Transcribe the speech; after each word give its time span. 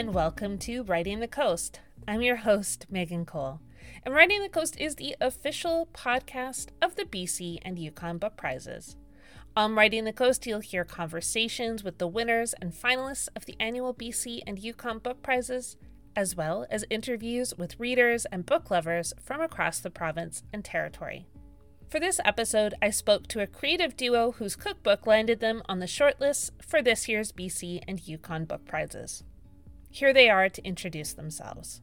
and 0.00 0.14
welcome 0.14 0.56
to 0.56 0.82
Writing 0.84 1.20
the 1.20 1.28
Coast. 1.28 1.78
I'm 2.08 2.22
your 2.22 2.36
host, 2.36 2.86
Megan 2.88 3.26
Cole, 3.26 3.60
and 4.02 4.14
Writing 4.14 4.40
the 4.40 4.48
Coast 4.48 4.80
is 4.80 4.94
the 4.94 5.14
official 5.20 5.90
podcast 5.92 6.68
of 6.80 6.96
the 6.96 7.04
BC 7.04 7.58
and 7.60 7.78
Yukon 7.78 8.16
Book 8.16 8.34
Prizes. 8.34 8.96
On 9.54 9.74
Writing 9.74 10.06
the 10.06 10.14
Coast, 10.14 10.46
you'll 10.46 10.60
hear 10.60 10.86
conversations 10.86 11.84
with 11.84 11.98
the 11.98 12.08
winners 12.08 12.54
and 12.62 12.72
finalists 12.72 13.28
of 13.36 13.44
the 13.44 13.56
annual 13.60 13.92
BC 13.92 14.40
and 14.46 14.58
Yukon 14.58 15.00
Book 15.00 15.22
Prizes, 15.22 15.76
as 16.16 16.34
well 16.34 16.64
as 16.70 16.86
interviews 16.88 17.52
with 17.58 17.78
readers 17.78 18.24
and 18.32 18.46
book 18.46 18.70
lovers 18.70 19.12
from 19.22 19.42
across 19.42 19.80
the 19.80 19.90
province 19.90 20.42
and 20.50 20.64
territory. 20.64 21.26
For 21.90 22.00
this 22.00 22.20
episode, 22.24 22.72
I 22.80 22.88
spoke 22.88 23.28
to 23.28 23.42
a 23.42 23.46
creative 23.46 23.98
duo 23.98 24.30
whose 24.30 24.56
cookbook 24.56 25.06
landed 25.06 25.40
them 25.40 25.62
on 25.68 25.78
the 25.78 25.84
shortlist 25.84 26.52
for 26.62 26.80
this 26.80 27.06
year's 27.06 27.32
BC 27.32 27.82
and 27.86 28.00
Yukon 28.00 28.46
Book 28.46 28.64
Prizes. 28.64 29.24
Here 29.90 30.12
they 30.12 30.30
are 30.30 30.48
to 30.48 30.64
introduce 30.64 31.14
themselves. 31.14 31.82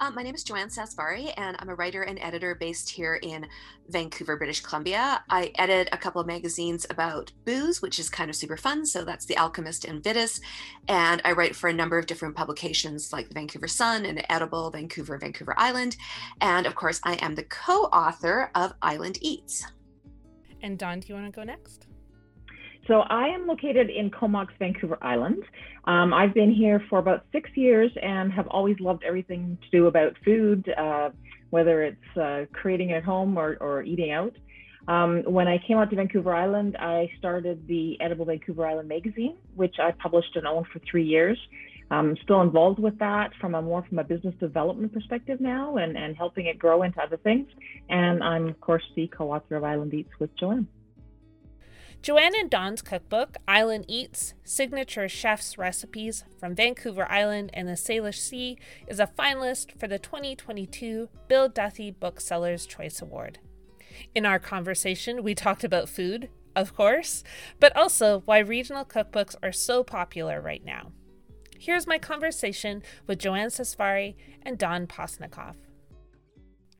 Um, 0.00 0.16
my 0.16 0.24
name 0.24 0.34
is 0.34 0.42
Joanne 0.42 0.68
Sasvari, 0.68 1.32
and 1.36 1.56
I'm 1.60 1.68
a 1.68 1.76
writer 1.76 2.02
and 2.02 2.18
editor 2.18 2.56
based 2.56 2.90
here 2.90 3.20
in 3.22 3.46
Vancouver, 3.88 4.36
British 4.36 4.60
Columbia. 4.60 5.22
I 5.30 5.52
edit 5.54 5.88
a 5.92 5.96
couple 5.96 6.20
of 6.20 6.26
magazines 6.26 6.84
about 6.90 7.30
booze, 7.44 7.80
which 7.80 8.00
is 8.00 8.10
kind 8.10 8.28
of 8.28 8.34
super 8.34 8.56
fun. 8.56 8.84
So 8.84 9.04
that's 9.04 9.26
The 9.26 9.36
Alchemist 9.36 9.84
and 9.84 10.02
Vitis. 10.02 10.40
And 10.88 11.22
I 11.24 11.30
write 11.30 11.54
for 11.54 11.68
a 11.68 11.72
number 11.72 11.96
of 11.96 12.06
different 12.06 12.34
publications 12.34 13.12
like 13.12 13.28
the 13.28 13.34
Vancouver 13.34 13.68
Sun 13.68 14.04
and 14.04 14.26
Edible, 14.28 14.72
Vancouver, 14.72 15.16
Vancouver 15.18 15.54
Island. 15.56 15.96
And 16.40 16.66
of 16.66 16.74
course, 16.74 17.00
I 17.04 17.14
am 17.24 17.36
the 17.36 17.44
co 17.44 17.84
author 17.84 18.50
of 18.56 18.74
Island 18.82 19.18
Eats. 19.20 19.64
And 20.62 20.76
Dawn, 20.76 20.98
do 20.98 21.06
you 21.06 21.14
want 21.14 21.32
to 21.32 21.32
go 21.32 21.44
next? 21.44 21.86
So 22.88 23.00
I 23.08 23.28
am 23.28 23.46
located 23.46 23.90
in 23.90 24.10
Comox, 24.10 24.52
Vancouver 24.58 24.98
Island. 25.02 25.44
Um, 25.84 26.12
I've 26.12 26.34
been 26.34 26.52
here 26.52 26.82
for 26.90 26.98
about 26.98 27.24
six 27.30 27.48
years 27.54 27.92
and 28.02 28.32
have 28.32 28.48
always 28.48 28.78
loved 28.80 29.04
everything 29.04 29.56
to 29.62 29.76
do 29.76 29.86
about 29.86 30.16
food, 30.24 30.68
uh, 30.76 31.10
whether 31.50 31.84
it's 31.84 32.16
uh, 32.16 32.46
creating 32.52 32.92
at 32.92 33.04
home 33.04 33.38
or, 33.38 33.56
or 33.60 33.82
eating 33.82 34.10
out. 34.10 34.32
Um, 34.88 35.22
when 35.26 35.46
I 35.46 35.58
came 35.64 35.78
out 35.78 35.90
to 35.90 35.96
Vancouver 35.96 36.34
Island, 36.34 36.76
I 36.76 37.08
started 37.18 37.64
the 37.68 38.00
Edible 38.00 38.24
Vancouver 38.24 38.66
Island 38.66 38.88
magazine, 38.88 39.36
which 39.54 39.76
I 39.78 39.92
published 39.92 40.34
and 40.34 40.44
owned 40.44 40.66
for 40.72 40.80
three 40.90 41.04
years. 41.04 41.38
I'm 41.90 42.16
still 42.24 42.40
involved 42.40 42.78
with 42.78 42.98
that 42.98 43.30
from 43.40 43.54
a 43.54 43.62
more 43.62 43.84
from 43.88 43.98
a 43.98 44.04
business 44.04 44.34
development 44.40 44.92
perspective 44.92 45.40
now 45.40 45.76
and, 45.76 45.96
and 45.96 46.16
helping 46.16 46.46
it 46.46 46.58
grow 46.58 46.82
into 46.82 47.00
other 47.00 47.18
things. 47.18 47.46
And 47.90 48.24
I'm, 48.24 48.48
of 48.48 48.60
course, 48.60 48.82
the 48.96 49.06
co 49.08 49.30
author 49.32 49.56
of 49.56 49.62
Island 49.62 49.92
Eats 49.94 50.10
with 50.18 50.34
Joanne. 50.36 50.66
Joanne 52.02 52.34
and 52.34 52.50
Dawn's 52.50 52.82
cookbook, 52.82 53.36
Island 53.46 53.84
Eats 53.86 54.34
Signature 54.42 55.08
Chef's 55.08 55.56
Recipes 55.56 56.24
from 56.36 56.56
Vancouver 56.56 57.08
Island 57.08 57.50
and 57.54 57.68
the 57.68 57.74
Salish 57.74 58.18
Sea, 58.18 58.58
is 58.88 58.98
a 58.98 59.06
finalist 59.06 59.78
for 59.78 59.86
the 59.86 60.00
2022 60.00 61.08
Bill 61.28 61.48
Duthie 61.48 61.92
Booksellers 61.92 62.66
Choice 62.66 63.00
Award. 63.00 63.38
In 64.16 64.26
our 64.26 64.40
conversation, 64.40 65.22
we 65.22 65.36
talked 65.36 65.62
about 65.62 65.88
food, 65.88 66.28
of 66.56 66.74
course, 66.74 67.22
but 67.60 67.74
also 67.76 68.22
why 68.24 68.38
regional 68.38 68.84
cookbooks 68.84 69.36
are 69.40 69.52
so 69.52 69.84
popular 69.84 70.40
right 70.40 70.64
now. 70.64 70.90
Here's 71.56 71.86
my 71.86 71.98
conversation 71.98 72.82
with 73.06 73.20
Joanne 73.20 73.50
Sasvari 73.50 74.16
and 74.42 74.58
Dawn 74.58 74.88
Postnikoff. 74.88 75.54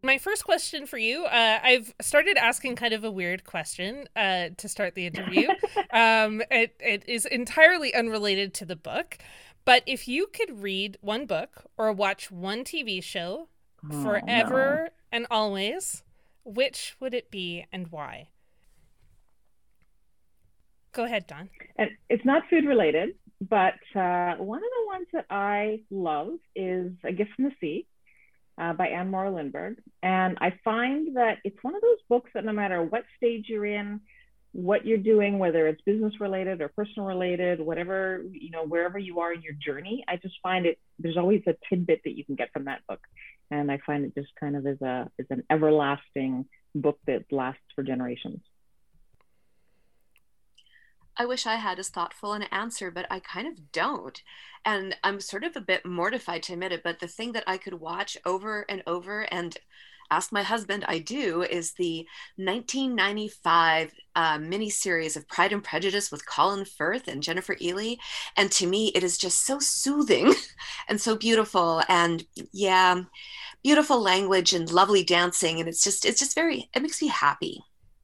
My 0.04 0.18
first 0.18 0.44
question 0.44 0.86
for 0.86 0.98
you 0.98 1.26
uh, 1.26 1.60
I've 1.62 1.94
started 2.00 2.36
asking 2.36 2.74
kind 2.74 2.92
of 2.92 3.04
a 3.04 3.10
weird 3.10 3.44
question 3.44 4.08
uh, 4.16 4.48
to 4.56 4.68
start 4.68 4.96
the 4.96 5.06
interview. 5.06 5.48
um, 5.92 6.42
it, 6.50 6.74
it 6.80 7.04
is 7.06 7.24
entirely 7.24 7.94
unrelated 7.94 8.52
to 8.54 8.64
the 8.64 8.74
book. 8.74 9.18
But 9.64 9.84
if 9.86 10.08
you 10.08 10.26
could 10.26 10.60
read 10.60 10.98
one 11.02 11.26
book 11.26 11.66
or 11.78 11.92
watch 11.92 12.32
one 12.32 12.64
TV 12.64 13.00
show 13.00 13.48
oh, 13.92 14.02
forever 14.02 14.88
no. 14.90 14.90
and 15.12 15.26
always, 15.30 16.02
which 16.44 16.96
would 16.98 17.14
it 17.14 17.30
be 17.30 17.66
and 17.72 17.86
why? 17.92 18.30
Go 20.90 21.04
ahead, 21.04 21.28
Dawn 21.28 21.48
And 21.76 21.90
it's 22.10 22.24
not 22.24 22.42
food 22.50 22.64
related, 22.66 23.10
but 23.40 23.74
uh, 23.94 24.34
one 24.34 24.58
of 24.58 24.64
the 24.64 24.86
ones 24.86 25.06
that 25.12 25.26
I 25.30 25.82
love 25.92 26.32
is 26.56 26.90
A 27.04 27.12
Gift 27.12 27.30
from 27.36 27.44
the 27.44 27.52
Sea 27.60 27.86
uh, 28.58 28.72
by 28.72 28.88
Anne 28.88 29.10
Morrow 29.10 29.34
Lindbergh. 29.34 29.78
And 30.02 30.38
I 30.40 30.54
find 30.64 31.16
that 31.16 31.38
it's 31.44 31.62
one 31.62 31.74
of 31.74 31.80
those 31.80 31.98
books 32.08 32.30
that 32.34 32.44
no 32.44 32.52
matter 32.52 32.82
what 32.82 33.04
stage 33.16 33.46
you're 33.48 33.66
in, 33.66 34.00
what 34.52 34.84
you're 34.86 34.98
doing, 34.98 35.38
whether 35.38 35.66
it's 35.66 35.80
business 35.82 36.20
related 36.20 36.60
or 36.60 36.68
personal 36.68 37.06
related, 37.06 37.58
whatever, 37.60 38.22
you 38.30 38.50
know, 38.50 38.64
wherever 38.66 38.98
you 38.98 39.20
are 39.20 39.32
in 39.32 39.42
your 39.42 39.54
journey, 39.54 40.04
I 40.06 40.16
just 40.16 40.34
find 40.42 40.66
it, 40.66 40.78
there's 40.98 41.16
always 41.16 41.42
a 41.46 41.54
tidbit 41.68 42.02
that 42.04 42.16
you 42.16 42.24
can 42.24 42.34
get 42.34 42.52
from 42.52 42.66
that 42.66 42.86
book. 42.86 43.00
And 43.50 43.70
I 43.70 43.78
find 43.86 44.04
it 44.04 44.14
just 44.14 44.28
kind 44.38 44.56
of 44.56 44.66
is 44.66 44.80
a, 44.82 45.10
is 45.18 45.26
an 45.30 45.44
everlasting 45.50 46.46
book 46.74 46.98
that 47.06 47.24
lasts 47.30 47.62
for 47.74 47.82
generations. 47.82 48.40
I 51.22 51.24
wish 51.24 51.46
I 51.46 51.54
had 51.54 51.78
as 51.78 51.88
thoughtful 51.88 52.32
an 52.32 52.42
answer, 52.50 52.90
but 52.90 53.06
I 53.08 53.20
kind 53.20 53.46
of 53.46 53.70
don't. 53.70 54.20
And 54.64 54.96
I'm 55.04 55.20
sort 55.20 55.44
of 55.44 55.54
a 55.54 55.60
bit 55.60 55.86
mortified 55.86 56.42
to 56.44 56.54
admit 56.54 56.72
it, 56.72 56.82
but 56.82 56.98
the 56.98 57.06
thing 57.06 57.30
that 57.32 57.44
I 57.46 57.58
could 57.58 57.74
watch 57.74 58.18
over 58.26 58.66
and 58.68 58.82
over 58.88 59.20
and 59.30 59.56
ask 60.10 60.32
my 60.32 60.42
husband, 60.42 60.84
I 60.88 60.98
do, 60.98 61.42
is 61.42 61.74
the 61.74 61.98
1995 62.34 63.92
uh, 64.16 64.38
miniseries 64.38 65.16
of 65.16 65.28
Pride 65.28 65.52
and 65.52 65.62
Prejudice 65.62 66.10
with 66.10 66.26
Colin 66.26 66.64
Firth 66.64 67.06
and 67.06 67.22
Jennifer 67.22 67.54
Ehle 67.54 67.98
And 68.36 68.50
to 68.50 68.66
me, 68.66 68.88
it 68.88 69.04
is 69.04 69.16
just 69.16 69.46
so 69.46 69.60
soothing 69.60 70.34
and 70.88 71.00
so 71.00 71.14
beautiful. 71.14 71.84
And 71.88 72.26
yeah, 72.50 73.00
beautiful 73.62 74.02
language 74.02 74.54
and 74.54 74.68
lovely 74.72 75.04
dancing. 75.04 75.60
And 75.60 75.68
it's 75.68 75.84
just, 75.84 76.04
it's 76.04 76.18
just 76.18 76.34
very, 76.34 76.68
it 76.74 76.82
makes 76.82 77.00
me 77.00 77.06
happy. 77.06 77.62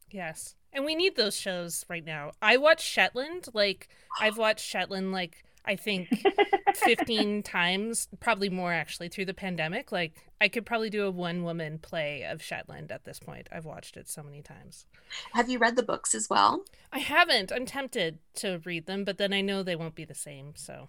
Yes. 0.09 0.55
And 0.73 0.85
we 0.85 0.95
need 0.95 1.17
those 1.17 1.37
shows 1.37 1.85
right 1.89 2.05
now. 2.05 2.33
I 2.43 2.57
watch 2.57 2.83
Shetland. 2.83 3.49
Like 3.55 3.89
I've 4.21 4.39
watched 4.39 4.65
Shetland 4.65 5.13
like 5.13 5.45
I 5.65 5.77
think 5.77 6.09
15 6.75 7.43
times, 7.43 8.09
probably 8.21 8.49
more 8.49 8.73
actually 8.73 9.09
through 9.09 9.27
the 9.27 9.35
pandemic. 9.35 9.93
Like 9.93 10.15
I 10.41 10.49
could 10.49 10.65
probably 10.65 10.91
do 10.91 11.05
a 11.05 11.11
one 11.11 11.43
woman 11.45 11.79
play 11.79 12.25
of 12.25 12.43
Shetland 12.43 12.91
at 12.91 13.05
this 13.05 13.19
point. 13.19 13.49
I've 13.53 13.65
watched 13.65 13.97
it 13.97 14.09
so 14.09 14.23
many 14.23 14.43
times. 14.43 14.87
Have 15.33 15.49
you 15.49 15.59
read 15.59 15.77
the 15.77 15.83
books 15.83 16.15
as 16.15 16.29
well? 16.31 16.65
I 16.93 16.99
haven't. 16.99 17.53
I'm 17.53 17.67
tempted 17.67 18.19
to 18.37 18.61
read 18.65 18.87
them, 18.87 19.05
but 19.05 19.19
then 19.19 19.33
I 19.33 19.41
know 19.41 19.63
they 19.63 19.77
won't 19.77 19.95
be 19.95 20.05
the 20.05 20.15
same, 20.15 20.53
so. 20.55 20.89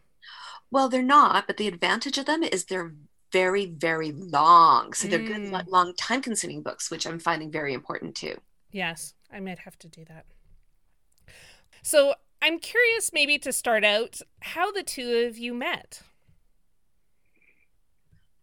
Well, 0.72 0.90
they're 0.90 1.02
not, 1.02 1.48
but 1.48 1.58
the 1.58 1.68
advantage 1.68 2.18
of 2.18 2.26
them 2.26 2.44
is 2.44 2.66
they're 2.66 2.94
very 3.32 3.66
very 3.68 4.12
long. 4.12 4.94
So 4.94 5.08
they're 5.08 5.20
mm. 5.20 5.52
good 5.52 5.68
long 5.68 5.94
time 5.96 6.22
consuming 6.22 6.62
books, 6.62 6.90
which 6.90 7.06
I'm 7.06 7.20
finding 7.20 7.52
very 7.52 7.74
important 7.74 8.16
too. 8.16 8.40
Yes, 8.72 9.14
I 9.32 9.40
might 9.40 9.60
have 9.60 9.78
to 9.80 9.88
do 9.88 10.06
that. 10.06 10.26
So 11.82 12.16
I'm 12.42 12.60
curious, 12.60 13.12
maybe 13.14 13.38
to 13.40 13.52
start 13.52 13.84
out, 13.84 14.22
how 14.42 14.72
the 14.72 14.84
two 14.84 15.26
of 15.28 15.38
you 15.38 15.54
met. 15.54 16.02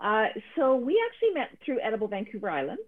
Uh, 0.01 0.27
so 0.55 0.77
we 0.77 1.03
actually 1.07 1.41
met 1.41 1.51
through 1.65 1.81
Edible 1.81 2.09
Vancouver 2.09 2.51
Island. 2.51 2.79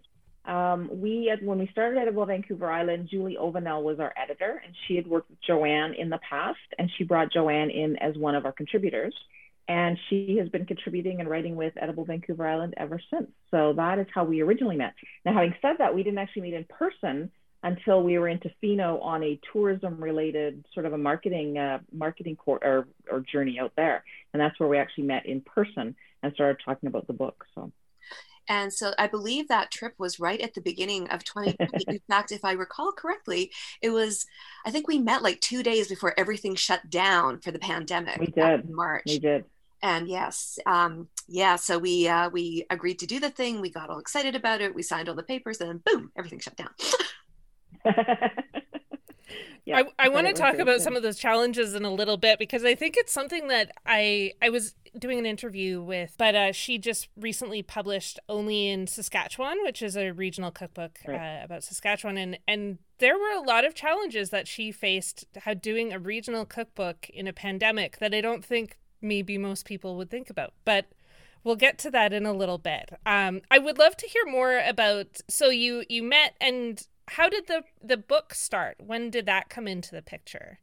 Um, 0.44 0.88
we, 0.90 1.34
when 1.42 1.58
we 1.58 1.68
started 1.68 1.98
Edible 1.98 2.24
Vancouver 2.24 2.70
Island, 2.70 3.08
Julie 3.10 3.36
Ovanel 3.40 3.82
was 3.82 4.00
our 4.00 4.12
editor, 4.16 4.62
and 4.64 4.74
she 4.86 4.96
had 4.96 5.06
worked 5.06 5.30
with 5.30 5.40
Joanne 5.46 5.94
in 5.94 6.08
the 6.08 6.18
past, 6.28 6.58
and 6.78 6.90
she 6.96 7.04
brought 7.04 7.32
Joanne 7.32 7.70
in 7.70 7.96
as 7.96 8.16
one 8.16 8.34
of 8.34 8.46
our 8.46 8.52
contributors. 8.52 9.14
And 9.68 9.98
she 10.08 10.38
has 10.38 10.48
been 10.48 10.64
contributing 10.64 11.20
and 11.20 11.28
writing 11.28 11.54
with 11.54 11.74
Edible 11.78 12.06
Vancouver 12.06 12.48
Island 12.48 12.72
ever 12.78 12.98
since. 13.12 13.30
So 13.50 13.74
that 13.74 13.98
is 13.98 14.06
how 14.14 14.24
we 14.24 14.40
originally 14.40 14.76
met. 14.76 14.94
Now, 15.26 15.34
having 15.34 15.54
said 15.60 15.76
that, 15.78 15.94
we 15.94 16.02
didn't 16.02 16.18
actually 16.18 16.42
meet 16.42 16.54
in 16.54 16.64
person 16.64 17.30
until 17.62 18.02
we 18.02 18.18
were 18.18 18.28
in 18.28 18.38
Tofino 18.38 19.02
on 19.02 19.22
a 19.22 19.40
tourism 19.52 20.02
related 20.02 20.64
sort 20.72 20.86
of 20.86 20.92
a 20.92 20.98
marketing 20.98 21.58
uh, 21.58 21.78
marketing 21.92 22.36
court 22.36 22.62
or, 22.64 22.88
or 23.10 23.20
journey 23.20 23.58
out 23.58 23.72
there. 23.76 24.04
And 24.32 24.40
that's 24.40 24.58
where 24.60 24.68
we 24.68 24.78
actually 24.78 25.04
met 25.04 25.26
in 25.26 25.40
person 25.40 25.96
and 26.22 26.32
started 26.34 26.60
talking 26.64 26.88
about 26.88 27.06
the 27.06 27.12
book. 27.12 27.44
So 27.54 27.72
and 28.48 28.72
so 28.72 28.94
I 28.98 29.06
believe 29.06 29.48
that 29.48 29.70
trip 29.70 29.94
was 29.98 30.18
right 30.18 30.40
at 30.40 30.54
the 30.54 30.60
beginning 30.60 31.08
of 31.08 31.22
2020. 31.22 31.84
in 31.88 32.00
fact, 32.08 32.32
if 32.32 32.44
I 32.44 32.52
recall 32.52 32.92
correctly, 32.92 33.52
it 33.82 33.90
was, 33.90 34.26
I 34.64 34.70
think 34.70 34.88
we 34.88 34.98
met 34.98 35.22
like 35.22 35.40
two 35.40 35.62
days 35.62 35.88
before 35.88 36.14
everything 36.16 36.54
shut 36.54 36.88
down 36.88 37.40
for 37.40 37.50
the 37.50 37.58
pandemic. 37.58 38.18
We 38.18 38.26
did. 38.26 38.64
In 38.64 38.74
March. 38.74 39.04
We 39.06 39.18
did. 39.18 39.44
And 39.82 40.08
yes, 40.08 40.58
um, 40.66 41.06
yeah, 41.28 41.54
so 41.54 41.78
we 41.78 42.08
uh, 42.08 42.30
we 42.30 42.66
agreed 42.68 42.98
to 42.98 43.06
do 43.06 43.20
the 43.20 43.30
thing. 43.30 43.60
We 43.60 43.70
got 43.70 43.90
all 43.90 44.00
excited 44.00 44.34
about 44.34 44.60
it. 44.60 44.74
We 44.74 44.82
signed 44.82 45.08
all 45.08 45.14
the 45.14 45.22
papers, 45.22 45.60
and 45.60 45.70
then 45.70 45.82
boom, 45.84 46.10
everything 46.18 46.40
shut 46.40 46.56
down. 46.56 46.70
yeah, 49.64 49.82
I, 49.98 50.06
I 50.06 50.08
want 50.08 50.26
to 50.26 50.32
talk 50.32 50.58
about 50.58 50.80
some 50.80 50.96
of 50.96 51.02
those 51.02 51.18
challenges 51.18 51.74
in 51.74 51.84
a 51.84 51.92
little 51.92 52.16
bit 52.16 52.38
because 52.38 52.64
I 52.64 52.74
think 52.74 52.96
it's 52.96 53.12
something 53.12 53.48
that 53.48 53.72
I 53.86 54.32
I 54.40 54.48
was 54.48 54.74
doing 54.98 55.18
an 55.18 55.26
interview 55.26 55.82
with, 55.82 56.14
but 56.18 56.34
uh, 56.34 56.52
she 56.52 56.78
just 56.78 57.08
recently 57.16 57.62
published 57.62 58.18
Only 58.28 58.68
in 58.68 58.86
Saskatchewan, 58.86 59.58
which 59.62 59.82
is 59.82 59.96
a 59.96 60.10
regional 60.10 60.50
cookbook 60.50 60.98
right. 61.06 61.40
uh, 61.40 61.44
about 61.44 61.64
Saskatchewan, 61.64 62.16
and 62.16 62.38
and 62.46 62.78
there 62.98 63.18
were 63.18 63.32
a 63.36 63.42
lot 63.42 63.64
of 63.64 63.74
challenges 63.74 64.30
that 64.30 64.48
she 64.48 64.72
faced 64.72 65.26
how 65.42 65.54
doing 65.54 65.92
a 65.92 65.98
regional 65.98 66.44
cookbook 66.44 67.08
in 67.10 67.26
a 67.26 67.32
pandemic 67.32 67.98
that 67.98 68.14
I 68.14 68.20
don't 68.20 68.44
think 68.44 68.78
maybe 69.00 69.38
most 69.38 69.64
people 69.64 69.96
would 69.96 70.10
think 70.10 70.30
about. 70.30 70.52
But 70.64 70.86
we'll 71.44 71.56
get 71.56 71.78
to 71.78 71.90
that 71.90 72.12
in 72.12 72.26
a 72.26 72.32
little 72.32 72.58
bit. 72.58 72.90
Um, 73.06 73.42
I 73.50 73.58
would 73.58 73.78
love 73.78 73.96
to 73.98 74.06
hear 74.06 74.24
more 74.26 74.58
about. 74.58 75.20
So 75.28 75.50
you 75.50 75.84
you 75.88 76.02
met, 76.02 76.34
and 76.40 76.86
how 77.08 77.28
did 77.28 77.46
the 77.46 77.62
the 77.82 77.96
book 77.96 78.34
start? 78.34 78.76
When 78.78 79.10
did 79.10 79.26
that 79.26 79.48
come 79.48 79.66
into 79.66 79.94
the 79.94 80.02
picture? 80.02 80.60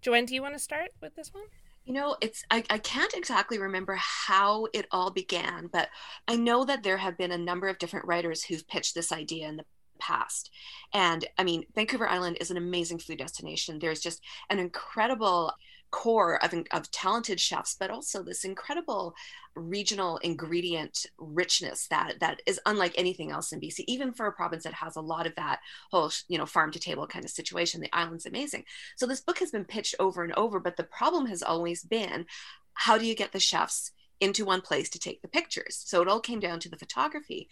Joanne, 0.00 0.26
do 0.26 0.34
you 0.34 0.42
want 0.42 0.54
to 0.54 0.60
start 0.60 0.92
with 1.00 1.16
this 1.16 1.32
one? 1.32 1.44
You 1.84 1.94
know, 1.94 2.16
it's 2.20 2.44
I, 2.50 2.64
I 2.68 2.78
can't 2.78 3.14
exactly 3.14 3.58
remember 3.58 3.96
how 3.96 4.66
it 4.72 4.86
all 4.90 5.10
began, 5.10 5.68
but 5.72 5.88
I 6.26 6.36
know 6.36 6.64
that 6.64 6.82
there 6.82 6.96
have 6.96 7.16
been 7.16 7.32
a 7.32 7.38
number 7.38 7.68
of 7.68 7.78
different 7.78 8.06
writers 8.06 8.42
who've 8.42 8.66
pitched 8.66 8.94
this 8.94 9.12
idea 9.12 9.48
in 9.48 9.56
the 9.56 9.64
past. 9.98 10.50
And 10.92 11.24
I 11.38 11.44
mean, 11.44 11.64
Vancouver 11.74 12.08
Island 12.08 12.38
is 12.40 12.50
an 12.50 12.56
amazing 12.56 12.98
food 12.98 13.18
destination. 13.18 13.78
There's 13.78 14.00
just 14.00 14.20
an 14.50 14.58
incredible 14.58 15.52
core 15.90 16.42
of, 16.44 16.54
of 16.72 16.90
talented 16.90 17.40
chefs, 17.40 17.76
but 17.78 17.90
also 17.90 18.22
this 18.22 18.44
incredible 18.44 19.14
regional 19.54 20.18
ingredient 20.18 21.06
richness 21.18 21.86
that 21.88 22.20
that 22.20 22.42
is 22.46 22.60
unlike 22.66 22.92
anything 22.96 23.30
else 23.30 23.52
in 23.52 23.60
BC. 23.60 23.84
Even 23.86 24.12
for 24.12 24.26
a 24.26 24.32
province 24.32 24.64
that 24.64 24.74
has 24.74 24.96
a 24.96 25.00
lot 25.00 25.26
of 25.26 25.34
that 25.36 25.60
whole 25.90 26.10
you 26.28 26.38
know 26.38 26.46
farm 26.46 26.70
to 26.72 26.78
table 26.78 27.06
kind 27.06 27.24
of 27.24 27.30
situation, 27.30 27.80
the 27.80 27.96
island's 27.96 28.26
amazing. 28.26 28.64
So 28.96 29.06
this 29.06 29.20
book 29.20 29.38
has 29.38 29.50
been 29.50 29.64
pitched 29.64 29.94
over 29.98 30.22
and 30.22 30.34
over, 30.34 30.60
but 30.60 30.76
the 30.76 30.84
problem 30.84 31.26
has 31.26 31.42
always 31.42 31.82
been 31.82 32.26
how 32.74 32.98
do 32.98 33.06
you 33.06 33.14
get 33.14 33.32
the 33.32 33.40
chefs 33.40 33.92
into 34.20 34.44
one 34.44 34.60
place 34.60 34.90
to 34.90 34.98
take 34.98 35.22
the 35.22 35.28
pictures? 35.28 35.82
So 35.84 36.02
it 36.02 36.08
all 36.08 36.20
came 36.20 36.40
down 36.40 36.60
to 36.60 36.68
the 36.68 36.78
photography, 36.78 37.48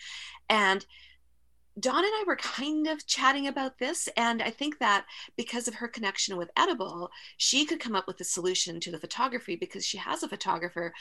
and 0.48 0.84
Dawn 1.78 2.04
and 2.04 2.12
I 2.14 2.24
were 2.26 2.36
kind 2.36 2.86
of 2.86 3.04
chatting 3.06 3.48
about 3.48 3.78
this, 3.78 4.08
and 4.16 4.40
I 4.40 4.50
think 4.50 4.78
that 4.78 5.06
because 5.36 5.66
of 5.66 5.74
her 5.74 5.88
connection 5.88 6.36
with 6.36 6.50
Edible, 6.56 7.10
she 7.36 7.64
could 7.64 7.80
come 7.80 7.96
up 7.96 8.06
with 8.06 8.20
a 8.20 8.24
solution 8.24 8.78
to 8.80 8.92
the 8.92 8.98
photography 8.98 9.56
because 9.56 9.84
she 9.84 9.98
has 9.98 10.22
a 10.22 10.28
photographer 10.28 10.92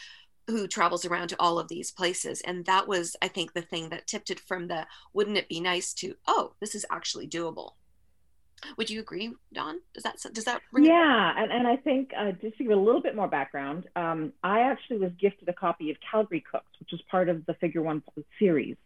who 0.48 0.68
travels 0.68 1.06
around 1.06 1.30
to 1.30 1.40
all 1.40 1.60
of 1.60 1.68
these 1.68 1.92
places. 1.92 2.42
And 2.42 2.66
that 2.66 2.88
was, 2.88 3.16
I 3.22 3.28
think, 3.28 3.54
the 3.54 3.62
thing 3.62 3.90
that 3.90 4.08
tipped 4.08 4.30
it 4.30 4.40
from 4.40 4.68
the 4.68 4.88
wouldn't 5.14 5.38
it 5.38 5.48
be 5.48 5.62
nice 5.62 5.94
to, 5.96 6.16
oh, 6.28 6.54
this 6.60 6.76
is 6.76 6.86
actually 6.92 7.28
doable. 7.28 7.74
Would 8.78 8.90
you 8.90 9.00
agree, 9.02 9.34
Dawn? 9.54 9.80
Does 9.94 10.04
that 10.04 10.18
does 10.34 10.46
that? 10.46 10.62
yeah, 10.78 11.34
and, 11.38 11.52
and 11.52 11.68
I 11.68 11.76
think 11.76 12.12
uh, 12.18 12.32
just 12.32 12.58
to 12.58 12.64
give 12.64 12.72
a 12.72 12.76
little 12.76 13.02
bit 13.02 13.14
more 13.14 13.28
background, 13.28 13.88
um, 13.98 14.32
I 14.42 14.62
actually 14.62 15.00
was 15.00 15.12
gifted 15.20 15.50
a 15.50 15.54
copy 15.54 15.92
of 15.92 15.98
Calgary 16.10 16.44
Cooks, 16.50 16.72
which 16.80 16.94
is 16.94 17.02
part 17.12 17.28
of 17.28 17.46
the 17.46 17.56
Figure 17.56 17.82
One 17.82 18.02
series, 18.40 18.78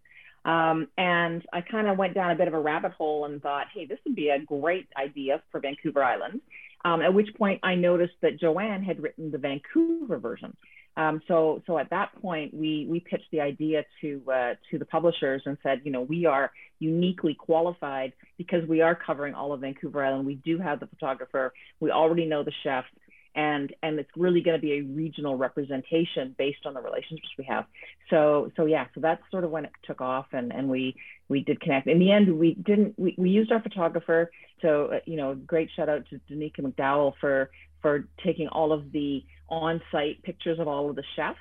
um, 0.48 0.88
and 0.98 1.46
I 1.52 1.60
kind 1.60 1.88
of 1.88 1.98
went 1.98 2.16
down 2.16 2.32
a 2.32 2.36
bit 2.36 2.48
of 2.48 2.54
a 2.54 2.60
rabbit 2.60 2.94
hole 2.94 3.26
and 3.26 3.42
thought, 3.42 3.66
hey, 3.74 3.86
this 3.86 4.00
would 4.06 4.16
be 4.16 4.30
a 4.30 4.40
great 4.40 4.88
idea 4.98 5.44
for 5.52 5.60
Vancouver 5.60 6.02
Island. 6.02 6.40
Um, 6.86 7.02
at 7.02 7.14
which 7.14 7.28
point 7.36 7.60
I 7.64 7.76
noticed 7.76 8.14
that 8.22 8.40
Joanne 8.40 8.82
had 8.82 9.04
written 9.04 9.30
the 9.30 9.38
Vancouver 9.38 10.18
version. 10.18 10.56
Um, 10.96 11.22
so, 11.28 11.62
so 11.68 11.78
at 11.78 11.90
that 11.90 12.10
point, 12.22 12.54
we 12.54 12.88
we 12.90 13.00
pitched 13.02 13.30
the 13.32 13.42
idea 13.42 13.84
to 14.02 14.24
uh, 14.32 14.54
to 14.72 14.80
the 14.80 14.86
publishers 14.86 15.42
and 15.46 15.58
said, 15.62 15.82
you 15.84 15.92
know, 15.92 16.02
we 16.02 16.26
are 16.26 16.52
uniquely 16.80 17.36
qualified 17.36 18.14
because 18.38 18.68
we 18.68 18.82
are 18.82 18.96
covering 18.96 19.34
all 19.34 19.54
of 19.54 19.62
Vancouver 19.62 20.04
Island. 20.04 20.26
We 20.26 20.36
do 20.36 20.58
have 20.60 20.80
the 20.80 20.88
photographer. 20.88 21.54
We 21.80 21.92
already 21.92 22.26
know 22.26 22.44
the 22.44 22.54
chef 22.64 22.86
and 23.36 23.74
and 23.84 24.00
it's 24.00 24.10
really 24.16 24.42
going 24.42 24.58
to 24.58 24.62
be 24.62 24.74
a 24.74 24.82
regional 24.82 25.36
representation 25.36 26.36
based 26.38 26.66
on 26.66 26.74
the 26.74 26.82
relationships 26.82 27.30
we 27.38 27.46
have. 27.46 27.66
So 28.10 28.52
so 28.56 28.66
yeah 28.66 28.86
so 28.94 29.02
that's 29.02 29.22
sort 29.32 29.44
of 29.44 29.52
when 29.52 29.66
it 29.66 29.72
took 29.84 30.02
off 30.02 30.28
and 30.32 30.52
and 30.54 30.70
we 30.70 30.96
we 31.30 31.42
did 31.44 31.60
connect. 31.62 31.88
In 31.88 32.00
the 32.00 32.12
end 32.12 32.38
we 32.38 32.56
didn't 32.56 32.98
we, 32.98 33.16
we 33.18 33.30
used 33.30 33.52
our 33.52 33.62
photographer. 33.62 34.32
So 34.62 34.88
uh, 34.94 35.00
you 35.06 35.18
know 35.18 35.36
great 35.36 35.70
shout 35.76 35.90
out 35.90 36.06
to 36.10 36.20
danica 36.32 36.60
mcdowell 36.62 37.14
for 37.20 37.52
for 37.82 38.08
taking 38.24 38.48
all 38.48 38.72
of 38.72 38.92
the 38.92 39.24
on-site 39.50 40.24
pictures 40.24 40.60
of 40.60 40.68
all 40.68 40.90
of 40.90 40.96
the 40.96 41.04
chefs 41.16 41.38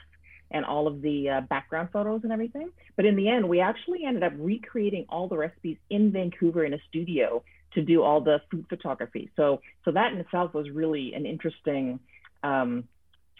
and 0.51 0.65
all 0.65 0.87
of 0.87 1.03
the 1.03 1.29
uh, 1.29 1.41
background 1.43 1.89
photos 1.93 2.21
and 2.23 2.33
everything. 2.33 2.71
But 2.95 3.05
in 3.05 3.17
the 3.17 3.29
end, 3.29 3.49
we 3.49 3.61
actually 3.61 4.05
ended 4.05 4.23
up 4.23 4.33
recreating 4.37 5.07
all 5.09 5.29
the 5.29 5.37
recipes 5.37 5.77
in 5.91 6.13
Vancouver 6.13 6.65
in 6.65 6.73
a 6.73 6.79
studio 6.89 7.43
to 7.77 7.83
do 7.83 8.03
all 8.03 8.21
the 8.21 8.41
food 8.51 8.67
photography. 8.69 9.31
So 9.37 9.61
so 9.85 9.93
that 9.93 10.13
in 10.13 10.19
itself 10.19 10.53
was 10.53 10.69
really 10.69 11.15
an 11.15 11.25
interesting 11.25 12.01
um, 12.43 12.89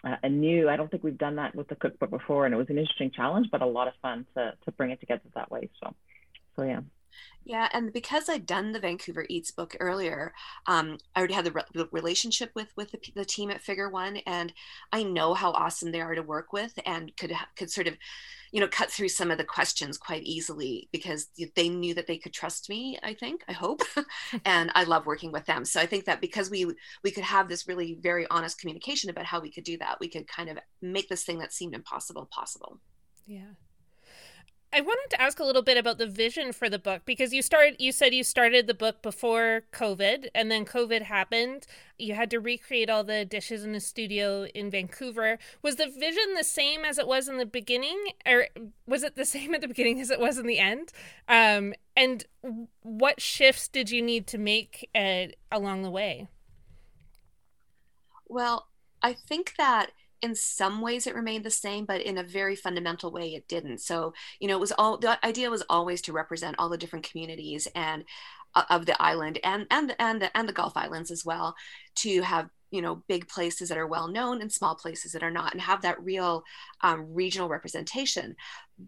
uh, 0.03 0.15
a 0.23 0.29
new. 0.29 0.69
I 0.69 0.77
don't 0.77 0.89
think 0.89 1.03
we've 1.03 1.17
done 1.17 1.35
that 1.35 1.55
with 1.55 1.67
the 1.67 1.75
cookbook 1.75 2.11
before, 2.11 2.45
and 2.45 2.53
it 2.53 2.57
was 2.57 2.69
an 2.69 2.77
interesting 2.77 3.11
challenge, 3.11 3.47
but 3.51 3.61
a 3.61 3.65
lot 3.65 3.87
of 3.87 3.93
fun 4.01 4.25
to 4.35 4.53
to 4.63 4.71
bring 4.71 4.91
it 4.91 4.99
together 4.99 5.23
that 5.35 5.51
way. 5.51 5.69
So 5.83 5.93
so 6.55 6.63
yeah. 6.63 6.81
Yeah, 7.47 7.69
and 7.71 7.93
because 7.93 8.27
I'd 8.27 8.45
done 8.45 8.73
the 8.73 8.79
Vancouver 8.79 9.25
Eats 9.29 9.51
book 9.51 9.77
earlier, 9.79 10.33
um, 10.65 10.97
I 11.15 11.19
already 11.19 11.33
had 11.33 11.45
the, 11.45 11.53
re- 11.53 11.63
the 11.73 11.87
relationship 11.93 12.51
with 12.55 12.73
with 12.75 12.91
the, 12.91 12.99
the, 13.15 13.23
team 13.23 13.49
at 13.49 13.61
Figure 13.61 13.89
One, 13.89 14.17
and 14.27 14.51
I 14.91 15.03
know 15.03 15.33
how 15.33 15.51
awesome 15.51 15.93
they 15.93 16.01
are 16.01 16.13
to 16.13 16.21
work 16.21 16.51
with, 16.51 16.77
and 16.85 17.15
could 17.15 17.31
could 17.55 17.71
sort 17.71 17.87
of, 17.87 17.95
you 18.51 18.59
know, 18.59 18.67
cut 18.67 18.91
through 18.91 19.07
some 19.07 19.31
of 19.31 19.37
the 19.37 19.45
questions 19.45 19.97
quite 19.97 20.23
easily 20.23 20.89
because 20.91 21.29
they 21.55 21.69
knew 21.69 21.93
that 21.93 22.05
they 22.05 22.17
could 22.17 22.33
trust 22.33 22.67
me. 22.67 22.99
I 23.01 23.13
think, 23.13 23.45
I 23.47 23.53
hope, 23.53 23.81
and 24.45 24.69
I 24.75 24.83
love 24.83 25.05
working 25.05 25.31
with 25.31 25.45
them. 25.45 25.63
So 25.63 25.79
I 25.79 25.85
think 25.85 26.03
that 26.03 26.19
because 26.19 26.49
we 26.49 26.65
we 27.01 27.11
could 27.11 27.23
have 27.23 27.47
this 27.47 27.65
really 27.65 27.97
very 28.01 28.27
honest 28.29 28.59
communication 28.59 29.09
about 29.09 29.25
how 29.25 29.39
we 29.39 29.51
could 29.51 29.63
do 29.63 29.77
that, 29.77 30.01
we 30.01 30.09
could 30.09 30.27
kind 30.27 30.49
of 30.49 30.57
make 30.81 31.07
this 31.07 31.23
thing 31.23 31.39
that 31.39 31.53
seemed 31.53 31.75
impossible 31.75 32.27
possible. 32.29 32.81
Yeah. 33.25 33.53
I 34.77 34.81
wanted 34.81 35.09
to 35.09 35.19
ask 35.19 35.39
a 35.39 35.43
little 35.43 35.63
bit 35.63 35.75
about 35.75 35.97
the 35.97 36.05
vision 36.05 36.53
for 36.53 36.69
the 36.69 36.77
book 36.77 37.01
because 37.03 37.33
you 37.33 37.41
started 37.41 37.77
you 37.79 37.91
said 37.91 38.13
you 38.13 38.23
started 38.23 38.67
the 38.67 38.75
book 38.75 39.01
before 39.01 39.63
COVID 39.73 40.27
and 40.35 40.51
then 40.51 40.65
COVID 40.65 41.01
happened. 41.01 41.65
You 41.97 42.13
had 42.13 42.29
to 42.29 42.39
recreate 42.39 42.87
all 42.87 43.03
the 43.03 43.25
dishes 43.25 43.63
in 43.63 43.71
the 43.71 43.79
studio 43.79 44.45
in 44.45 44.69
Vancouver. 44.69 45.39
Was 45.63 45.77
the 45.77 45.87
vision 45.87 46.35
the 46.35 46.43
same 46.43 46.85
as 46.85 46.99
it 46.99 47.07
was 47.07 47.27
in 47.27 47.39
the 47.39 47.45
beginning 47.47 48.09
or 48.23 48.49
was 48.85 49.01
it 49.01 49.15
the 49.15 49.25
same 49.35 49.55
at 49.55 49.61
the 49.61 49.67
beginning 49.67 49.99
as 49.99 50.11
it 50.11 50.19
was 50.19 50.37
in 50.37 50.45
the 50.45 50.59
end? 50.59 50.91
Um, 51.27 51.73
and 51.95 52.25
what 52.83 53.19
shifts 53.19 53.67
did 53.67 53.89
you 53.89 54.03
need 54.03 54.27
to 54.27 54.37
make 54.37 54.91
uh, 54.93 55.33
along 55.51 55.81
the 55.81 55.89
way? 55.89 56.27
Well, 58.27 58.67
I 59.01 59.15
think 59.27 59.55
that 59.57 59.89
in 60.21 60.35
some 60.35 60.81
ways 60.81 61.07
it 61.07 61.15
remained 61.15 61.45
the 61.45 61.49
same 61.49 61.85
but 61.85 62.01
in 62.01 62.17
a 62.17 62.23
very 62.23 62.55
fundamental 62.55 63.11
way 63.11 63.33
it 63.33 63.47
didn't. 63.47 63.79
So 63.79 64.13
you 64.39 64.47
know 64.47 64.57
it 64.57 64.61
was 64.61 64.71
all 64.73 64.97
the 64.97 65.23
idea 65.25 65.49
was 65.49 65.63
always 65.69 66.01
to 66.03 66.13
represent 66.13 66.55
all 66.59 66.69
the 66.69 66.77
different 66.77 67.09
communities 67.09 67.67
and 67.75 68.03
uh, 68.55 68.63
of 68.69 68.85
the 68.85 69.01
island 69.01 69.39
and 69.43 69.67
and 69.69 69.95
and 69.99 70.21
the, 70.21 70.35
and 70.37 70.47
the 70.47 70.53
gulf 70.53 70.75
islands 70.75 71.11
as 71.11 71.25
well 71.25 71.55
to 71.95 72.21
have 72.21 72.49
you 72.71 72.81
know 72.81 73.03
big 73.07 73.27
places 73.27 73.69
that 73.69 73.77
are 73.77 73.87
well 73.87 74.07
known 74.07 74.41
and 74.41 74.51
small 74.51 74.75
places 74.75 75.11
that 75.11 75.23
are 75.23 75.31
not 75.31 75.53
and 75.53 75.61
have 75.61 75.81
that 75.81 76.03
real 76.03 76.43
um, 76.81 77.13
regional 77.13 77.49
representation. 77.49 78.35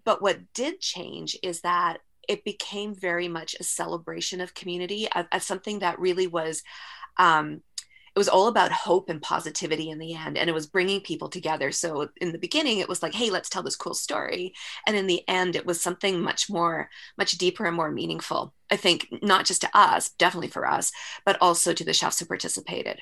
But 0.05 0.21
what 0.21 0.39
did 0.53 0.79
change 0.79 1.37
is 1.43 1.61
that 1.61 1.99
it 2.27 2.43
became 2.43 2.93
very 2.93 3.27
much 3.27 3.55
a 3.59 3.63
celebration 3.63 4.39
of 4.41 4.53
community 4.53 5.07
of, 5.15 5.25
of 5.31 5.41
something 5.41 5.79
that 5.79 5.99
really 5.99 6.27
was 6.27 6.63
um, 7.17 7.61
it 8.15 8.19
was 8.19 8.29
all 8.29 8.47
about 8.47 8.71
hope 8.71 9.09
and 9.09 9.21
positivity 9.21 9.89
in 9.89 9.99
the 9.99 10.13
end 10.13 10.37
and 10.37 10.49
it 10.49 10.53
was 10.53 10.67
bringing 10.67 11.01
people 11.01 11.29
together. 11.29 11.71
So 11.71 12.09
in 12.17 12.31
the 12.31 12.37
beginning 12.37 12.79
it 12.79 12.89
was 12.89 13.03
like 13.03 13.13
hey 13.13 13.29
let's 13.29 13.49
tell 13.49 13.63
this 13.63 13.75
cool 13.75 13.93
story. 13.93 14.53
And 14.87 14.95
in 14.95 15.07
the 15.07 15.27
end 15.27 15.55
it 15.55 15.65
was 15.65 15.81
something 15.81 16.21
much 16.21 16.49
more 16.49 16.89
much 17.17 17.33
deeper 17.33 17.65
and 17.65 17.75
more 17.75 17.91
meaningful. 17.91 18.53
I 18.71 18.75
think 18.75 19.07
not 19.21 19.45
just 19.45 19.61
to 19.61 19.69
us 19.73 20.09
definitely 20.09 20.49
for 20.49 20.67
us 20.67 20.91
but 21.25 21.37
also 21.41 21.73
to 21.73 21.83
the 21.83 21.93
chefs 21.93 22.19
who 22.19 22.25
participated. 22.25 22.99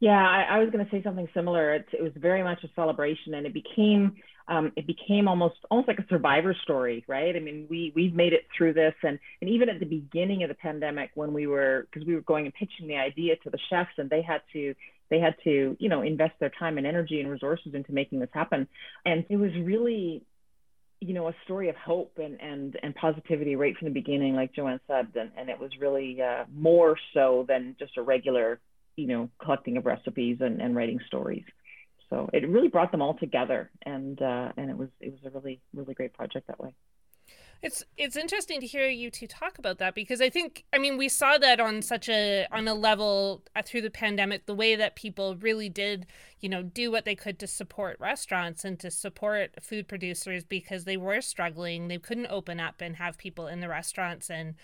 Yeah 0.00 0.28
i, 0.28 0.42
I 0.42 0.58
was 0.58 0.70
going 0.70 0.84
to 0.84 0.90
say 0.90 1.02
something 1.02 1.28
similar. 1.34 1.74
It, 1.74 1.86
it 1.92 2.02
was 2.02 2.12
very 2.16 2.42
much 2.42 2.62
a 2.64 2.68
celebration 2.74 3.34
and 3.34 3.46
it 3.46 3.54
became 3.54 4.16
um, 4.46 4.72
it 4.76 4.86
became 4.86 5.26
almost 5.26 5.56
almost 5.70 5.88
like 5.88 5.98
a 5.98 6.06
survivor 6.08 6.54
story, 6.62 7.04
right? 7.08 7.34
I 7.34 7.40
mean, 7.40 7.66
we 7.70 7.92
we've 7.94 8.14
made 8.14 8.32
it 8.32 8.46
through 8.56 8.74
this, 8.74 8.94
and 9.02 9.18
and 9.40 9.48
even 9.48 9.68
at 9.68 9.80
the 9.80 9.86
beginning 9.86 10.42
of 10.42 10.48
the 10.48 10.54
pandemic, 10.54 11.10
when 11.14 11.32
we 11.32 11.46
were 11.46 11.86
because 11.90 12.06
we 12.06 12.14
were 12.14 12.20
going 12.20 12.44
and 12.44 12.54
pitching 12.54 12.86
the 12.86 12.96
idea 12.96 13.36
to 13.36 13.50
the 13.50 13.58
chefs, 13.70 13.92
and 13.96 14.10
they 14.10 14.20
had 14.20 14.42
to 14.52 14.74
they 15.10 15.18
had 15.18 15.34
to 15.44 15.76
you 15.80 15.88
know 15.88 16.02
invest 16.02 16.34
their 16.40 16.52
time 16.58 16.76
and 16.76 16.86
energy 16.86 17.20
and 17.20 17.30
resources 17.30 17.74
into 17.74 17.92
making 17.92 18.20
this 18.20 18.28
happen, 18.32 18.68
and 19.06 19.24
it 19.30 19.36
was 19.36 19.50
really 19.62 20.22
you 21.00 21.14
know 21.14 21.28
a 21.28 21.34
story 21.44 21.70
of 21.70 21.76
hope 21.76 22.18
and 22.22 22.38
and 22.42 22.78
and 22.82 22.94
positivity 22.94 23.56
right 23.56 23.76
from 23.78 23.88
the 23.88 23.94
beginning, 23.94 24.34
like 24.34 24.54
Joanne 24.54 24.80
said, 24.86 25.08
and 25.14 25.30
and 25.38 25.48
it 25.48 25.58
was 25.58 25.70
really 25.80 26.20
uh, 26.20 26.44
more 26.54 26.98
so 27.14 27.46
than 27.48 27.76
just 27.78 27.96
a 27.96 28.02
regular 28.02 28.60
you 28.96 29.06
know 29.06 29.30
collecting 29.42 29.78
of 29.78 29.86
recipes 29.86 30.38
and 30.40 30.60
and 30.60 30.76
writing 30.76 31.00
stories 31.06 31.44
so 32.14 32.30
it 32.32 32.48
really 32.48 32.68
brought 32.68 32.92
them 32.92 33.02
all 33.02 33.14
together 33.14 33.70
and 33.82 34.22
uh, 34.22 34.52
and 34.56 34.70
it 34.70 34.76
was 34.76 34.88
it 35.00 35.12
was 35.12 35.20
a 35.24 35.30
really 35.36 35.60
really 35.74 35.94
great 35.94 36.12
project 36.12 36.46
that 36.46 36.60
way. 36.60 36.74
It's 37.60 37.82
it's 37.96 38.14
interesting 38.14 38.60
to 38.60 38.66
hear 38.66 38.88
you 38.88 39.10
two 39.10 39.26
talk 39.26 39.58
about 39.58 39.78
that 39.78 39.94
because 39.94 40.20
I 40.20 40.30
think 40.30 40.64
I 40.72 40.78
mean 40.78 40.96
we 40.96 41.08
saw 41.08 41.38
that 41.38 41.58
on 41.58 41.82
such 41.82 42.08
a 42.08 42.46
on 42.52 42.68
a 42.68 42.74
level 42.74 43.42
uh, 43.56 43.62
through 43.62 43.82
the 43.82 43.90
pandemic 43.90 44.46
the 44.46 44.54
way 44.54 44.76
that 44.76 44.94
people 44.94 45.34
really 45.36 45.68
did 45.68 46.06
you 46.40 46.48
know 46.48 46.62
do 46.62 46.92
what 46.92 47.04
they 47.04 47.16
could 47.16 47.38
to 47.40 47.46
support 47.48 47.96
restaurants 47.98 48.64
and 48.64 48.78
to 48.80 48.90
support 48.90 49.52
food 49.60 49.88
producers 49.88 50.44
because 50.44 50.84
they 50.84 50.96
were 50.96 51.20
struggling. 51.20 51.88
They 51.88 51.98
couldn't 51.98 52.26
open 52.26 52.60
up 52.60 52.80
and 52.80 52.96
have 52.96 53.18
people 53.18 53.48
in 53.48 53.60
the 53.60 53.68
restaurants 53.68 54.30
and 54.30 54.54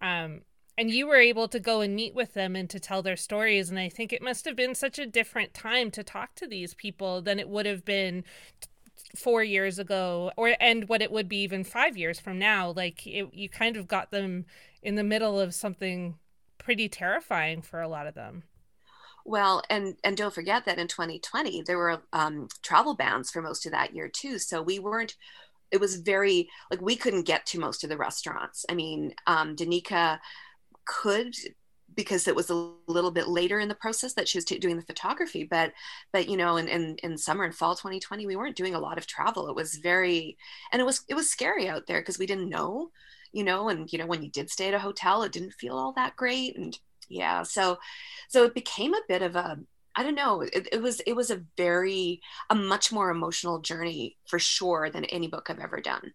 um 0.00 0.42
and 0.78 0.90
you 0.90 1.06
were 1.06 1.16
able 1.16 1.48
to 1.48 1.60
go 1.60 1.80
and 1.80 1.94
meet 1.94 2.14
with 2.14 2.34
them 2.34 2.56
and 2.56 2.70
to 2.70 2.80
tell 2.80 3.02
their 3.02 3.16
stories 3.16 3.70
and 3.70 3.78
i 3.78 3.88
think 3.88 4.12
it 4.12 4.22
must 4.22 4.44
have 4.44 4.56
been 4.56 4.74
such 4.74 4.98
a 4.98 5.06
different 5.06 5.54
time 5.54 5.90
to 5.90 6.02
talk 6.02 6.34
to 6.34 6.46
these 6.46 6.74
people 6.74 7.20
than 7.20 7.38
it 7.38 7.48
would 7.48 7.66
have 7.66 7.84
been 7.84 8.24
four 9.16 9.42
years 9.42 9.78
ago 9.78 10.30
or 10.36 10.54
and 10.60 10.88
what 10.88 11.02
it 11.02 11.10
would 11.10 11.28
be 11.28 11.42
even 11.42 11.64
five 11.64 11.96
years 11.96 12.20
from 12.20 12.38
now 12.38 12.70
like 12.70 13.06
it, 13.06 13.28
you 13.32 13.48
kind 13.48 13.76
of 13.76 13.88
got 13.88 14.10
them 14.10 14.44
in 14.82 14.94
the 14.94 15.02
middle 15.02 15.40
of 15.40 15.54
something 15.54 16.16
pretty 16.58 16.88
terrifying 16.88 17.62
for 17.62 17.80
a 17.80 17.88
lot 17.88 18.06
of 18.06 18.14
them 18.14 18.42
well, 19.24 19.62
and 19.70 19.96
and 20.04 20.16
don't 20.16 20.34
forget 20.34 20.64
that 20.64 20.78
in 20.78 20.88
2020 20.88 21.62
there 21.62 21.78
were 21.78 22.02
um, 22.12 22.48
travel 22.62 22.94
bans 22.94 23.30
for 23.30 23.42
most 23.42 23.66
of 23.66 23.72
that 23.72 23.94
year 23.94 24.08
too. 24.08 24.38
So 24.38 24.62
we 24.62 24.78
weren't. 24.78 25.16
It 25.70 25.80
was 25.80 25.96
very 25.96 26.48
like 26.70 26.80
we 26.80 26.96
couldn't 26.96 27.26
get 27.26 27.46
to 27.46 27.60
most 27.60 27.84
of 27.84 27.90
the 27.90 27.96
restaurants. 27.96 28.64
I 28.68 28.74
mean, 28.74 29.14
um, 29.26 29.56
Danica 29.56 30.18
could 30.90 31.36
because 31.94 32.26
it 32.26 32.34
was 32.34 32.50
a 32.50 32.72
little 32.86 33.10
bit 33.10 33.28
later 33.28 33.60
in 33.60 33.68
the 33.68 33.74
process 33.74 34.14
that 34.14 34.28
she 34.28 34.38
was 34.38 34.44
t- 34.44 34.58
doing 34.58 34.76
the 34.76 34.82
photography 34.82 35.44
but 35.44 35.72
but 36.12 36.28
you 36.28 36.36
know 36.36 36.56
in, 36.56 36.66
in 36.68 36.96
in 37.02 37.16
summer 37.16 37.44
and 37.44 37.54
fall 37.54 37.74
2020 37.76 38.26
we 38.26 38.36
weren't 38.36 38.56
doing 38.56 38.74
a 38.74 38.80
lot 38.80 38.98
of 38.98 39.06
travel 39.06 39.48
it 39.48 39.54
was 39.54 39.76
very 39.76 40.36
and 40.72 40.82
it 40.82 40.84
was 40.84 41.04
it 41.08 41.14
was 41.14 41.30
scary 41.30 41.68
out 41.68 41.86
there 41.86 42.00
because 42.00 42.18
we 42.18 42.26
didn't 42.26 42.48
know 42.48 42.90
you 43.32 43.44
know 43.44 43.68
and 43.68 43.92
you 43.92 43.98
know 43.98 44.06
when 44.06 44.22
you 44.22 44.30
did 44.30 44.50
stay 44.50 44.68
at 44.68 44.74
a 44.74 44.78
hotel 44.78 45.22
it 45.22 45.32
didn't 45.32 45.52
feel 45.52 45.76
all 45.76 45.92
that 45.92 46.16
great 46.16 46.56
and 46.56 46.78
yeah 47.08 47.42
so 47.42 47.78
so 48.28 48.44
it 48.44 48.54
became 48.54 48.94
a 48.94 49.02
bit 49.08 49.22
of 49.22 49.36
a 49.36 49.58
I 49.96 50.04
don't 50.04 50.14
know. 50.14 50.42
It, 50.42 50.68
it, 50.70 50.80
was 50.80 51.00
it 51.00 51.14
was 51.14 51.32
a 51.32 51.42
very 51.56 52.20
a 52.48 52.54
much 52.54 52.92
more 52.92 53.10
emotional 53.10 53.58
journey 53.58 54.16
for 54.24 54.38
sure 54.38 54.88
than 54.88 55.04
any 55.06 55.26
book 55.26 55.50
I've 55.50 55.58
ever 55.58 55.80
done. 55.80 56.12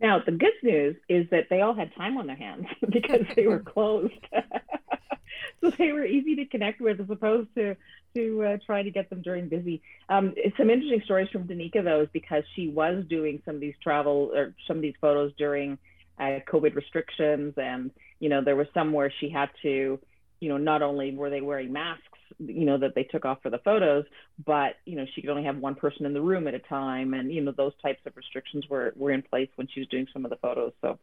Now 0.00 0.20
the 0.24 0.32
good 0.32 0.52
news 0.62 0.96
is 1.08 1.26
that 1.30 1.48
they 1.50 1.60
all 1.60 1.74
had 1.74 1.94
time 1.94 2.18
on 2.18 2.26
their 2.26 2.36
hands 2.36 2.66
because 2.90 3.26
they 3.36 3.46
were 3.46 3.60
closed, 3.60 4.12
so 5.60 5.70
they 5.70 5.92
were 5.92 6.04
easy 6.04 6.36
to 6.36 6.46
connect 6.46 6.80
with 6.80 7.00
as 7.00 7.10
opposed 7.10 7.48
to 7.56 7.76
to 8.14 8.44
uh, 8.44 8.56
try 8.64 8.82
to 8.82 8.90
get 8.90 9.10
them 9.10 9.22
during 9.22 9.48
busy. 9.48 9.82
Um, 10.08 10.34
some 10.56 10.70
interesting 10.70 11.02
stories 11.04 11.28
from 11.30 11.48
Danica 11.48 11.82
though 11.82 12.02
is 12.02 12.08
because 12.12 12.44
she 12.54 12.68
was 12.68 13.04
doing 13.08 13.42
some 13.44 13.56
of 13.56 13.60
these 13.60 13.74
travel 13.82 14.30
or 14.34 14.54
some 14.66 14.76
of 14.76 14.82
these 14.82 14.94
photos 15.00 15.32
during 15.36 15.78
uh, 16.18 16.38
COVID 16.48 16.76
restrictions 16.76 17.54
and 17.56 17.90
you 18.24 18.30
know, 18.30 18.42
there 18.42 18.56
was 18.56 18.66
some 18.72 18.92
where 18.92 19.12
she 19.20 19.28
had 19.28 19.50
to, 19.60 19.98
you 20.40 20.48
know, 20.48 20.56
not 20.56 20.80
only 20.80 21.14
were 21.14 21.30
they 21.30 21.42
wearing 21.42 21.72
masks, 21.72 22.13
you 22.38 22.64
know, 22.64 22.78
that 22.78 22.94
they 22.94 23.04
took 23.04 23.24
off 23.24 23.42
for 23.42 23.50
the 23.50 23.58
photos, 23.58 24.04
but, 24.44 24.76
you 24.84 24.96
know, 24.96 25.04
she 25.14 25.20
could 25.20 25.30
only 25.30 25.44
have 25.44 25.58
one 25.58 25.74
person 25.74 26.06
in 26.06 26.12
the 26.12 26.20
room 26.20 26.46
at 26.46 26.54
a 26.54 26.58
time. 26.58 27.14
And, 27.14 27.32
you 27.32 27.40
know, 27.40 27.52
those 27.52 27.72
types 27.82 28.00
of 28.06 28.16
restrictions 28.16 28.64
were, 28.68 28.92
were 28.96 29.10
in 29.10 29.22
place 29.22 29.48
when 29.56 29.68
she 29.68 29.80
was 29.80 29.88
doing 29.88 30.06
some 30.12 30.24
of 30.24 30.30
the 30.30 30.36
photos. 30.36 30.72
So, 30.80 30.98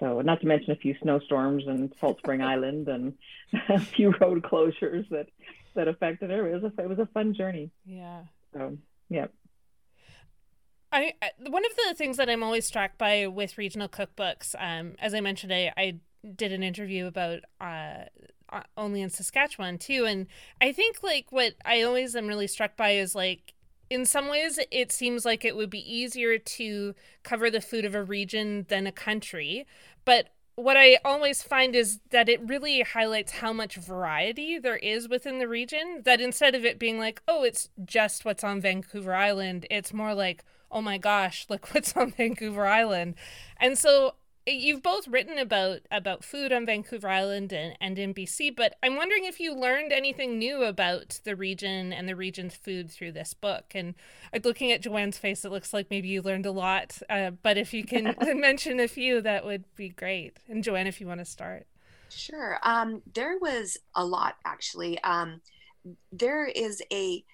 so 0.00 0.20
not 0.20 0.40
to 0.40 0.46
mention 0.46 0.72
a 0.72 0.76
few 0.76 0.94
snowstorms 1.02 1.64
and 1.66 1.92
Salt 2.00 2.18
Spring 2.18 2.42
Island 2.54 2.88
and 2.88 3.14
a 3.68 3.80
few 3.80 4.14
road 4.20 4.42
closures 4.42 5.08
that, 5.10 5.28
that 5.74 5.88
affected 5.88 6.30
her. 6.30 6.48
It 6.48 6.62
was 6.62 6.72
a, 6.72 6.82
it 6.82 6.88
was 6.88 6.98
a 6.98 7.06
fun 7.06 7.34
journey. 7.34 7.70
Yeah. 7.84 8.22
So, 8.52 8.76
yeah. 9.08 9.26
I, 10.90 11.12
one 11.46 11.64
of 11.64 11.72
the 11.76 11.94
things 11.94 12.16
that 12.16 12.30
I'm 12.30 12.42
always 12.42 12.66
struck 12.66 12.96
by 12.96 13.26
with 13.26 13.58
regional 13.58 13.88
cookbooks, 13.88 14.54
um, 14.58 14.94
as 14.98 15.12
I 15.12 15.20
mentioned, 15.20 15.52
I, 15.52 15.72
I 15.76 15.98
did 16.34 16.52
an 16.52 16.62
interview 16.62 17.06
about 17.06 17.40
uh, 17.60 17.64
uh, 17.64 18.04
Uh, 18.50 18.62
only 18.76 19.02
in 19.02 19.10
Saskatchewan 19.10 19.78
too, 19.78 20.06
and 20.06 20.26
I 20.60 20.72
think 20.72 21.02
like 21.02 21.26
what 21.30 21.54
I 21.64 21.82
always 21.82 22.16
am 22.16 22.26
really 22.26 22.46
struck 22.46 22.76
by 22.76 22.92
is 22.92 23.14
like 23.14 23.52
in 23.90 24.06
some 24.06 24.28
ways 24.28 24.58
it 24.70 24.90
seems 24.92 25.24
like 25.24 25.44
it 25.44 25.56
would 25.56 25.70
be 25.70 25.92
easier 25.92 26.38
to 26.38 26.94
cover 27.22 27.50
the 27.50 27.60
food 27.60 27.84
of 27.84 27.94
a 27.94 28.02
region 28.02 28.64
than 28.68 28.86
a 28.86 28.92
country, 28.92 29.66
but 30.04 30.28
what 30.58 30.76
I 30.76 30.98
always 31.04 31.40
find 31.40 31.76
is 31.76 32.00
that 32.10 32.28
it 32.28 32.40
really 32.44 32.80
highlights 32.80 33.30
how 33.30 33.52
much 33.52 33.76
variety 33.76 34.58
there 34.58 34.76
is 34.76 35.08
within 35.08 35.38
the 35.38 35.46
region. 35.46 36.02
That 36.04 36.20
instead 36.20 36.56
of 36.56 36.64
it 36.64 36.80
being 36.80 36.98
like, 36.98 37.22
oh, 37.28 37.44
it's 37.44 37.68
just 37.84 38.24
what's 38.24 38.42
on 38.42 38.60
Vancouver 38.60 39.14
Island, 39.14 39.66
it's 39.70 39.94
more 39.94 40.14
like, 40.14 40.42
oh 40.72 40.82
my 40.82 40.98
gosh, 40.98 41.46
look 41.48 41.68
what's 41.74 41.96
on 41.96 42.10
Vancouver 42.10 42.66
Island. 42.66 43.14
And 43.58 43.78
so 43.78 44.14
you've 44.52 44.82
both 44.82 45.08
written 45.08 45.38
about 45.38 45.80
about 45.90 46.24
food 46.24 46.52
on 46.52 46.66
Vancouver 46.66 47.08
Island 47.08 47.52
and, 47.52 47.76
and 47.80 47.98
in 47.98 48.14
BC, 48.14 48.54
but 48.54 48.76
I'm 48.82 48.96
wondering 48.96 49.24
if 49.24 49.40
you 49.40 49.54
learned 49.54 49.92
anything 49.92 50.38
new 50.38 50.62
about 50.64 51.20
the 51.24 51.36
region 51.36 51.92
and 51.92 52.08
the 52.08 52.16
region's 52.16 52.54
food 52.54 52.90
through 52.90 53.12
this 53.12 53.34
book. 53.34 53.72
And 53.74 53.94
looking 54.44 54.72
at 54.72 54.82
Joanne's 54.82 55.18
face, 55.18 55.44
it 55.44 55.52
looks 55.52 55.72
like 55.72 55.88
maybe 55.90 56.08
you 56.08 56.22
learned 56.22 56.46
a 56.46 56.50
lot. 56.50 56.98
Uh, 57.08 57.30
but 57.30 57.56
if 57.58 57.72
you 57.72 57.84
can 57.84 58.14
mention 58.40 58.80
a 58.80 58.88
few, 58.88 59.20
that 59.20 59.44
would 59.44 59.64
be 59.76 59.88
great. 59.88 60.38
And 60.48 60.64
Joanne, 60.64 60.86
if 60.86 61.00
you 61.00 61.06
want 61.06 61.20
to 61.20 61.24
start. 61.24 61.66
Sure. 62.08 62.58
Um, 62.62 63.02
there 63.14 63.38
was 63.38 63.76
a 63.94 64.04
lot 64.04 64.36
actually. 64.44 65.02
Um, 65.02 65.40
there 66.12 66.46
is 66.46 66.82
a 66.92 67.24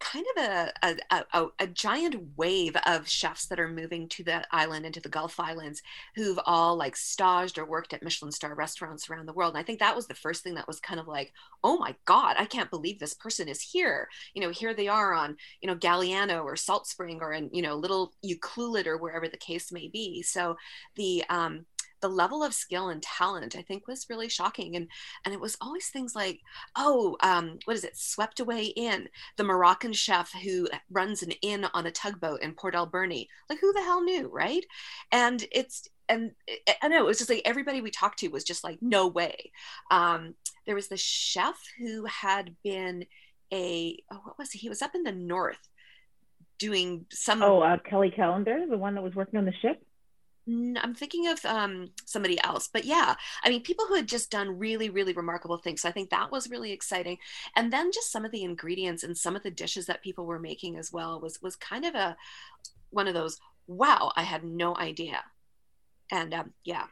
kind 0.00 0.24
of 0.36 0.44
a, 0.44 0.72
a, 0.82 1.24
a, 1.32 1.46
a, 1.60 1.66
giant 1.66 2.16
wave 2.36 2.74
of 2.86 3.08
chefs 3.08 3.46
that 3.46 3.60
are 3.60 3.68
moving 3.68 4.08
to 4.08 4.24
the 4.24 4.42
island 4.50 4.84
and 4.84 4.94
to 4.94 5.00
the 5.00 5.08
Gulf 5.08 5.38
Islands 5.38 5.82
who've 6.16 6.40
all 6.46 6.76
like 6.76 6.96
staged 6.96 7.58
or 7.58 7.66
worked 7.66 7.92
at 7.92 8.02
Michelin 8.02 8.32
star 8.32 8.54
restaurants 8.54 9.08
around 9.08 9.26
the 9.26 9.32
world. 9.32 9.54
And 9.54 9.60
I 9.60 9.62
think 9.62 9.78
that 9.78 9.94
was 9.94 10.06
the 10.06 10.14
first 10.14 10.42
thing 10.42 10.54
that 10.54 10.66
was 10.66 10.80
kind 10.80 10.98
of 10.98 11.06
like, 11.06 11.32
oh 11.62 11.76
my 11.78 11.94
God, 12.06 12.36
I 12.38 12.46
can't 12.46 12.70
believe 12.70 12.98
this 12.98 13.14
person 13.14 13.46
is 13.46 13.60
here. 13.60 14.08
You 14.34 14.42
know, 14.42 14.50
here 14.50 14.74
they 14.74 14.88
are 14.88 15.12
on, 15.12 15.36
you 15.60 15.68
know, 15.68 15.76
Galiano 15.76 16.42
or 16.42 16.56
Salt 16.56 16.86
Spring 16.86 17.18
or 17.20 17.32
in, 17.32 17.50
you 17.52 17.62
know, 17.62 17.76
little 17.76 18.12
Ucluelet 18.24 18.86
or 18.86 18.96
wherever 18.96 19.28
the 19.28 19.36
case 19.36 19.70
may 19.70 19.88
be. 19.88 20.22
So 20.22 20.56
the, 20.96 21.24
um, 21.28 21.66
the 22.00 22.08
level 22.08 22.42
of 22.42 22.54
skill 22.54 22.88
and 22.88 23.02
talent 23.02 23.56
i 23.56 23.62
think 23.62 23.86
was 23.86 24.06
really 24.08 24.28
shocking 24.28 24.76
and 24.76 24.88
and 25.24 25.34
it 25.34 25.40
was 25.40 25.56
always 25.60 25.88
things 25.88 26.14
like 26.14 26.40
oh 26.76 27.16
um, 27.22 27.58
what 27.64 27.76
is 27.76 27.84
it 27.84 27.96
swept 27.96 28.40
away 28.40 28.64
in 28.64 29.08
the 29.36 29.44
moroccan 29.44 29.92
chef 29.92 30.32
who 30.44 30.68
runs 30.90 31.22
an 31.22 31.32
inn 31.42 31.66
on 31.74 31.86
a 31.86 31.90
tugboat 31.90 32.40
in 32.42 32.52
port 32.52 32.74
alberni 32.74 33.28
like 33.48 33.58
who 33.60 33.72
the 33.72 33.82
hell 33.82 34.02
knew 34.02 34.28
right 34.28 34.64
and 35.12 35.46
it's 35.52 35.88
and 36.10 36.32
I 36.82 36.88
know 36.88 36.98
it 36.98 37.06
was 37.06 37.18
just 37.18 37.30
like 37.30 37.42
everybody 37.44 37.80
we 37.80 37.92
talked 37.92 38.18
to 38.18 38.28
was 38.28 38.42
just 38.42 38.64
like, 38.64 38.78
no 38.80 39.06
way. 39.06 39.52
Um, 39.92 40.34
there 40.66 40.74
was 40.74 40.88
the 40.88 40.96
chef 40.96 41.56
who 41.78 42.04
had 42.06 42.56
been 42.64 43.06
a 43.52 43.96
oh, 44.10 44.20
what 44.24 44.38
was 44.38 44.50
he? 44.50 44.58
He 44.58 44.68
was 44.68 44.82
up 44.82 44.94
in 44.94 45.04
the 45.04 45.12
north 45.12 45.68
doing 46.58 47.06
some. 47.10 47.42
Oh, 47.42 47.60
uh, 47.60 47.78
Kelly 47.78 48.12
Calendar, 48.14 48.66
the 48.68 48.78
one 48.78 48.94
that 48.94 49.02
was 49.02 49.14
working 49.14 49.38
on 49.38 49.44
the 49.44 49.54
ship. 49.62 49.82
I'm 50.80 50.94
thinking 50.94 51.28
of 51.28 51.44
um, 51.44 51.90
somebody 52.04 52.42
else, 52.42 52.68
but 52.72 52.84
yeah, 52.84 53.14
I 53.42 53.50
mean, 53.50 53.62
people 53.62 53.86
who 53.86 53.94
had 53.94 54.06
just 54.06 54.30
done 54.30 54.58
really, 54.58 54.90
really 54.90 55.12
remarkable 55.12 55.58
things. 55.58 55.82
So 55.82 55.88
I 55.88 55.92
think 55.92 56.10
that 56.10 56.30
was 56.30 56.50
really 56.50 56.72
exciting. 56.72 57.18
And 57.56 57.72
then 57.72 57.92
just 57.92 58.12
some 58.12 58.24
of 58.24 58.30
the 58.32 58.44
ingredients 58.44 59.02
and 59.02 59.16
some 59.16 59.36
of 59.36 59.42
the 59.42 59.50
dishes 59.50 59.86
that 59.86 60.02
people 60.02 60.26
were 60.26 60.38
making 60.38 60.76
as 60.76 60.92
well 60.92 61.20
was 61.20 61.40
was 61.42 61.56
kind 61.56 61.84
of 61.84 61.94
a 61.94 62.16
one 62.90 63.08
of 63.08 63.14
those. 63.14 63.38
Wow, 63.66 64.12
I 64.16 64.22
had 64.22 64.44
no 64.44 64.76
idea. 64.76 65.22
And 66.10 66.34
um, 66.34 66.52
yeah, 66.64 66.86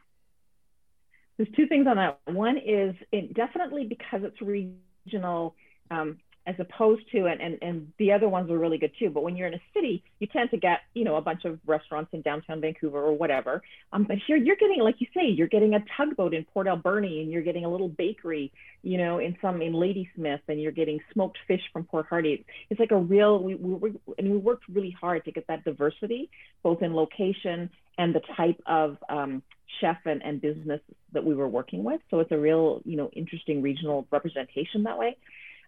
there's 1.37 1.49
two 1.55 1.67
things 1.67 1.87
on 1.87 1.97
that. 1.97 2.19
One 2.25 2.57
is 2.57 2.95
it 3.11 3.33
definitely 3.33 3.85
because 3.85 4.21
it's 4.23 4.41
regional. 4.41 5.55
Um, 5.91 6.17
as 6.47 6.55
opposed 6.57 7.03
to 7.11 7.25
and, 7.25 7.41
and 7.41 7.57
and 7.61 7.91
the 7.99 8.11
other 8.11 8.27
ones 8.27 8.49
are 8.49 8.57
really 8.57 8.77
good 8.77 8.91
too. 8.97 9.09
But 9.09 9.23
when 9.23 9.35
you're 9.35 9.47
in 9.47 9.53
a 9.53 9.61
city 9.73 10.03
you 10.19 10.27
tend 10.27 10.49
to 10.51 10.57
get 10.57 10.79
you 10.93 11.03
know 11.03 11.15
a 11.15 11.21
bunch 11.21 11.45
of 11.45 11.59
restaurants 11.65 12.11
in 12.13 12.21
downtown 12.21 12.61
vancouver 12.61 12.99
or 12.99 13.13
whatever. 13.13 13.61
Um, 13.93 14.05
but 14.05 14.17
here 14.25 14.37
you're 14.37 14.55
getting 14.55 14.81
like 14.81 14.95
you 14.99 15.07
say 15.13 15.27
you're 15.27 15.47
getting 15.47 15.75
a 15.75 15.83
tugboat 15.97 16.33
in 16.33 16.45
port 16.45 16.67
alberni 16.67 17.21
and 17.21 17.31
you're 17.31 17.43
getting 17.43 17.65
a 17.65 17.71
little 17.71 17.89
bakery 17.89 18.51
you 18.81 18.97
know 18.97 19.19
in 19.19 19.37
some 19.41 19.61
in 19.61 19.73
ladysmith 19.73 20.41
and 20.47 20.61
you're 20.61 20.71
getting 20.71 20.99
smoked 21.13 21.37
fish 21.47 21.61
from 21.71 21.83
port 21.83 22.07
hardy. 22.09 22.45
It's 22.69 22.79
like 22.79 22.91
a 22.91 22.97
real 22.97 23.43
we, 23.43 23.55
we, 23.55 23.93
and 24.17 24.31
we 24.31 24.37
worked 24.37 24.63
really 24.69 24.95
hard 24.99 25.25
to 25.25 25.31
get 25.31 25.47
that 25.47 25.63
diversity 25.63 26.29
both 26.63 26.81
in 26.81 26.93
location 26.93 27.69
and 27.97 28.15
the 28.15 28.21
type 28.37 28.61
of 28.65 28.97
um, 29.09 29.43
chef 29.81 29.97
and, 30.05 30.23
and 30.23 30.41
business 30.41 30.79
that 31.11 31.23
we 31.23 31.35
were 31.35 31.47
working 31.47 31.83
with. 31.83 31.99
So 32.09 32.19
it's 32.21 32.31
a 32.31 32.37
real 32.37 32.81
you 32.85 32.97
know 32.97 33.09
interesting 33.13 33.61
regional 33.61 34.07
representation 34.09 34.83
that 34.83 34.97
way 34.97 35.17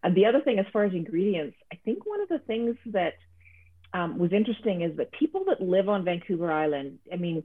and 0.03 0.15
the 0.15 0.25
other 0.25 0.41
thing, 0.41 0.59
as 0.59 0.65
far 0.73 0.83
as 0.83 0.93
ingredients, 0.93 1.55
I 1.71 1.75
think 1.83 2.05
one 2.05 2.21
of 2.21 2.29
the 2.29 2.39
things 2.39 2.75
that 2.87 3.13
um, 3.93 4.17
was 4.17 4.31
interesting 4.31 4.81
is 4.81 4.97
that 4.97 5.11
people 5.11 5.45
that 5.47 5.61
live 5.61 5.89
on 5.89 6.03
Vancouver 6.03 6.51
Island, 6.51 6.99
I 7.11 7.17
mean, 7.17 7.43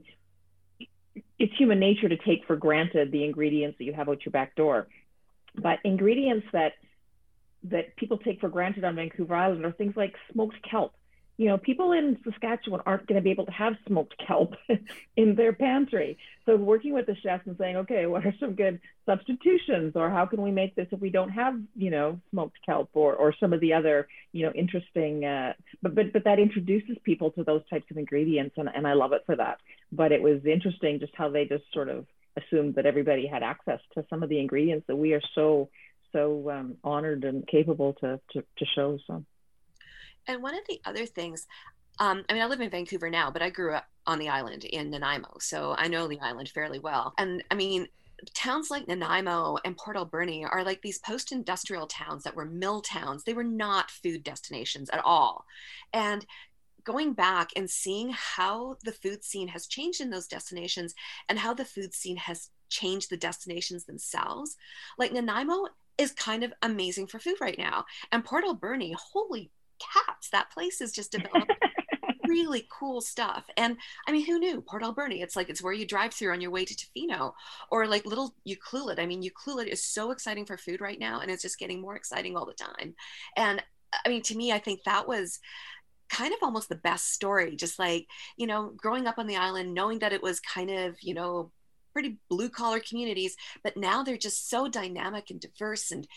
it's 1.39 1.53
human 1.57 1.79
nature 1.79 2.09
to 2.09 2.17
take 2.17 2.45
for 2.47 2.55
granted 2.55 3.11
the 3.11 3.23
ingredients 3.23 3.77
that 3.77 3.83
you 3.83 3.93
have 3.93 4.09
out 4.09 4.25
your 4.25 4.31
back 4.31 4.55
door. 4.55 4.87
But 5.55 5.79
ingredients 5.83 6.47
that 6.53 6.73
that 7.63 7.95
people 7.95 8.17
take 8.19 8.39
for 8.39 8.49
granted 8.49 8.83
on 8.83 8.95
Vancouver 8.95 9.35
Island 9.35 9.65
are 9.65 9.71
things 9.71 9.95
like 9.97 10.13
smoked 10.31 10.55
kelp, 10.69 10.93
you 11.37 11.45
know, 11.45 11.57
people 11.59 11.91
in 11.91 12.17
Saskatchewan 12.23 12.81
aren't 12.85 13.05
going 13.05 13.15
to 13.15 13.21
be 13.21 13.29
able 13.29 13.45
to 13.45 13.51
have 13.51 13.73
smoked 13.85 14.15
kelp 14.25 14.55
in 15.15 15.35
their 15.35 15.53
pantry. 15.53 16.17
So 16.47 16.55
working 16.55 16.93
with 16.93 17.05
the 17.05 17.15
chefs 17.15 17.45
and 17.45 17.55
saying, 17.59 17.77
okay, 17.77 18.07
what 18.07 18.25
are 18.25 18.33
some 18.39 18.55
good 18.55 18.81
substitutions, 19.05 19.93
or 19.95 20.09
how 20.09 20.25
can 20.25 20.41
we 20.41 20.49
make 20.49 20.75
this 20.75 20.87
if 20.91 20.99
we 20.99 21.11
don't 21.11 21.29
have, 21.29 21.59
you 21.75 21.91
know, 21.91 22.19
smoked 22.31 22.57
kelp, 22.65 22.89
or 22.93 23.15
or 23.15 23.35
some 23.39 23.53
of 23.53 23.59
the 23.59 23.73
other, 23.73 24.07
you 24.31 24.45
know, 24.45 24.51
interesting. 24.53 25.25
Uh, 25.25 25.53
but 25.83 25.93
but 25.93 26.11
but 26.11 26.23
that 26.23 26.39
introduces 26.39 26.97
people 27.03 27.29
to 27.31 27.43
those 27.43 27.61
types 27.69 27.85
of 27.91 27.97
ingredients, 27.97 28.55
and 28.57 28.67
and 28.73 28.87
I 28.87 28.93
love 28.93 29.13
it 29.13 29.21
for 29.27 29.35
that. 29.35 29.59
But 29.91 30.11
it 30.11 30.23
was 30.23 30.43
interesting 30.43 30.99
just 30.99 31.13
how 31.15 31.29
they 31.29 31.45
just 31.45 31.65
sort 31.71 31.89
of 31.89 32.07
assumed 32.35 32.75
that 32.75 32.87
everybody 32.87 33.27
had 33.27 33.43
access 33.43 33.79
to 33.93 34.05
some 34.09 34.23
of 34.23 34.29
the 34.29 34.39
ingredients 34.39 34.87
that 34.87 34.95
we 34.95 35.13
are 35.13 35.21
so 35.35 35.69
so 36.13 36.49
um, 36.49 36.77
honored 36.83 37.25
and 37.25 37.47
capable 37.47 37.93
to, 37.93 38.19
to 38.31 38.41
to 38.41 38.65
show. 38.75 38.97
So. 39.05 39.23
And 40.27 40.43
one 40.43 40.55
of 40.55 40.61
the 40.67 40.79
other 40.85 41.05
things, 41.05 41.47
um, 41.99 42.23
I 42.29 42.33
mean, 42.33 42.41
I 42.41 42.47
live 42.47 42.61
in 42.61 42.69
Vancouver 42.69 43.09
now, 43.09 43.31
but 43.31 43.41
I 43.41 43.49
grew 43.49 43.73
up 43.73 43.87
on 44.05 44.19
the 44.19 44.29
island 44.29 44.63
in 44.65 44.89
Nanaimo, 44.89 45.37
so 45.39 45.75
I 45.77 45.87
know 45.87 46.07
the 46.07 46.19
island 46.19 46.49
fairly 46.49 46.79
well. 46.79 47.13
And 47.17 47.43
I 47.49 47.55
mean, 47.55 47.87
towns 48.33 48.71
like 48.71 48.87
Nanaimo 48.87 49.57
and 49.63 49.77
Port 49.77 49.97
Alberni 49.97 50.45
are 50.45 50.63
like 50.63 50.81
these 50.81 50.99
post 50.99 51.31
industrial 51.31 51.87
towns 51.87 52.23
that 52.23 52.35
were 52.35 52.45
mill 52.45 52.81
towns. 52.81 53.23
They 53.23 53.33
were 53.33 53.43
not 53.43 53.91
food 53.91 54.23
destinations 54.23 54.89
at 54.89 55.03
all. 55.03 55.45
And 55.93 56.25
going 56.83 57.13
back 57.13 57.51
and 57.55 57.69
seeing 57.69 58.11
how 58.11 58.77
the 58.85 58.93
food 58.93 59.23
scene 59.23 59.49
has 59.49 59.67
changed 59.67 59.99
in 59.99 60.09
those 60.09 60.27
destinations 60.27 60.95
and 61.27 61.37
how 61.37 61.53
the 61.53 61.65
food 61.65 61.93
scene 61.93 62.15
has 62.15 62.49
changed 62.69 63.09
the 63.09 63.17
destinations 63.17 63.85
themselves. 63.85 64.55
Like 64.97 65.11
Nanaimo 65.11 65.67
is 65.97 66.11
kind 66.11 66.43
of 66.43 66.53
amazing 66.61 67.07
for 67.07 67.19
food 67.19 67.35
right 67.41 67.57
now. 67.57 67.85
And 68.11 68.23
Port 68.23 68.45
Alberni, 68.45 68.93
holy 68.93 69.51
cats, 69.79 70.29
that 70.31 70.51
place 70.51 70.81
is 70.81 70.91
just 70.91 71.11
developing 71.11 71.55
really 72.27 72.67
cool 72.71 73.01
stuff. 73.01 73.45
And 73.57 73.77
I 74.07 74.11
mean, 74.11 74.25
who 74.25 74.39
knew 74.39 74.61
Port 74.61 74.83
Alberni? 74.83 75.21
It's 75.21 75.35
like 75.35 75.49
it's 75.49 75.61
where 75.61 75.73
you 75.73 75.85
drive 75.85 76.13
through 76.13 76.33
on 76.33 76.41
your 76.41 76.51
way 76.51 76.65
to 76.65 76.75
Tofino, 76.75 77.33
or 77.71 77.87
like 77.87 78.05
little 78.05 78.35
Ucluelet. 78.47 78.99
I 78.99 79.05
mean, 79.05 79.23
Ucluelet 79.23 79.67
is 79.67 79.83
so 79.83 80.11
exciting 80.11 80.45
for 80.45 80.57
food 80.57 80.81
right 80.81 80.99
now, 80.99 81.21
and 81.21 81.31
it's 81.31 81.41
just 81.41 81.59
getting 81.59 81.81
more 81.81 81.95
exciting 81.95 82.35
all 82.35 82.45
the 82.45 82.53
time. 82.53 82.95
And 83.35 83.63
I 84.05 84.09
mean, 84.09 84.21
to 84.23 84.35
me, 84.35 84.51
I 84.51 84.59
think 84.59 84.83
that 84.83 85.07
was 85.07 85.39
kind 86.09 86.33
of 86.33 86.39
almost 86.41 86.69
the 86.69 86.75
best 86.75 87.13
story. 87.13 87.55
Just 87.55 87.79
like 87.79 88.07
you 88.37 88.47
know, 88.47 88.73
growing 88.77 89.07
up 89.07 89.17
on 89.17 89.27
the 89.27 89.37
island, 89.37 89.73
knowing 89.73 89.99
that 89.99 90.13
it 90.13 90.23
was 90.23 90.39
kind 90.39 90.69
of 90.69 90.95
you 91.01 91.13
know 91.13 91.51
pretty 91.93 92.19
blue 92.29 92.49
collar 92.49 92.79
communities, 92.79 93.35
but 93.63 93.75
now 93.75 94.03
they're 94.03 94.17
just 94.17 94.49
so 94.49 94.67
dynamic 94.67 95.31
and 95.31 95.39
diverse 95.39 95.89
and 95.89 96.07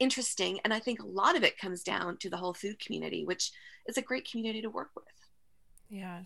interesting. 0.00 0.58
And 0.64 0.74
I 0.74 0.80
think 0.80 1.00
a 1.00 1.06
lot 1.06 1.36
of 1.36 1.44
it 1.44 1.58
comes 1.58 1.82
down 1.82 2.16
to 2.18 2.30
the 2.30 2.36
whole 2.36 2.54
food 2.54 2.80
community, 2.80 3.24
which 3.24 3.52
is 3.86 3.96
a 3.96 4.02
great 4.02 4.28
community 4.28 4.62
to 4.62 4.70
work 4.70 4.90
with. 4.96 5.04
Yeah. 5.88 6.22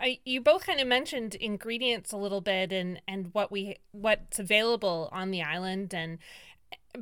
I, 0.00 0.20
you 0.24 0.40
both 0.40 0.64
kind 0.64 0.80
of 0.80 0.86
mentioned 0.86 1.34
ingredients 1.34 2.12
a 2.12 2.16
little 2.16 2.40
bit 2.40 2.72
and, 2.72 3.02
and 3.08 3.30
what 3.32 3.50
we 3.50 3.76
what's 3.90 4.38
available 4.38 5.08
on 5.10 5.32
the 5.32 5.42
island 5.42 5.92
and 5.92 6.18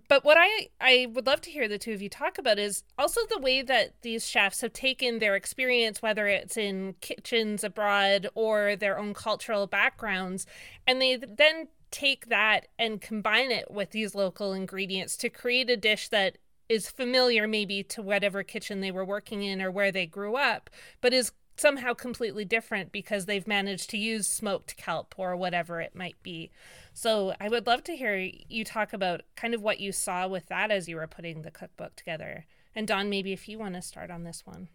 but 0.08 0.24
what 0.24 0.36
I, 0.38 0.68
I 0.80 1.08
would 1.12 1.26
love 1.26 1.40
to 1.42 1.50
hear 1.50 1.68
the 1.68 1.78
two 1.78 1.92
of 1.92 2.02
you 2.02 2.08
talk 2.08 2.38
about 2.38 2.58
is 2.58 2.82
also 2.98 3.20
the 3.28 3.38
way 3.38 3.62
that 3.62 3.94
these 4.02 4.28
chefs 4.28 4.60
have 4.60 4.72
taken 4.72 5.18
their 5.18 5.36
experience, 5.36 6.02
whether 6.02 6.26
it's 6.26 6.56
in 6.56 6.94
kitchens 7.00 7.64
abroad 7.64 8.28
or 8.34 8.76
their 8.76 8.98
own 8.98 9.14
cultural 9.14 9.66
backgrounds, 9.66 10.46
and 10.86 11.00
they 11.00 11.16
then 11.16 11.68
take 11.90 12.28
that 12.28 12.68
and 12.78 13.00
combine 13.00 13.50
it 13.50 13.70
with 13.70 13.90
these 13.90 14.14
local 14.14 14.52
ingredients 14.52 15.16
to 15.18 15.28
create 15.28 15.70
a 15.70 15.76
dish 15.76 16.08
that 16.08 16.38
is 16.68 16.90
familiar 16.90 17.46
maybe 17.46 17.82
to 17.82 18.02
whatever 18.02 18.42
kitchen 18.42 18.80
they 18.80 18.90
were 18.90 19.04
working 19.04 19.42
in 19.42 19.62
or 19.62 19.70
where 19.70 19.92
they 19.92 20.06
grew 20.06 20.36
up, 20.36 20.68
but 21.00 21.14
is 21.14 21.32
somehow 21.56 21.94
completely 21.94 22.44
different 22.44 22.92
because 22.92 23.26
they've 23.26 23.46
managed 23.46 23.88
to 23.90 23.96
use 23.96 24.28
smoked 24.28 24.76
kelp 24.76 25.14
or 25.16 25.36
whatever 25.36 25.80
it 25.80 25.94
might 25.94 26.20
be. 26.22 26.50
So 26.92 27.34
I 27.40 27.48
would 27.48 27.66
love 27.66 27.82
to 27.84 27.96
hear 27.96 28.16
you 28.16 28.64
talk 28.64 28.92
about 28.92 29.22
kind 29.36 29.54
of 29.54 29.62
what 29.62 29.80
you 29.80 29.92
saw 29.92 30.28
with 30.28 30.46
that 30.46 30.70
as 30.70 30.88
you 30.88 30.96
were 30.96 31.06
putting 31.06 31.42
the 31.42 31.50
cookbook 31.50 31.96
together. 31.96 32.44
And 32.74 32.86
Dawn, 32.86 33.08
maybe 33.08 33.32
if 33.32 33.48
you 33.48 33.58
want 33.58 33.74
to 33.74 33.82
start 33.82 34.10
on 34.10 34.24
this 34.24 34.42
one. 34.44 34.68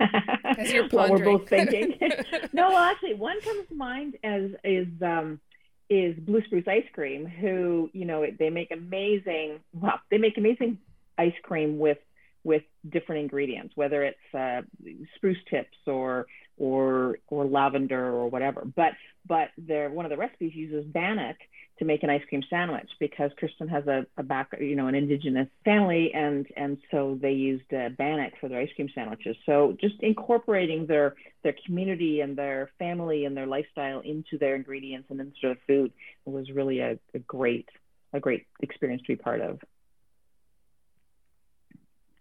As 0.44 0.72
you're 0.72 0.88
well, 0.92 1.12
we're 1.12 1.24
both 1.24 1.48
thinking. 1.48 1.94
no, 2.52 2.70
well, 2.70 2.78
actually, 2.78 3.14
one 3.14 3.40
comes 3.40 3.68
to 3.68 3.74
mind 3.74 4.16
as 4.24 4.50
is 4.64 4.88
um, 5.00 5.38
is 5.88 6.16
Blue 6.18 6.42
Spruce 6.44 6.66
Ice 6.66 6.86
Cream, 6.92 7.26
who 7.26 7.90
you 7.92 8.04
know 8.04 8.24
they 8.38 8.50
make 8.50 8.70
amazing. 8.70 9.60
Well, 9.72 10.00
they 10.10 10.18
make 10.18 10.38
amazing 10.38 10.78
ice 11.18 11.34
cream 11.42 11.78
with 11.78 11.98
with 12.44 12.62
different 12.88 13.22
ingredients, 13.22 13.72
whether 13.76 14.04
it's 14.04 14.34
uh, 14.34 14.62
spruce 15.16 15.38
tips 15.50 15.76
or 15.86 16.26
or 16.56 17.18
or 17.28 17.44
lavender 17.44 18.06
or 18.06 18.28
whatever. 18.28 18.64
But 18.64 18.92
but 19.26 19.48
they 19.58 19.86
one 19.88 20.04
of 20.04 20.10
the 20.10 20.16
recipes 20.16 20.54
uses 20.54 20.84
bannock 20.84 21.36
to 21.78 21.84
make 21.84 22.02
an 22.02 22.10
ice 22.10 22.22
cream 22.28 22.42
sandwich 22.48 22.88
because 22.98 23.30
Kristen 23.36 23.68
has 23.68 23.86
a, 23.86 24.06
a 24.16 24.22
back 24.22 24.48
you 24.60 24.76
know 24.76 24.86
an 24.86 24.94
indigenous 24.94 25.48
family 25.64 26.12
and 26.14 26.46
and 26.56 26.78
so 26.90 27.18
they 27.20 27.32
used 27.32 27.72
uh, 27.72 27.90
bannock 27.90 28.32
for 28.40 28.48
their 28.48 28.60
ice 28.60 28.70
cream 28.74 28.88
sandwiches. 28.94 29.36
So 29.44 29.76
just 29.80 29.96
incorporating 30.00 30.86
their 30.86 31.14
their 31.42 31.54
community 31.66 32.20
and 32.20 32.36
their 32.36 32.70
family 32.78 33.24
and 33.24 33.36
their 33.36 33.46
lifestyle 33.46 34.00
into 34.00 34.38
their 34.38 34.54
ingredients 34.56 35.08
and 35.10 35.20
into 35.20 35.36
their 35.42 35.58
food 35.66 35.92
was 36.24 36.50
really 36.50 36.80
a, 36.80 36.98
a 37.14 37.18
great 37.18 37.68
a 38.12 38.20
great 38.20 38.46
experience 38.60 39.02
to 39.02 39.08
be 39.08 39.16
part 39.16 39.40
of. 39.40 39.60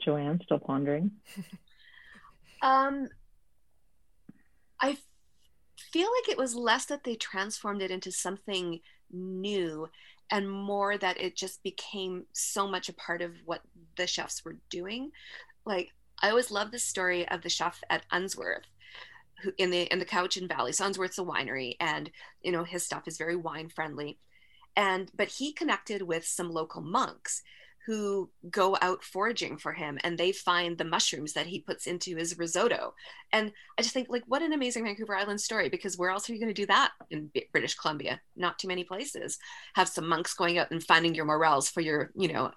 Joanne, 0.04 0.40
still 0.46 0.60
pondering? 0.60 1.12
um, 2.62 3.10
I 4.82 4.98
feel 5.78 6.08
like 6.22 6.30
it 6.30 6.38
was 6.38 6.56
less 6.56 6.86
that 6.86 7.04
they 7.04 7.16
transformed 7.16 7.82
it 7.82 7.92
into 7.92 8.12
something 8.12 8.80
new 9.12 9.90
and 10.32 10.50
more 10.50 10.98
that 10.98 11.20
it 11.20 11.36
just 11.36 11.62
became 11.64 12.26
so 12.34 12.68
much 12.68 12.90
a 12.90 12.94
part 12.94 13.22
of 13.22 13.34
what 13.46 13.62
the 13.98 14.08
chefs 14.08 14.44
were 14.44 14.58
doing. 14.70 15.12
Like 15.66 15.90
I 16.22 16.30
always 16.30 16.52
love 16.52 16.72
the 16.72 16.80
story 16.80 17.28
of 17.28 17.42
the 17.42 17.50
chef 17.50 17.82
at 17.90 18.04
Unsworth 18.12 18.66
who 19.42 19.52
in 19.58 19.70
the 19.70 19.84
in 19.84 20.00
the 20.00 20.06
Cowichan 20.06 20.48
Valley. 20.48 20.72
So 20.72 20.86
Unsworth's 20.86 21.20
a 21.20 21.24
winery 21.24 21.76
and 21.80 22.10
you 22.42 22.52
know 22.52 22.64
his 22.64 22.84
stuff 22.84 23.08
is 23.08 23.18
very 23.18 23.36
wine 23.36 23.70
friendly. 23.70 24.18
And 24.76 25.12
but 25.16 25.30
he 25.30 25.54
connected 25.54 26.02
with 26.02 26.26
some 26.26 26.52
local 26.52 26.82
monks 26.82 27.42
who 27.86 28.30
go 28.50 28.78
out 28.82 29.04
foraging 29.04 29.58
for 29.58 29.72
him 29.72 30.00
and 30.04 30.18
they 30.18 30.32
find 30.32 30.78
the 30.78 30.84
mushrooms 30.84 31.34
that 31.34 31.46
he 31.46 31.60
puts 31.60 31.86
into 31.86 32.16
his 32.16 32.38
risotto. 32.38 32.94
And 33.32 33.52
I 33.78 33.82
just 33.82 33.94
think, 33.94 34.08
like, 34.10 34.24
what 34.28 34.42
an 34.42 34.54
amazing 34.54 34.86
Vancouver 34.86 35.16
Island 35.16 35.40
story 35.40 35.70
because 35.70 35.98
where 35.98 36.10
else 36.10 36.30
are 36.30 36.34
you 36.34 36.40
going 36.40 36.54
to 36.54 36.62
do 36.62 36.66
that 36.68 36.92
in 37.12 37.30
British 37.52 37.76
Columbia? 37.76 38.20
Not 38.36 38.58
too 38.58 38.68
many 38.68 38.84
places. 38.84 39.38
Have 39.76 39.88
some 39.88 40.08
monks 40.08 40.34
going 40.34 40.58
out 40.58 40.72
and 40.72 40.84
finding 40.84 41.14
your 41.14 41.26
morels 41.26 41.70
for 41.70 41.82
your, 41.82 42.12
you 42.16 42.32
know, 42.32 42.52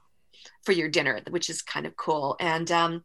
for 0.64 0.72
your 0.72 0.88
dinner, 0.88 1.20
which 1.30 1.50
is 1.50 1.62
kind 1.62 1.86
of 1.86 1.96
cool. 1.96 2.36
And 2.40 2.70
um, 2.72 3.04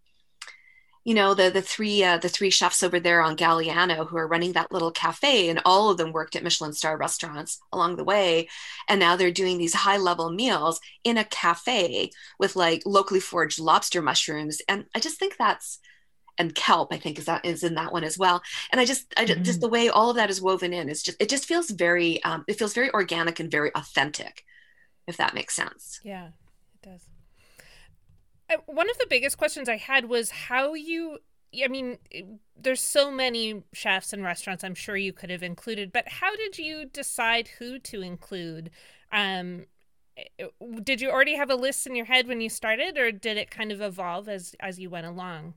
you 1.03 1.13
know 1.13 1.33
the 1.33 1.49
the 1.49 1.61
three 1.61 2.03
uh, 2.03 2.17
the 2.17 2.29
three 2.29 2.49
chefs 2.49 2.81
over 2.81 2.99
there 2.99 3.21
on 3.21 3.35
Galiano 3.35 4.07
who 4.07 4.17
are 4.17 4.27
running 4.27 4.53
that 4.53 4.71
little 4.71 4.91
cafe, 4.91 5.49
and 5.49 5.61
all 5.65 5.89
of 5.89 5.97
them 5.97 6.11
worked 6.13 6.35
at 6.35 6.43
Michelin 6.43 6.73
star 6.73 6.97
restaurants 6.97 7.59
along 7.71 7.97
the 7.97 8.03
way, 8.03 8.47
and 8.87 8.99
now 8.99 9.15
they're 9.15 9.31
doing 9.31 9.57
these 9.57 9.73
high 9.73 9.97
level 9.97 10.31
meals 10.31 10.79
in 11.03 11.17
a 11.17 11.25
cafe 11.25 12.11
with 12.39 12.55
like 12.55 12.83
locally 12.85 13.19
foraged 13.19 13.59
lobster 13.59 14.01
mushrooms, 14.01 14.61
and 14.67 14.85
I 14.95 14.99
just 14.99 15.19
think 15.19 15.35
that's 15.37 15.79
and 16.39 16.55
kelp 16.55 16.91
i 16.91 16.97
think 16.97 17.19
is 17.19 17.25
that 17.25 17.45
is 17.45 17.63
in 17.63 17.75
that 17.75 17.93
one 17.93 18.03
as 18.03 18.17
well. 18.17 18.41
And 18.71 18.81
i 18.81 18.85
just 18.85 19.13
i 19.17 19.25
just, 19.25 19.37
mm-hmm. 19.37 19.43
just 19.43 19.61
the 19.61 19.69
way 19.69 19.89
all 19.89 20.09
of 20.09 20.15
that 20.15 20.29
is 20.29 20.41
woven 20.41 20.73
in 20.73 20.89
is 20.89 21.03
just 21.03 21.21
it 21.21 21.29
just 21.29 21.45
feels 21.45 21.69
very 21.69 22.23
um, 22.23 22.43
it 22.47 22.57
feels 22.57 22.73
very 22.73 22.91
organic 22.91 23.39
and 23.39 23.51
very 23.51 23.71
authentic 23.75 24.43
if 25.05 25.17
that 25.17 25.33
makes 25.33 25.53
sense. 25.53 25.99
Yeah 26.03 26.27
it 26.81 26.89
does 26.89 27.07
one 28.65 28.89
of 28.89 28.97
the 28.97 29.07
biggest 29.09 29.37
questions 29.37 29.69
I 29.69 29.77
had 29.77 30.05
was 30.05 30.31
how 30.31 30.73
you 30.73 31.19
I 31.63 31.67
mean, 31.67 31.99
there's 32.59 32.81
so 32.81 33.11
many 33.11 33.63
chefs 33.73 34.11
and 34.11 34.23
restaurants 34.23 34.63
I'm 34.63 34.75
sure 34.75 34.97
you 34.97 35.13
could 35.13 35.29
have 35.29 35.43
included, 35.43 35.91
but 35.91 36.07
how 36.07 36.35
did 36.35 36.57
you 36.57 36.85
decide 36.85 37.47
who 37.59 37.77
to 37.79 38.01
include? 38.01 38.71
Um, 39.11 39.65
did 40.83 41.01
you 41.01 41.09
already 41.09 41.35
have 41.35 41.49
a 41.49 41.55
list 41.55 41.85
in 41.87 41.95
your 41.95 42.05
head 42.05 42.27
when 42.27 42.41
you 42.41 42.49
started, 42.49 42.97
or 42.97 43.11
did 43.11 43.37
it 43.37 43.51
kind 43.51 43.71
of 43.71 43.81
evolve 43.81 44.29
as 44.29 44.55
as 44.59 44.79
you 44.79 44.89
went 44.89 45.07
along? 45.07 45.53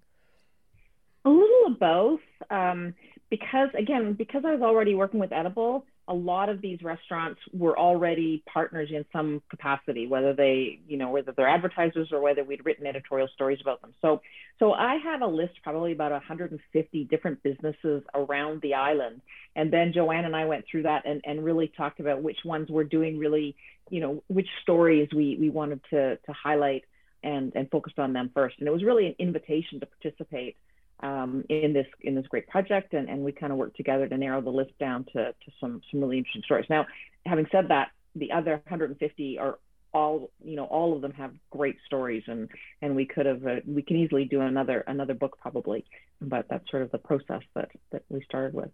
A 1.24 1.30
little 1.30 1.66
of 1.66 1.78
both, 1.78 2.20
um, 2.50 2.94
because 3.30 3.68
again, 3.76 4.14
because 4.14 4.44
I 4.44 4.52
was 4.52 4.62
already 4.62 4.94
working 4.94 5.20
with 5.20 5.32
Edible, 5.32 5.85
a 6.09 6.14
lot 6.14 6.49
of 6.49 6.61
these 6.61 6.83
restaurants 6.83 7.40
were 7.53 7.77
already 7.77 8.42
partners 8.53 8.90
in 8.92 9.05
some 9.12 9.42
capacity, 9.51 10.07
whether 10.07 10.33
they, 10.33 10.79
you 10.87 10.97
know, 10.97 11.11
whether 11.11 11.33
they're 11.33 11.49
advertisers 11.49 12.11
or 12.12 12.21
whether 12.21 12.45
we'd 12.45 12.64
written 12.64 12.87
editorial 12.87 13.29
stories 13.35 13.59
about 13.61 13.81
them. 13.81 13.92
So, 14.01 14.23
so 14.59 14.73
I 14.73 14.97
had 14.97 15.23
a 15.23 15.27
list 15.27 15.55
probably 15.64 15.92
about 15.92 16.12
150 16.12 17.05
different 17.05 17.42
businesses 17.42 18.05
around 18.14 18.62
the 18.62 18.75
island, 18.75 19.21
and 19.57 19.73
then 19.73 19.92
Joanne 19.92 20.25
and 20.25 20.37
I 20.37 20.45
went 20.45 20.64
through 20.71 20.85
that 20.85 21.07
and, 21.07 21.21
and 21.25 21.45
really 21.45 21.73
talked 21.77 21.99
about 21.99 22.23
which 22.23 22.38
ones 22.45 22.71
were 22.71 22.85
doing 22.85 23.19
really, 23.19 23.57
you 23.90 24.01
know, 24.01 24.23
which 24.29 24.49
stories 24.62 25.09
we 25.14 25.37
we 25.40 25.51
wanted 25.51 25.81
to 25.90 26.16
to 26.16 26.33
highlight 26.33 26.85
and 27.25 27.53
and 27.57 27.69
focused 27.71 27.99
on 27.99 28.12
them 28.12 28.31
first. 28.33 28.57
And 28.61 28.69
it 28.69 28.71
was 28.71 28.85
really 28.85 29.07
an 29.07 29.16
invitation 29.19 29.81
to 29.81 29.87
participate 29.87 30.57
um, 31.00 31.44
in 31.48 31.72
this 31.72 31.87
in 32.00 32.14
this 32.14 32.26
great 32.26 32.46
project, 32.48 32.94
and, 32.94 33.09
and 33.09 33.22
we 33.22 33.32
kind 33.32 33.52
of 33.52 33.59
worked 33.59 33.76
together 33.76 34.09
to 34.09 34.16
narrow 34.16 34.40
the 34.40 34.50
list 34.50 34.78
down 34.78 35.04
to, 35.12 35.32
to 35.32 35.52
some 35.61 35.80
some 35.90 36.00
really 36.00 36.18
interesting 36.18 36.42
stories. 36.44 36.66
Now, 36.70 36.87
having 37.24 37.46
said 37.52 37.68
that, 37.68 37.90
the 38.14 38.32
other 38.32 38.52
150 38.52 39.38
are 39.38 39.59
all 39.92 40.30
you 40.44 40.56
know 40.56 40.64
all 40.64 40.94
of 40.94 41.02
them 41.02 41.12
have 41.12 41.32
great 41.50 41.76
stories, 41.87 42.22
and 42.26 42.48
and 42.82 42.96
we 42.96 43.06
could 43.06 43.26
have 43.26 43.46
uh, 43.46 43.56
we 43.66 43.82
can 43.82 43.96
easily 43.96 44.24
do 44.24 44.40
another 44.40 44.80
another 44.87 45.14
book 45.14 45.38
probably, 45.40 45.85
but 46.20 46.46
that's 46.48 46.70
sort 46.70 46.82
of 46.82 46.90
the 46.92 46.98
process 46.98 47.42
that 47.54 47.70
that 47.92 48.02
we 48.09 48.22
started 48.24 48.54
with. 48.54 48.70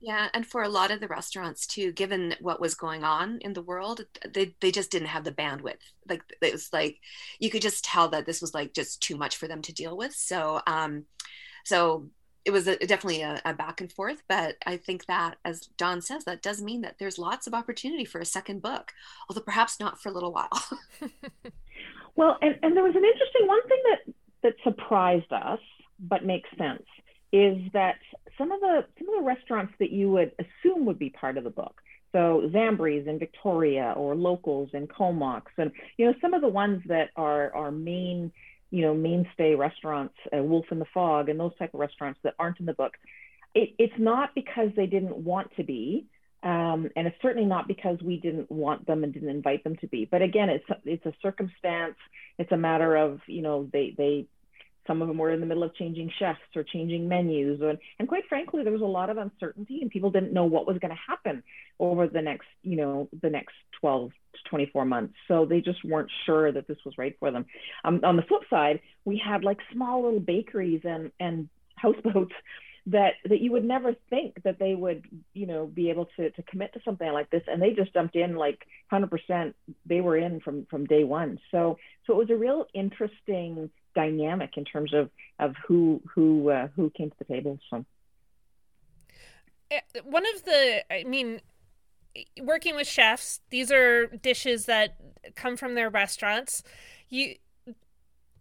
Yeah, 0.00 0.28
and 0.34 0.46
for 0.46 0.62
a 0.62 0.68
lot 0.68 0.90
of 0.90 1.00
the 1.00 1.08
restaurants 1.08 1.66
too, 1.66 1.92
given 1.92 2.34
what 2.40 2.60
was 2.60 2.74
going 2.74 3.04
on 3.04 3.38
in 3.40 3.52
the 3.52 3.62
world, 3.62 4.02
they 4.32 4.54
they 4.60 4.70
just 4.70 4.90
didn't 4.90 5.08
have 5.08 5.24
the 5.24 5.32
bandwidth. 5.32 5.80
Like 6.08 6.22
it 6.40 6.52
was 6.52 6.68
like 6.72 6.98
you 7.38 7.50
could 7.50 7.62
just 7.62 7.84
tell 7.84 8.08
that 8.08 8.26
this 8.26 8.40
was 8.40 8.54
like 8.54 8.74
just 8.74 9.00
too 9.02 9.16
much 9.16 9.36
for 9.36 9.48
them 9.48 9.62
to 9.62 9.72
deal 9.72 9.96
with. 9.96 10.14
So 10.14 10.60
um 10.66 11.06
so 11.64 12.10
it 12.44 12.50
was 12.50 12.66
a, 12.66 12.76
definitely 12.76 13.22
a, 13.22 13.40
a, 13.44 13.54
back 13.54 13.80
and 13.80 13.92
forth, 13.92 14.22
but 14.28 14.56
I 14.66 14.76
think 14.76 15.06
that, 15.06 15.36
as 15.44 15.60
Dawn 15.78 16.00
says, 16.02 16.24
that 16.24 16.42
does 16.42 16.60
mean 16.60 16.80
that 16.80 16.96
there's 16.98 17.18
lots 17.18 17.46
of 17.46 17.54
opportunity 17.54 18.04
for 18.04 18.20
a 18.20 18.24
second 18.24 18.62
book, 18.62 18.92
although 19.28 19.42
perhaps 19.42 19.78
not 19.78 20.02
for 20.02 20.08
a 20.08 20.12
little 20.12 20.32
while. 20.32 20.50
well, 22.16 22.38
and, 22.42 22.58
and 22.62 22.76
there 22.76 22.82
was 22.82 22.96
an 22.96 23.04
interesting 23.04 23.46
one 23.46 23.68
thing 23.68 23.82
that 23.90 24.14
that 24.42 24.54
surprised 24.64 25.32
us, 25.32 25.60
but 26.00 26.24
makes 26.24 26.48
sense, 26.58 26.82
is 27.32 27.58
that 27.74 27.98
some 28.38 28.52
of 28.52 28.60
the 28.60 28.84
some 28.98 29.08
of 29.08 29.14
the 29.20 29.26
restaurants 29.26 29.72
that 29.78 29.90
you 29.90 30.10
would 30.10 30.32
assume 30.38 30.86
would 30.86 30.98
be 30.98 31.10
part 31.10 31.38
of 31.38 31.44
the 31.44 31.50
book, 31.50 31.80
so 32.12 32.50
Zambri's 32.52 33.06
in 33.06 33.18
Victoria 33.18 33.94
or 33.96 34.14
Locals 34.14 34.70
in 34.72 34.86
Comox, 34.86 35.52
and 35.58 35.72
you 35.96 36.06
know 36.06 36.14
some 36.20 36.34
of 36.34 36.40
the 36.40 36.48
ones 36.48 36.82
that 36.86 37.10
are 37.16 37.54
are 37.54 37.70
main 37.70 38.32
you 38.72 38.80
know, 38.80 38.94
mainstay 38.94 39.54
restaurants, 39.54 40.14
uh, 40.36 40.42
Wolf 40.42 40.64
in 40.72 40.78
the 40.78 40.86
Fog, 40.94 41.28
and 41.28 41.38
those 41.38 41.56
type 41.58 41.74
of 41.74 41.80
restaurants 41.80 42.18
that 42.24 42.34
aren't 42.38 42.58
in 42.58 42.66
the 42.66 42.72
book. 42.72 42.94
It, 43.54 43.74
it's 43.78 43.98
not 43.98 44.30
because 44.34 44.70
they 44.74 44.86
didn't 44.86 45.14
want 45.14 45.54
to 45.56 45.62
be, 45.62 46.06
um, 46.42 46.88
and 46.96 47.06
it's 47.06 47.16
certainly 47.20 47.46
not 47.46 47.68
because 47.68 47.98
we 48.02 48.16
didn't 48.16 48.50
want 48.50 48.86
them 48.86 49.04
and 49.04 49.12
didn't 49.12 49.28
invite 49.28 49.62
them 49.62 49.76
to 49.82 49.86
be. 49.86 50.08
But 50.10 50.22
again, 50.22 50.48
it's 50.48 50.64
it's 50.86 51.04
a 51.04 51.12
circumstance. 51.20 51.96
It's 52.38 52.50
a 52.50 52.56
matter 52.56 52.96
of 52.96 53.20
you 53.26 53.42
know 53.42 53.68
they 53.70 53.94
they 53.96 54.26
some 54.86 55.00
of 55.00 55.08
them 55.08 55.18
were 55.18 55.30
in 55.30 55.40
the 55.40 55.46
middle 55.46 55.62
of 55.62 55.74
changing 55.74 56.10
chefs 56.18 56.40
or 56.56 56.64
changing 56.64 57.08
menus. 57.08 57.60
And, 57.60 57.78
and 57.98 58.08
quite 58.08 58.24
frankly 58.28 58.62
there 58.62 58.72
was 58.72 58.82
a 58.82 58.86
lot 58.86 59.10
of 59.10 59.16
uncertainty 59.16 59.78
and 59.80 59.90
people 59.90 60.10
didn't 60.10 60.32
know 60.32 60.44
what 60.44 60.66
was 60.66 60.78
going 60.78 60.90
to 60.90 61.00
happen 61.06 61.42
over 61.78 62.06
the 62.08 62.22
next 62.22 62.46
you 62.62 62.76
know 62.76 63.08
the 63.22 63.30
next 63.30 63.54
12 63.80 64.10
to 64.10 64.38
24 64.50 64.84
months. 64.84 65.14
So 65.28 65.46
they 65.46 65.60
just 65.60 65.84
weren't 65.84 66.10
sure 66.26 66.50
that 66.52 66.66
this 66.66 66.78
was 66.84 66.94
right 66.98 67.16
for 67.18 67.30
them. 67.30 67.46
Um, 67.84 68.00
on 68.02 68.16
the 68.16 68.22
flip 68.22 68.42
side 68.50 68.80
we 69.04 69.22
had 69.24 69.44
like 69.44 69.58
small 69.72 70.04
little 70.04 70.20
bakeries 70.20 70.82
and 70.84 71.12
and 71.20 71.48
houseboats 71.76 72.32
that 72.86 73.12
that 73.26 73.40
you 73.40 73.52
would 73.52 73.64
never 73.64 73.94
think 74.10 74.42
that 74.42 74.58
they 74.58 74.74
would 74.74 75.04
you 75.34 75.46
know 75.46 75.66
be 75.66 75.90
able 75.90 76.08
to 76.16 76.30
to 76.30 76.42
commit 76.42 76.72
to 76.74 76.80
something 76.84 77.12
like 77.12 77.30
this. 77.30 77.42
And 77.46 77.62
they 77.62 77.70
just 77.70 77.94
jumped 77.94 78.16
in 78.16 78.34
like 78.34 78.66
100% 78.92 79.54
they 79.86 80.00
were 80.00 80.16
in 80.16 80.40
from 80.40 80.66
from 80.68 80.86
day 80.86 81.04
one. 81.04 81.38
So 81.52 81.78
so 82.06 82.14
it 82.14 82.16
was 82.16 82.30
a 82.30 82.36
real 82.36 82.66
interesting 82.74 83.70
dynamic 83.94 84.56
in 84.56 84.64
terms 84.64 84.92
of 84.94 85.10
of 85.38 85.54
who 85.66 86.00
who 86.14 86.50
uh, 86.50 86.68
who 86.76 86.90
came 86.90 87.10
to 87.10 87.16
the 87.18 87.24
table. 87.24 87.58
So 87.70 87.84
eh, 89.70 89.80
one 90.04 90.24
of 90.34 90.44
the, 90.44 90.84
I 90.92 91.04
mean, 91.04 91.40
working 92.40 92.76
with 92.76 92.86
chefs, 92.86 93.40
these 93.50 93.72
are 93.72 94.06
dishes 94.06 94.66
that 94.66 94.96
come 95.34 95.56
from 95.56 95.74
their 95.74 95.90
restaurants. 95.90 96.62
You 97.08 97.36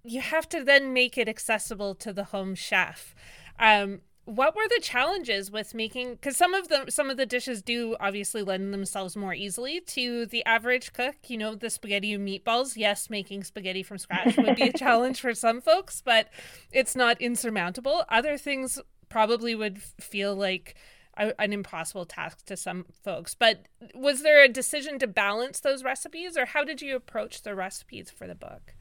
you 0.04 0.22
have 0.22 0.50
to 0.50 0.64
then 0.64 0.94
make 0.94 1.18
it 1.18 1.30
accessible 1.30 1.96
to 1.96 2.12
the 2.12 2.26
home 2.26 2.56
chef. 2.56 3.14
Um, 3.60 4.02
what 4.26 4.56
were 4.56 4.68
the 4.68 4.82
challenges 4.82 5.50
with 5.50 5.74
making 5.74 6.14
because 6.14 6.38
some 6.38 6.54
of 6.54 6.68
the 6.68 6.86
some 6.90 7.10
of 7.10 7.18
the 7.18 7.26
dishes 7.26 7.62
do 7.62 7.96
obviously 8.00 8.44
lend 8.44 8.74
themselves 8.74 9.16
more 9.16 9.34
easily 9.34 9.82
to 9.82 10.28
the 10.28 10.46
average 10.46 10.94
cook 10.94 11.16
you 11.28 11.38
know 11.38 11.56
the 11.56 11.70
spaghetti 11.70 12.14
and 12.14 12.28
meatballs. 12.28 12.78
Yes 12.78 13.10
making 13.10 13.44
spaghetti 13.44 13.82
from 13.82 13.98
scratch 13.98 14.38
would 14.38 14.56
be 14.56 14.70
a 14.70 14.74
challenge 14.78 15.20
for 15.20 15.34
some 15.34 15.60
folks 15.60 16.02
but 16.02 16.30
it's 16.72 16.96
not 16.96 17.20
insurmountable. 17.20 18.04
Other 18.10 18.38
things 18.38 18.80
probably 19.10 19.56
would 19.56 19.82
feel 19.82 20.36
like 20.36 20.76
a, 21.18 21.34
an 21.42 21.52
impossible 21.52 22.06
task 22.06 22.46
to 22.46 22.56
some 22.56 22.86
folks. 23.04 23.34
But 23.34 23.66
was 23.96 24.22
there 24.22 24.44
a 24.44 24.48
decision 24.48 25.00
to 25.00 25.08
balance 25.08 25.60
those 25.60 25.84
recipes 25.84 26.38
or 26.38 26.46
how 26.46 26.64
did 26.64 26.82
you 26.82 26.96
approach 26.96 27.42
the 27.42 27.56
recipes 27.56 28.12
for 28.12 28.28
the 28.28 28.36
book? 28.36 28.76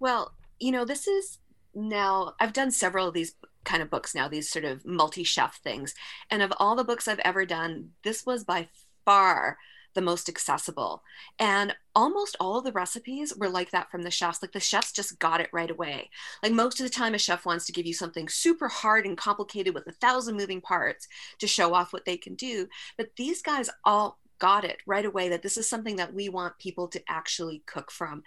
Well 0.00 0.34
you 0.58 0.72
know 0.72 0.84
this 0.84 1.06
is 1.06 1.38
now 1.74 2.34
I've 2.40 2.52
done 2.52 2.72
several 2.72 3.08
of 3.08 3.14
these 3.14 3.34
kind 3.64 3.82
of 3.82 3.90
books 3.90 4.14
now, 4.14 4.28
these 4.28 4.50
sort 4.50 4.64
of 4.64 4.84
multi 4.84 5.24
chef 5.24 5.60
things. 5.62 5.94
And 6.30 6.42
of 6.42 6.52
all 6.58 6.76
the 6.76 6.84
books 6.84 7.08
I've 7.08 7.18
ever 7.20 7.44
done, 7.44 7.90
this 8.02 8.24
was 8.24 8.44
by 8.44 8.68
far 9.04 9.58
the 9.94 10.02
most 10.02 10.28
accessible. 10.28 11.02
And 11.38 11.74
almost 11.94 12.36
all 12.40 12.58
of 12.58 12.64
the 12.64 12.72
recipes 12.72 13.34
were 13.36 13.48
like 13.48 13.70
that 13.70 13.90
from 13.90 14.02
the 14.02 14.10
chefs. 14.10 14.42
Like 14.42 14.52
the 14.52 14.60
chefs 14.60 14.92
just 14.92 15.18
got 15.18 15.40
it 15.40 15.50
right 15.52 15.70
away. 15.70 16.10
Like 16.42 16.52
most 16.52 16.80
of 16.80 16.84
the 16.84 16.90
time, 16.90 17.14
a 17.14 17.18
chef 17.18 17.46
wants 17.46 17.66
to 17.66 17.72
give 17.72 17.86
you 17.86 17.94
something 17.94 18.28
super 18.28 18.68
hard 18.68 19.06
and 19.06 19.16
complicated 19.16 19.74
with 19.74 19.86
a 19.86 19.92
thousand 19.92 20.36
moving 20.36 20.60
parts 20.60 21.08
to 21.38 21.46
show 21.46 21.74
off 21.74 21.92
what 21.92 22.04
they 22.04 22.16
can 22.16 22.34
do. 22.34 22.68
But 22.98 23.10
these 23.16 23.40
guys 23.40 23.70
all 23.84 24.18
got 24.40 24.64
it 24.64 24.78
right 24.86 25.04
away 25.04 25.28
that 25.28 25.42
this 25.42 25.56
is 25.56 25.68
something 25.68 25.96
that 25.96 26.12
we 26.12 26.28
want 26.28 26.58
people 26.58 26.88
to 26.88 27.02
actually 27.08 27.62
cook 27.66 27.90
from. 27.90 28.22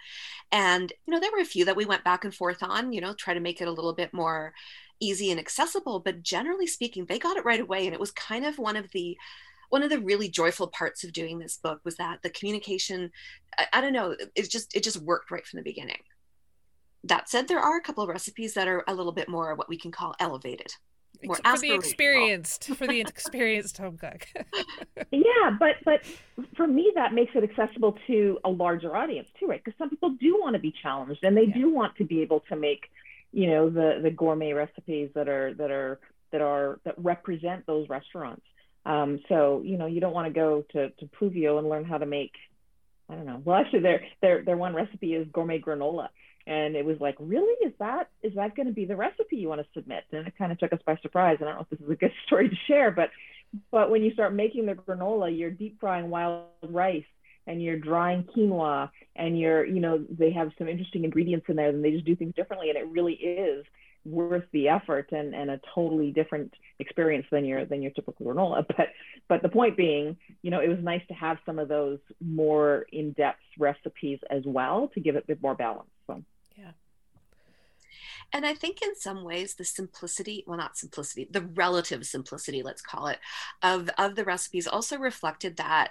And, 0.50 0.92
you 1.06 1.12
know, 1.12 1.20
there 1.20 1.30
were 1.30 1.42
a 1.42 1.44
few 1.44 1.66
that 1.66 1.76
we 1.76 1.84
went 1.84 2.02
back 2.02 2.24
and 2.24 2.34
forth 2.34 2.62
on, 2.62 2.92
you 2.92 3.00
know, 3.00 3.12
try 3.12 3.34
to 3.34 3.40
make 3.40 3.60
it 3.60 3.68
a 3.68 3.72
little 3.72 3.92
bit 3.92 4.14
more 4.14 4.54
easy 5.00 5.30
and 5.30 5.40
accessible. 5.40 6.00
But 6.00 6.22
generally 6.22 6.66
speaking, 6.66 7.06
they 7.06 7.18
got 7.18 7.36
it 7.36 7.44
right 7.44 7.60
away. 7.60 7.86
And 7.86 7.94
it 7.94 8.00
was 8.00 8.10
kind 8.10 8.44
of 8.44 8.58
one 8.58 8.76
of 8.76 8.90
the, 8.92 9.16
one 9.68 9.82
of 9.82 9.90
the 9.90 10.00
really 10.00 10.28
joyful 10.28 10.68
parts 10.68 11.04
of 11.04 11.12
doing 11.12 11.38
this 11.38 11.58
book 11.62 11.80
was 11.84 11.96
that 11.96 12.22
the 12.22 12.30
communication 12.30 13.10
I, 13.58 13.66
I, 13.74 13.80
don't 13.80 13.92
know 13.92 14.16
it 14.34 14.50
just 14.50 14.74
it 14.74 14.82
just 14.82 15.02
worked 15.02 15.30
right 15.30 15.46
from 15.46 15.58
the 15.58 15.62
beginning 15.62 16.00
that 17.04 17.28
said 17.28 17.48
there 17.48 17.60
are 17.60 17.76
a 17.76 17.82
couple 17.82 18.02
of 18.02 18.08
recipes 18.08 18.54
that 18.54 18.68
are 18.68 18.84
a 18.88 18.94
little 18.94 19.12
bit 19.12 19.28
more 19.28 19.54
what 19.54 19.68
we 19.68 19.78
can 19.78 19.90
call 19.90 20.14
elevated 20.20 20.72
more 21.24 21.36
for 21.36 21.58
the 21.58 21.72
experienced 21.72 22.64
for 22.76 22.86
the 22.86 23.00
experienced 23.00 23.78
home 23.78 23.96
cook 23.96 24.26
yeah 25.10 25.50
but 25.58 25.76
but 25.84 26.00
for 26.56 26.66
me 26.66 26.92
that 26.94 27.12
makes 27.12 27.32
it 27.34 27.42
accessible 27.42 27.96
to 28.06 28.38
a 28.44 28.50
larger 28.50 28.94
audience 28.94 29.28
too 29.38 29.46
right 29.46 29.62
because 29.64 29.76
some 29.78 29.90
people 29.90 30.10
do 30.20 30.38
want 30.40 30.54
to 30.54 30.60
be 30.60 30.72
challenged 30.82 31.22
and 31.24 31.36
they 31.36 31.46
yeah. 31.46 31.54
do 31.54 31.72
want 31.72 31.96
to 31.96 32.04
be 32.04 32.20
able 32.20 32.40
to 32.40 32.56
make 32.56 32.88
you 33.32 33.48
know 33.48 33.70
the 33.70 34.00
the 34.02 34.10
gourmet 34.10 34.52
recipes 34.52 35.10
that 35.14 35.28
are 35.28 35.54
that 35.54 35.70
are 35.70 36.00
that 36.32 36.40
are 36.40 36.80
that 36.84 36.94
represent 36.98 37.66
those 37.66 37.88
restaurants. 37.88 38.42
Um, 38.86 39.20
so 39.28 39.62
you 39.64 39.76
know 39.76 39.86
you 39.86 40.00
don't 40.00 40.14
want 40.14 40.26
to 40.26 40.32
go 40.32 40.64
to 40.72 40.90
to 40.90 41.06
Pluvio 41.20 41.58
and 41.58 41.68
learn 41.68 41.84
how 41.84 41.98
to 41.98 42.06
make 42.06 42.32
I 43.08 43.14
don't 43.14 43.26
know. 43.26 43.42
Well 43.44 43.56
actually 43.56 43.80
their 43.80 44.02
their 44.22 44.42
their 44.44 44.56
one 44.56 44.74
recipe 44.74 45.14
is 45.14 45.26
gourmet 45.32 45.60
granola. 45.60 46.08
And 46.46 46.76
it 46.76 46.84
was 46.86 46.96
like 46.98 47.16
really? 47.18 47.54
Is 47.66 47.74
that 47.78 48.08
is 48.22 48.34
that 48.36 48.56
going 48.56 48.68
to 48.68 48.72
be 48.72 48.86
the 48.86 48.96
recipe 48.96 49.36
you 49.36 49.48
want 49.48 49.60
to 49.60 49.66
submit? 49.74 50.04
And 50.12 50.26
it 50.26 50.34
kind 50.38 50.50
of 50.50 50.58
took 50.58 50.72
us 50.72 50.80
by 50.86 50.96
surprise. 51.02 51.36
I 51.40 51.44
don't 51.44 51.56
know 51.56 51.60
if 51.60 51.68
this 51.68 51.80
is 51.80 51.90
a 51.90 51.96
good 51.96 52.12
story 52.26 52.48
to 52.48 52.56
share 52.66 52.90
but 52.90 53.10
but 53.70 53.90
when 53.90 54.02
you 54.02 54.12
start 54.12 54.34
making 54.34 54.66
the 54.66 54.74
granola 54.74 55.36
you're 55.36 55.50
deep 55.50 55.78
frying 55.80 56.10
wild 56.10 56.44
rice 56.62 57.04
and 57.48 57.60
you're 57.60 57.78
drying 57.78 58.22
quinoa 58.22 58.90
and 59.16 59.38
you're 59.38 59.64
you 59.64 59.80
know 59.80 60.04
they 60.08 60.30
have 60.30 60.52
some 60.58 60.68
interesting 60.68 61.02
ingredients 61.02 61.46
in 61.48 61.56
there 61.56 61.70
and 61.70 61.84
they 61.84 61.90
just 61.90 62.04
do 62.04 62.14
things 62.14 62.34
differently 62.36 62.68
and 62.68 62.78
it 62.78 62.86
really 62.88 63.14
is 63.14 63.64
worth 64.04 64.44
the 64.52 64.68
effort 64.68 65.08
and, 65.12 65.34
and 65.34 65.50
a 65.50 65.60
totally 65.74 66.10
different 66.12 66.52
experience 66.78 67.26
than 67.30 67.44
your 67.44 67.64
than 67.64 67.82
your 67.82 67.90
typical 67.92 68.26
granola. 68.26 68.64
But 68.76 68.88
but 69.28 69.42
the 69.42 69.48
point 69.48 69.76
being, 69.76 70.16
you 70.42 70.50
know, 70.50 70.60
it 70.60 70.68
was 70.68 70.78
nice 70.80 71.02
to 71.08 71.14
have 71.14 71.38
some 71.44 71.58
of 71.58 71.68
those 71.68 71.98
more 72.20 72.86
in-depth 72.92 73.42
recipes 73.58 74.20
as 74.30 74.42
well 74.46 74.90
to 74.94 75.00
give 75.00 75.16
it 75.16 75.24
a 75.24 75.26
bit 75.26 75.42
more 75.42 75.54
balance. 75.54 75.90
So 76.06 76.22
yeah. 76.56 76.70
and 78.32 78.46
I 78.46 78.54
think 78.54 78.80
in 78.82 78.94
some 78.96 79.24
ways 79.24 79.54
the 79.54 79.64
simplicity, 79.64 80.44
well, 80.46 80.56
not 80.56 80.78
simplicity, 80.78 81.28
the 81.30 81.42
relative 81.42 82.06
simplicity, 82.06 82.62
let's 82.62 82.80
call 82.80 83.08
it, 83.08 83.18
of, 83.62 83.90
of 83.98 84.14
the 84.14 84.24
recipes 84.24 84.66
also 84.66 84.96
reflected 84.96 85.56
that 85.58 85.90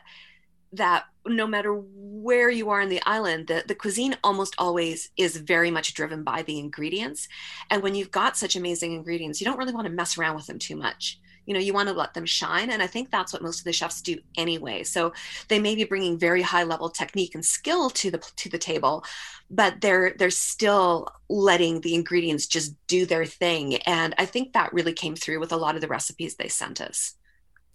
that 0.74 1.06
no 1.26 1.48
matter 1.48 1.74
where 1.74 2.50
you 2.50 2.70
are 2.70 2.82
in 2.82 2.90
the 2.90 3.02
island, 3.06 3.48
the, 3.48 3.64
the 3.68 3.76
cuisine 3.76 4.16
almost 4.24 4.56
always 4.58 5.10
is 5.18 5.38
very 5.38 5.72
much 5.72 5.94
driven 5.94 6.24
by 6.24 6.42
the 6.44 6.60
ingredients. 6.60 7.28
And 7.70 7.82
when 7.82 7.96
you've 7.96 8.12
got 8.12 8.38
such 8.38 8.56
amazing 8.56 8.94
ingredients, 8.94 9.40
you 9.40 9.46
don't 9.46 9.58
really 9.58 9.74
want 9.74 9.88
to 9.88 9.94
mess 9.94 10.18
around 10.18 10.36
with 10.36 10.48
them 10.48 10.60
too 10.60 10.76
much. 10.76 11.20
You 11.46 11.54
know 11.54 11.62
you 11.62 11.74
want 11.74 11.88
to 11.88 11.96
let 11.96 12.14
them 12.14 12.26
shine 12.26 12.72
and 12.72 12.84
i 12.84 12.88
think 12.88 13.10
that's 13.10 13.32
what 13.32 13.42
most 13.42 13.60
of 13.60 13.64
the 13.64 13.72
chefs 13.72 14.02
do 14.02 14.18
anyway. 14.38 14.84
So 14.84 15.14
they 15.48 15.60
may 15.60 15.76
be 15.76 15.86
bringing 15.86 16.20
very 16.20 16.42
high 16.42 16.64
level 16.64 16.90
technique 16.90 17.36
and 17.36 17.46
skill 17.46 17.90
to 17.92 18.12
the 18.12 18.18
to 18.18 18.50
the 18.50 18.58
table 18.58 19.06
but 19.50 19.80
they're 19.80 20.14
they're 20.20 20.30
still 20.30 21.08
letting 21.30 21.80
the 21.80 21.96
ingredients 21.96 22.48
just 22.48 22.76
do 22.88 23.06
their 23.06 23.24
thing. 23.24 23.78
And 23.84 24.14
i 24.18 24.26
think 24.26 24.52
that 24.52 24.74
really 24.74 24.92
came 24.92 25.16
through 25.16 25.40
with 25.40 25.54
a 25.54 25.58
lot 25.58 25.76
of 25.76 25.82
the 25.82 25.88
recipes 25.88 26.36
they 26.36 26.50
sent 26.50 26.82
us. 26.82 27.14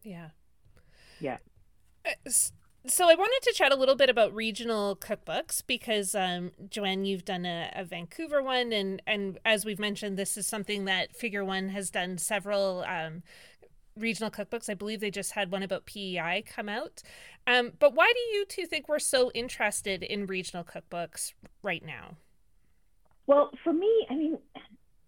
Yeah. 0.02 0.28
Yeah. 1.18 1.38
Uh, 2.04 2.30
so 2.86 3.08
I 3.08 3.14
wanted 3.14 3.40
to 3.42 3.52
chat 3.52 3.72
a 3.72 3.76
little 3.76 3.94
bit 3.94 4.10
about 4.10 4.34
regional 4.34 4.96
cookbooks 4.96 5.62
because 5.66 6.14
um, 6.14 6.50
Joanne, 6.68 7.04
you've 7.04 7.24
done 7.24 7.46
a, 7.46 7.70
a, 7.74 7.84
Vancouver 7.84 8.42
one, 8.42 8.72
and 8.72 9.00
and 9.06 9.38
as 9.44 9.64
we've 9.64 9.78
mentioned, 9.78 10.16
this 10.16 10.36
is 10.36 10.46
something 10.46 10.84
that 10.86 11.14
Figure 11.14 11.44
One 11.44 11.68
has 11.68 11.90
done 11.90 12.18
several 12.18 12.84
um, 12.88 13.22
regional 13.96 14.30
cookbooks. 14.30 14.68
I 14.68 14.74
believe 14.74 15.00
they 15.00 15.10
just 15.10 15.32
had 15.32 15.52
one 15.52 15.62
about 15.62 15.86
PEI 15.86 16.44
come 16.46 16.68
out. 16.68 17.02
Um, 17.46 17.72
but 17.78 17.94
why 17.94 18.12
do 18.12 18.36
you 18.36 18.44
two 18.44 18.66
think 18.66 18.88
we're 18.88 18.98
so 18.98 19.30
interested 19.32 20.02
in 20.02 20.26
regional 20.26 20.64
cookbooks 20.64 21.34
right 21.62 21.84
now? 21.84 22.16
Well, 23.26 23.50
for 23.62 23.72
me, 23.72 24.06
I 24.10 24.14
mean, 24.14 24.38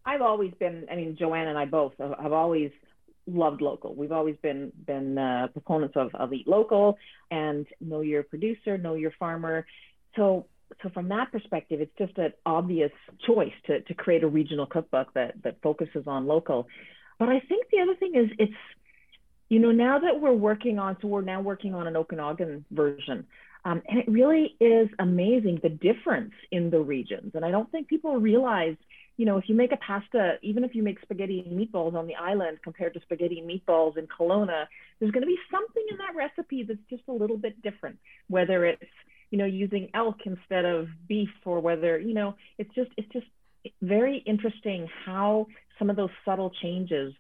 I've 0.07 0.23
always 0.23 0.53
been, 0.55 0.87
I 0.91 0.97
mean, 0.97 1.17
Joanne 1.17 1.49
and 1.49 1.59
I 1.59 1.65
both 1.65 1.95
have 1.99 2.33
always 2.33 2.71
loved 3.27 3.61
local. 3.61 3.95
We've 3.95 4.13
always 4.13 4.37
been 4.43 4.73
been 4.87 5.19
uh, 5.19 5.49
proponents 5.53 5.97
of, 5.97 6.15
of 6.15 6.33
eat 6.33 6.47
local 6.47 6.99
and 7.31 7.67
know 7.81 8.01
your 8.01 8.23
producer, 8.23 8.79
know 8.79 8.95
your 8.95 9.13
farmer. 9.19 9.67
So 10.17 10.47
so 10.83 10.89
from 10.91 11.09
that 11.09 11.31
perspective, 11.33 11.81
it's 11.81 11.97
just 11.99 12.17
an 12.19 12.33
obvious 12.45 12.93
choice 13.27 13.53
to 13.67 13.81
to 13.81 13.95
create 13.95 14.25
a 14.25 14.29
regional 14.29 14.67
cookbook 14.67 15.13
that 15.15 15.35
that 15.43 15.57
focuses 15.63 16.05
on 16.07 16.27
local. 16.27 16.69
But 17.19 17.29
I 17.29 17.41
think 17.41 17.67
the 17.71 17.81
other 17.81 17.95
thing 17.95 18.15
is 18.15 18.31
it's 18.39 18.53
you 19.49 19.59
know 19.59 19.73
now 19.73 19.99
that 19.99 20.21
we're 20.21 20.33
working 20.33 20.79
on 20.79 20.97
so 21.01 21.09
we're 21.09 21.23
now 21.23 21.41
working 21.41 21.75
on 21.75 21.87
an 21.87 21.97
Okanagan 21.97 22.65
version. 22.71 23.27
Um, 23.67 23.81
and 23.89 23.99
it 23.99 24.07
really 24.07 24.57
is 24.61 24.91
amazing 24.99 25.61
the 25.63 25.71
difference 25.71 26.33
in 26.51 26.69
the 26.69 26.81
regions. 26.81 27.33
And 27.35 27.47
I 27.47 27.51
don't 27.51 27.71
think 27.73 27.89
people 27.89 28.15
realize 28.19 28.77
you 29.17 29.27
know, 29.27 29.37
if 29.37 29.49
you 29.49 29.55
make 29.55 29.73
a 29.73 29.77
pasta, 29.77 30.39
even 30.43 30.65
if 30.65 30.75
you 30.75 30.83
make 30.83 31.01
spaghetti 31.01 31.45
and 31.47 31.59
meatballs 31.59 31.95
on 31.95 32.07
the 32.07 32.17
island 32.17 32.59
compared 32.65 32.95
to 32.95 33.01
spaghetti 33.01 33.39
and 33.39 33.49
meatballs 33.49 33.97
in 33.97 34.07
Kelowna, 34.09 34.67
there's 34.99 35.13
going 35.13 35.23
to 35.23 35.27
be 35.27 35.39
something 35.51 35.85
in 35.91 35.99
that 35.99 36.17
recipe 36.17 36.65
that's 36.65 36.81
just 36.91 37.03
a 37.09 37.13
little 37.13 37.37
bit 37.37 37.61
different. 37.63 37.99
Whether 38.29 38.67
it's, 38.67 38.83
you 39.31 39.39
know, 39.39 39.45
using 39.45 39.89
elk 39.95 40.17
instead 40.25 40.65
of 40.65 40.89
beef, 41.09 41.31
or 41.45 41.61
whether, 41.61 41.99
you 41.99 42.15
know, 42.15 42.35
it's 42.59 42.75
just 42.75 42.91
it's 42.97 43.13
just 43.13 43.27
very 43.81 44.19
interesting 44.19 44.89
how 45.05 45.47
some 45.79 45.91
of 45.91 45.97
those 45.97 46.11
subtle 46.25 46.51
changes, 46.63 47.15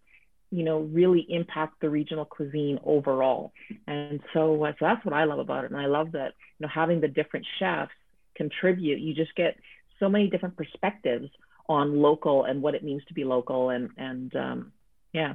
you 0.50 0.64
know, 0.64 0.80
really 0.80 1.24
impact 1.28 1.80
the 1.80 1.88
regional 1.88 2.24
cuisine 2.24 2.78
overall. 2.85 3.52
And 3.87 4.20
so, 4.33 4.64
uh, 4.64 4.72
so 4.72 4.87
that's 4.87 5.04
what 5.04 5.14
I 5.14 5.24
love 5.24 5.38
about 5.38 5.64
it, 5.64 5.70
and 5.70 5.80
I 5.80 5.87
love 5.87 6.12
that, 6.12 6.35
you 6.59 6.66
know, 6.66 6.70
having 6.72 7.00
the 7.00 7.09
different 7.09 7.46
chefs 7.59 7.92
contribute. 8.35 9.00
You 9.00 9.14
just 9.14 9.35
get 9.37 9.57
so 10.00 10.09
many 10.09 10.28
different 10.28 10.57
perspectives 10.57 11.30
on 11.68 12.00
local 12.00 12.44
and 12.44 12.61
what 12.62 12.74
it 12.74 12.85
means 12.85 13.05
to 13.07 13.14
be 13.14 13.24
local 13.24 13.70
and 13.70 13.90
and 13.96 14.35
um, 14.37 14.72
yeah 15.12 15.35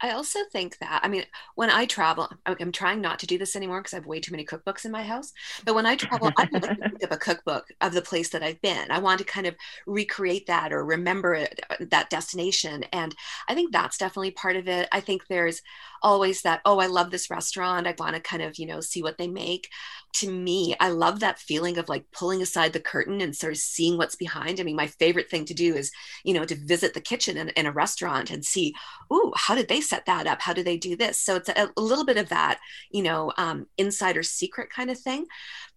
I 0.00 0.10
also 0.10 0.40
think 0.52 0.78
that, 0.78 1.00
I 1.02 1.08
mean, 1.08 1.24
when 1.54 1.70
I 1.70 1.86
travel, 1.86 2.28
I'm 2.44 2.72
trying 2.72 3.00
not 3.00 3.18
to 3.20 3.26
do 3.26 3.38
this 3.38 3.56
anymore 3.56 3.80
because 3.80 3.94
I 3.94 3.96
have 3.96 4.06
way 4.06 4.20
too 4.20 4.32
many 4.32 4.44
cookbooks 4.44 4.84
in 4.84 4.90
my 4.90 5.02
house. 5.02 5.32
But 5.64 5.74
when 5.74 5.86
I 5.86 5.96
travel, 5.96 6.30
I 6.36 6.42
like 6.42 6.50
to 6.50 6.88
think 6.88 7.02
of 7.02 7.12
a 7.12 7.16
cookbook 7.16 7.68
of 7.80 7.94
the 7.94 8.02
place 8.02 8.28
that 8.30 8.42
I've 8.42 8.60
been. 8.60 8.90
I 8.90 8.98
want 8.98 9.18
to 9.20 9.24
kind 9.24 9.46
of 9.46 9.54
recreate 9.86 10.46
that 10.48 10.72
or 10.72 10.84
remember 10.84 11.34
it, 11.34 11.60
that 11.80 12.10
destination. 12.10 12.84
And 12.92 13.14
I 13.48 13.54
think 13.54 13.72
that's 13.72 13.98
definitely 13.98 14.32
part 14.32 14.56
of 14.56 14.68
it. 14.68 14.88
I 14.92 15.00
think 15.00 15.26
there's 15.28 15.62
always 16.04 16.42
that, 16.42 16.60
oh, 16.64 16.78
I 16.78 16.86
love 16.86 17.10
this 17.10 17.30
restaurant. 17.30 17.86
I 17.86 17.94
want 17.98 18.14
to 18.14 18.20
kind 18.20 18.42
of, 18.42 18.58
you 18.58 18.66
know, 18.66 18.80
see 18.80 19.02
what 19.02 19.18
they 19.18 19.26
make. 19.26 19.68
To 20.16 20.30
me, 20.30 20.76
I 20.78 20.90
love 20.90 21.18
that 21.20 21.40
feeling 21.40 21.78
of 21.78 21.88
like 21.88 22.04
pulling 22.12 22.40
aside 22.40 22.72
the 22.72 22.78
curtain 22.78 23.20
and 23.20 23.34
sort 23.34 23.54
of 23.54 23.58
seeing 23.58 23.98
what's 23.98 24.14
behind. 24.14 24.60
I 24.60 24.62
mean, 24.62 24.76
my 24.76 24.86
favorite 24.86 25.28
thing 25.28 25.44
to 25.46 25.54
do 25.54 25.74
is, 25.74 25.90
you 26.22 26.34
know, 26.34 26.44
to 26.44 26.54
visit 26.54 26.94
the 26.94 27.00
kitchen 27.00 27.36
in, 27.36 27.48
in 27.50 27.66
a 27.66 27.72
restaurant 27.72 28.30
and 28.30 28.44
see, 28.44 28.74
oh, 29.10 29.32
how 29.34 29.56
did 29.56 29.66
they 29.66 29.80
set 29.80 30.06
that 30.06 30.28
up? 30.28 30.40
How 30.40 30.52
do 30.52 30.62
they 30.62 30.76
do 30.76 30.94
this? 30.94 31.18
So 31.18 31.34
it's 31.34 31.48
a, 31.48 31.72
a 31.76 31.80
little 31.80 32.04
bit 32.04 32.18
of 32.18 32.28
that, 32.28 32.60
you 32.92 33.02
know, 33.02 33.32
um, 33.38 33.66
insider 33.76 34.22
secret 34.22 34.70
kind 34.70 34.90
of 34.90 35.00
thing. 35.00 35.26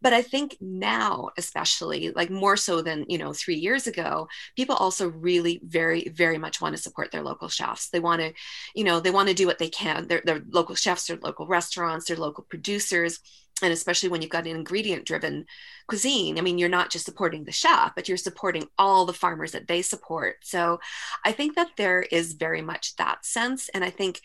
But 0.02 0.14
I 0.14 0.22
think 0.22 0.58
now, 0.62 1.30
especially 1.38 2.12
like 2.12 2.30
more 2.30 2.56
so 2.58 2.82
than, 2.82 3.06
you 3.08 3.18
know, 3.18 3.34
three 3.34 3.56
years 3.56 3.88
ago, 3.88 4.28
people 4.56 4.76
also 4.76 5.10
really 5.10 5.60
very, 5.64 6.10
very 6.10 6.38
much 6.38 6.62
want 6.62 6.76
to 6.76 6.82
support 6.82 7.12
their 7.12 7.24
local 7.24 7.50
chefs. 7.50 7.90
They 7.90 8.00
want 8.00 8.22
to, 8.22 8.34
you 8.76 8.84
know, 8.84 9.00
they 9.00 9.12
want 9.12 9.30
to 9.30 9.36
do 9.36 9.48
what 9.48 9.58
they 9.58 9.70
can. 9.70 10.08
They're, 10.08 10.22
they're 10.24 10.44
local 10.50 10.76
chefs, 10.76 11.08
they're 11.08 11.18
local 11.18 11.48
restaurants, 11.48 12.08
they're 12.08 12.18
local 12.18 12.44
producers 12.44 13.20
and 13.62 13.74
especially 13.74 14.10
when 14.10 14.22
you've 14.22 14.32
got 14.32 14.46
an 14.46 14.56
ingredient 14.56 15.06
driven 15.06 15.46
cuisine 15.88 16.38
i 16.38 16.42
mean 16.42 16.58
you're 16.58 16.70
not 16.70 16.92
just 16.92 17.06
supporting 17.06 17.44
the 17.44 17.52
chef 17.52 17.94
but 17.96 18.08
you're 18.08 18.18
supporting 18.18 18.68
all 18.78 19.06
the 19.06 19.14
farmers 19.14 19.52
that 19.52 19.68
they 19.68 19.82
support 19.82 20.38
so 20.44 20.80
i 21.26 21.32
think 21.32 21.56
that 21.56 21.72
there 21.78 22.02
is 22.02 22.34
very 22.34 22.62
much 22.62 22.96
that 22.98 23.26
sense 23.26 23.70
and 23.70 23.84
i 23.84 23.90
think 23.90 24.22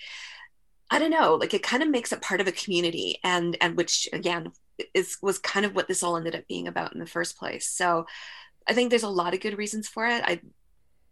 i 0.91 0.99
don't 0.99 1.11
know 1.11 1.35
like 1.35 1.55
it 1.55 1.63
kind 1.63 1.83
of 1.83 1.89
makes 1.89 2.13
it 2.13 2.21
part 2.21 2.41
of 2.41 2.49
a 2.49 2.53
community 2.53 3.19
and 3.25 3.57
and 3.61 3.77
which 3.77 4.09
again 4.13 4.53
is 4.95 5.19
was 5.23 5.39
kind 5.39 5.67
of 5.67 5.75
what 5.75 5.89
this 5.89 6.03
all 6.03 6.17
ended 6.17 6.35
up 6.35 6.47
being 6.49 6.69
about 6.69 6.93
in 6.93 7.01
the 7.01 7.07
first 7.07 7.37
place. 7.37 7.67
So 7.69 8.07
i 8.69 8.73
think 8.73 8.91
there's 8.91 9.03
a 9.03 9.09
lot 9.09 9.35
of 9.35 9.41
good 9.41 9.59
reasons 9.59 9.89
for 9.89 10.07
it. 10.07 10.23
I 10.25 10.41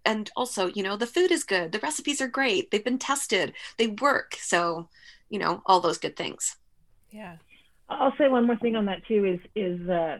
and 0.04 0.30
also 0.36 0.66
you 0.68 0.82
know 0.82 0.96
the 0.96 1.06
food 1.06 1.30
is 1.30 1.44
good. 1.44 1.72
The 1.72 1.80
recipes 1.80 2.20
are 2.20 2.28
great. 2.28 2.70
They've 2.70 2.84
been 2.84 2.98
tested. 2.98 3.54
They 3.76 3.88
work. 3.88 4.36
So 4.40 4.88
you 5.28 5.38
know 5.38 5.62
all 5.66 5.80
those 5.80 5.98
good 5.98 6.16
things. 6.16 6.56
Yeah. 7.10 7.36
I'll 7.88 8.14
say 8.16 8.28
one 8.28 8.46
more 8.46 8.56
thing 8.56 8.76
on 8.76 8.86
that 8.86 9.04
too 9.06 9.24
is 9.24 9.40
is 9.54 9.88
uh, 9.88 10.18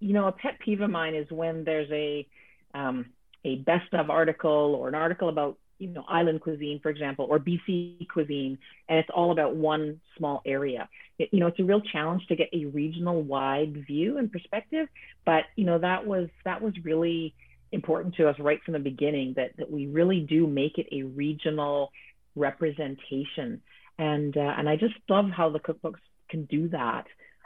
you 0.00 0.12
know 0.12 0.26
a 0.28 0.32
pet 0.32 0.58
peeve 0.60 0.80
of 0.80 0.90
mine 0.90 1.14
is 1.14 1.30
when 1.30 1.64
there's 1.64 1.90
a 1.90 2.26
um, 2.74 3.06
a 3.44 3.56
best 3.56 3.92
of 3.92 4.10
article 4.10 4.74
or 4.78 4.88
an 4.88 4.94
article 4.94 5.28
about 5.28 5.58
you 5.80 5.88
know 5.88 6.04
island 6.08 6.40
cuisine 6.40 6.78
for 6.82 6.90
example 6.90 7.26
or 7.28 7.38
BC 7.38 8.06
cuisine 8.08 8.58
and 8.88 8.98
it's 8.98 9.08
all 9.12 9.32
about 9.32 9.56
one 9.56 10.00
small 10.16 10.42
area. 10.46 10.88
It, 11.18 11.30
you 11.32 11.40
know 11.40 11.46
it's 11.46 11.58
a 11.58 11.64
real 11.64 11.80
challenge 11.80 12.26
to 12.28 12.36
get 12.36 12.48
a 12.52 12.66
regional 12.66 13.22
wide 13.22 13.84
view 13.86 14.18
and 14.18 14.30
perspective, 14.30 14.88
but 15.24 15.44
you 15.56 15.64
know 15.64 15.78
that 15.78 16.06
was 16.06 16.28
that 16.44 16.62
was 16.62 16.74
really 16.84 17.34
important 17.72 18.16
to 18.16 18.28
us 18.28 18.36
right 18.38 18.60
from 18.64 18.72
the 18.72 18.80
beginning 18.80 19.34
that 19.36 19.56
that 19.56 19.70
we 19.70 19.86
really 19.86 20.20
do 20.20 20.46
make 20.46 20.78
it 20.78 20.86
a 20.92 21.02
regional 21.02 21.90
representation 22.36 23.60
and 23.98 24.36
uh, 24.36 24.54
and 24.56 24.68
I 24.68 24.76
just 24.76 24.94
love 25.08 25.30
how 25.30 25.50
the 25.50 25.60
cookbooks 25.60 26.00
can 26.30 26.44
do 26.44 26.68
that 26.68 27.04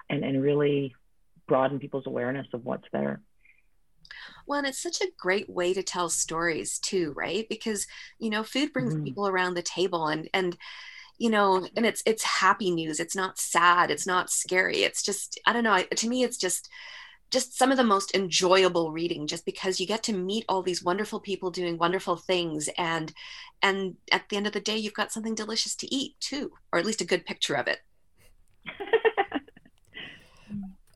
and, 0.09 0.25
and 0.25 0.41
really 0.41 0.95
broaden 1.49 1.81
people's 1.81 2.07
awareness 2.07 2.47
of 2.53 2.65
what's 2.65 2.87
there. 2.93 3.21
Well, 4.47 4.59
and 4.59 4.69
it's 4.69 4.83
such 4.83 5.01
a 5.01 5.11
great 5.19 5.49
way 5.49 5.75
to 5.75 5.83
tell 5.83 6.09
stories 6.09 6.79
too, 6.79 7.13
right? 7.17 7.47
Because 7.49 7.87
you 8.19 8.31
know, 8.31 8.43
food 8.43 8.73
brings 8.73 8.95
mm-hmm. 8.95 9.05
people 9.05 9.29
around 9.29 9.55
the 9.55 9.63
table, 9.63 10.09
and 10.09 10.29
and 10.35 10.57
you 11.19 11.31
know, 11.31 11.67
and 11.77 11.87
it's 11.87 12.03
it's 12.07 12.25
happy 12.25 12.71
news. 12.71 13.01
It's 13.01 13.17
not 13.17 13.39
sad. 13.39 13.91
It's 13.91 14.07
not 14.07 14.31
scary. 14.31 14.79
It's 14.79 15.03
just 15.03 15.39
I 15.47 15.53
don't 15.53 15.65
know. 15.65 15.83
To 15.83 16.09
me, 16.09 16.25
it's 16.25 16.37
just 16.37 16.69
just 17.31 17.59
some 17.59 17.73
of 17.73 17.77
the 17.77 17.83
most 17.83 18.15
enjoyable 18.15 18.93
reading 18.93 19.27
just 19.27 19.45
because 19.45 19.81
you 19.81 19.87
get 19.89 20.05
to 20.05 20.13
meet 20.13 20.45
all 20.49 20.63
these 20.63 20.85
wonderful 20.85 21.19
people 21.19 21.51
doing 21.51 21.77
wonderful 21.77 22.17
things 22.17 22.69
and 22.79 23.13
and 23.61 23.97
at 24.13 24.29
the 24.29 24.37
end 24.37 24.47
of 24.47 24.53
the 24.53 24.61
day 24.61 24.77
you've 24.77 24.95
got 24.95 25.11
something 25.11 25.35
delicious 25.35 25.75
to 25.75 25.93
eat 25.93 26.15
too 26.21 26.53
or 26.73 26.79
at 26.79 26.87
least 26.87 27.01
a 27.01 27.05
good 27.07 27.27
picture 27.27 27.55
of 27.55 27.67
it 27.67 27.81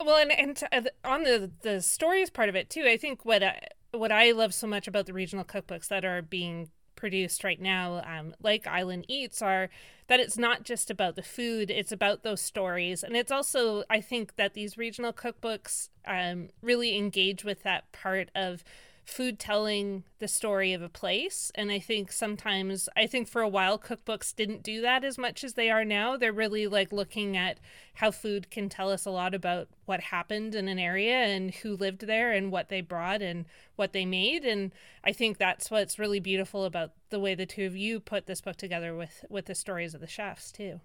well, 0.04 0.16
and 0.16 0.32
and 0.32 0.62
uh, 0.72 0.88
on 1.04 1.22
the 1.22 1.50
the 1.62 1.80
stories 1.80 2.30
part 2.30 2.48
of 2.48 2.56
it 2.56 2.70
too, 2.70 2.84
I 2.86 2.96
think 2.96 3.24
what 3.24 3.42
I, 3.42 3.60
what 3.92 4.12
I 4.12 4.32
love 4.32 4.54
so 4.54 4.66
much 4.66 4.86
about 4.86 5.06
the 5.06 5.12
regional 5.12 5.44
cookbooks 5.44 5.88
that 5.88 6.04
are 6.04 6.22
being 6.22 6.70
produced 6.96 7.44
right 7.44 7.60
now, 7.60 8.02
um, 8.04 8.34
like 8.42 8.66
Island 8.66 9.04
Eats, 9.08 9.40
are 9.40 9.70
that 10.08 10.20
it's 10.20 10.36
not 10.36 10.64
just 10.64 10.90
about 10.90 11.16
the 11.16 11.22
food; 11.22 11.70
it's 11.70 11.92
about 11.92 12.22
those 12.22 12.40
stories, 12.40 13.02
and 13.02 13.16
it's 13.16 13.32
also 13.32 13.84
I 13.90 14.00
think 14.00 14.36
that 14.36 14.54
these 14.54 14.78
regional 14.78 15.12
cookbooks 15.12 15.88
um, 16.06 16.48
really 16.62 16.96
engage 16.96 17.44
with 17.44 17.62
that 17.62 17.90
part 17.92 18.30
of 18.34 18.64
food 19.08 19.38
telling 19.38 20.04
the 20.18 20.28
story 20.28 20.72
of 20.74 20.82
a 20.82 20.88
place. 20.88 21.50
And 21.54 21.72
I 21.72 21.78
think 21.78 22.12
sometimes, 22.12 22.88
I 22.94 23.06
think 23.06 23.26
for 23.26 23.40
a 23.40 23.48
while, 23.48 23.78
cookbooks 23.78 24.36
didn't 24.36 24.62
do 24.62 24.82
that 24.82 25.02
as 25.02 25.16
much 25.16 25.42
as 25.42 25.54
they 25.54 25.70
are 25.70 25.84
now. 25.84 26.16
They're 26.16 26.32
really 26.32 26.66
like 26.66 26.92
looking 26.92 27.36
at 27.36 27.58
how 27.94 28.10
food 28.10 28.50
can 28.50 28.68
tell 28.68 28.90
us 28.90 29.06
a 29.06 29.10
lot 29.10 29.34
about 29.34 29.68
what 29.86 30.00
happened 30.00 30.54
in 30.54 30.68
an 30.68 30.78
area 30.78 31.16
and 31.16 31.54
who 31.54 31.74
lived 31.74 32.06
there 32.06 32.32
and 32.32 32.52
what 32.52 32.68
they 32.68 32.82
brought 32.82 33.22
and 33.22 33.46
what 33.76 33.92
they 33.92 34.04
made. 34.04 34.44
And 34.44 34.72
I 35.02 35.12
think 35.12 35.38
that's 35.38 35.70
what's 35.70 35.98
really 35.98 36.20
beautiful 36.20 36.64
about 36.64 36.92
the 37.08 37.18
way 37.18 37.34
the 37.34 37.46
two 37.46 37.64
of 37.64 37.76
you 37.76 38.00
put 38.00 38.26
this 38.26 38.42
book 38.42 38.56
together 38.56 38.94
with, 38.94 39.24
with 39.30 39.46
the 39.46 39.54
stories 39.54 39.94
of 39.94 40.02
the 40.02 40.06
chefs, 40.06 40.52
too. 40.52 40.80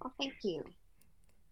Well, 0.00 0.14
thank 0.18 0.34
you. 0.42 0.62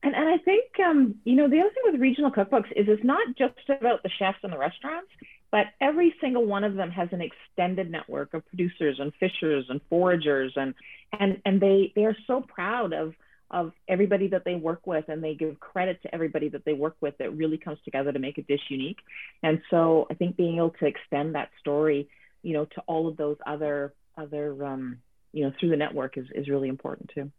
And, 0.03 0.15
and 0.15 0.29
I 0.29 0.38
think, 0.38 0.65
um, 0.85 1.15
you 1.25 1.37
know, 1.37 1.49
the 1.49 1.61
other 1.61 1.71
thing 1.71 1.93
with 1.93 2.01
regional 2.01 2.31
cookbooks 2.31 2.71
is 2.75 2.87
it's 2.88 3.05
not 3.05 3.37
just 3.37 3.55
about 3.69 4.03
the 4.03 4.11
chefs 4.19 4.38
and 4.43 4.53
the 4.53 4.59
restaurants, 4.59 5.11
but 5.51 5.67
every 5.81 6.15
single 6.21 6.45
one 6.47 6.65
of 6.65 6.75
them 6.75 6.91
has 6.91 7.09
an 7.12 7.21
extended 7.21 7.91
network 7.91 8.35
of 8.35 8.47
producers 8.47 8.97
and 8.99 9.12
fishers 9.21 9.67
and 9.69 9.81
foragers. 9.88 10.53
And, 10.57 10.75
and, 11.19 11.41
and 11.45 11.61
they, 11.61 11.93
they 11.95 12.05
are 12.05 12.17
so 12.27 12.41
proud 12.41 12.93
of, 12.93 13.15
of 13.51 13.73
everybody 13.87 14.29
that 14.29 14.45
they 14.45 14.55
work 14.55 14.87
with 14.87 15.09
and 15.09 15.23
they 15.23 15.35
give 15.35 15.61
credit 15.61 16.01
to 16.03 16.15
everybody 16.15 16.49
that 16.49 16.65
they 16.65 16.73
work 16.73 16.97
with 17.01 17.19
that 17.19 17.37
really 17.37 17.59
comes 17.59 17.79
together 17.85 18.11
to 18.11 18.19
make 18.19 18.38
a 18.38 18.43
dish 18.43 18.62
unique. 18.71 18.99
And 19.43 19.61
so 19.71 20.07
I 20.11 20.15
think 20.15 20.37
being 20.37 20.57
able 20.57 20.71
to 20.81 20.87
extend 20.87 21.35
that 21.35 21.51
story, 21.61 22.09
you 22.43 22.55
know, 22.55 22.65
to 22.65 22.81
all 22.87 23.09
of 23.09 23.17
those 23.19 23.37
other, 23.47 23.93
other, 24.17 24.65
um, 24.65 24.99
you 25.33 25.45
know, 25.45 25.53
through 25.61 25.69
the 25.69 25.77
network 25.77 26.17
is, 26.17 26.27
is 26.35 26.49
really 26.49 26.69
important 26.69 27.11
too. 27.15 27.31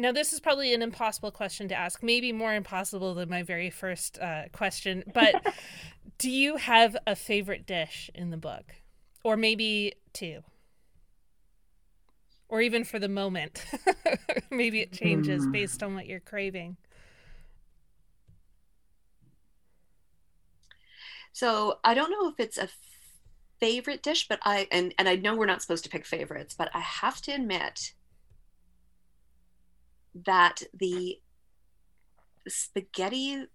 Now, 0.00 0.12
this 0.12 0.32
is 0.32 0.38
probably 0.38 0.72
an 0.72 0.80
impossible 0.80 1.32
question 1.32 1.66
to 1.68 1.74
ask, 1.74 2.04
maybe 2.04 2.30
more 2.30 2.54
impossible 2.54 3.14
than 3.14 3.28
my 3.28 3.42
very 3.42 3.68
first 3.68 4.16
uh, 4.20 4.44
question, 4.52 5.02
but 5.12 5.44
do 6.18 6.30
you 6.30 6.56
have 6.56 6.96
a 7.04 7.16
favorite 7.16 7.66
dish 7.66 8.08
in 8.14 8.30
the 8.30 8.36
book? 8.36 8.76
Or 9.24 9.36
maybe 9.36 9.94
two? 10.12 10.44
Or 12.48 12.60
even 12.60 12.84
for 12.84 13.00
the 13.00 13.08
moment? 13.08 13.64
maybe 14.52 14.80
it 14.80 14.92
changes 14.92 15.44
mm. 15.44 15.52
based 15.52 15.82
on 15.82 15.96
what 15.96 16.06
you're 16.06 16.20
craving. 16.20 16.76
So 21.32 21.80
I 21.82 21.94
don't 21.94 22.12
know 22.12 22.28
if 22.28 22.38
it's 22.38 22.56
a 22.56 22.68
favorite 23.58 24.04
dish, 24.04 24.28
but 24.28 24.38
I 24.44 24.68
and 24.70 24.94
and 24.96 25.08
I 25.08 25.16
know 25.16 25.36
we're 25.36 25.46
not 25.46 25.60
supposed 25.60 25.84
to 25.84 25.90
pick 25.90 26.06
favorites, 26.06 26.54
but 26.56 26.70
I 26.72 26.80
have 26.80 27.20
to 27.22 27.32
admit 27.32 27.92
that 30.24 30.62
the 30.74 31.18
spaghetti 32.46 33.46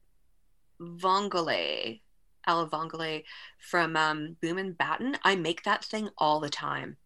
vongole, 0.80 2.02
alla 2.46 2.70
vongole 2.70 3.24
from 3.60 3.96
um, 3.96 4.38
Boom 4.42 4.58
and 4.58 4.78
Batten, 4.78 5.18
I 5.24 5.36
make 5.36 5.64
that 5.64 5.84
thing 5.84 6.10
all 6.18 6.40
the 6.40 6.50
time. 6.50 6.98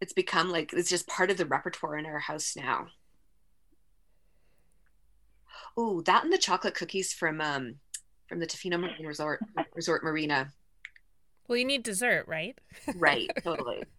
It's 0.00 0.12
become 0.12 0.50
like 0.50 0.72
it's 0.72 0.90
just 0.90 1.08
part 1.08 1.30
of 1.30 1.38
the 1.38 1.46
repertoire 1.46 1.96
in 1.96 2.06
our 2.06 2.18
house 2.18 2.54
now. 2.56 2.88
Oh, 5.76 6.02
that 6.02 6.24
and 6.24 6.32
the 6.32 6.38
chocolate 6.38 6.74
cookies 6.74 7.12
from 7.12 7.40
um 7.40 7.76
from 8.28 8.40
the 8.40 8.46
Tofino 8.46 8.78
Marine 8.78 9.06
Resort 9.06 9.40
Resort 9.74 10.04
Marina. 10.04 10.52
Well, 11.48 11.56
you 11.56 11.64
need 11.64 11.82
dessert, 11.82 12.26
right? 12.26 12.58
right, 12.96 13.30
totally. 13.42 13.84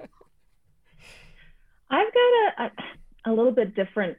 I've 1.90 2.14
got 2.14 2.20
a, 2.20 2.64
a, 2.64 2.72
a 3.32 3.34
little 3.34 3.52
bit 3.52 3.76
different 3.76 4.18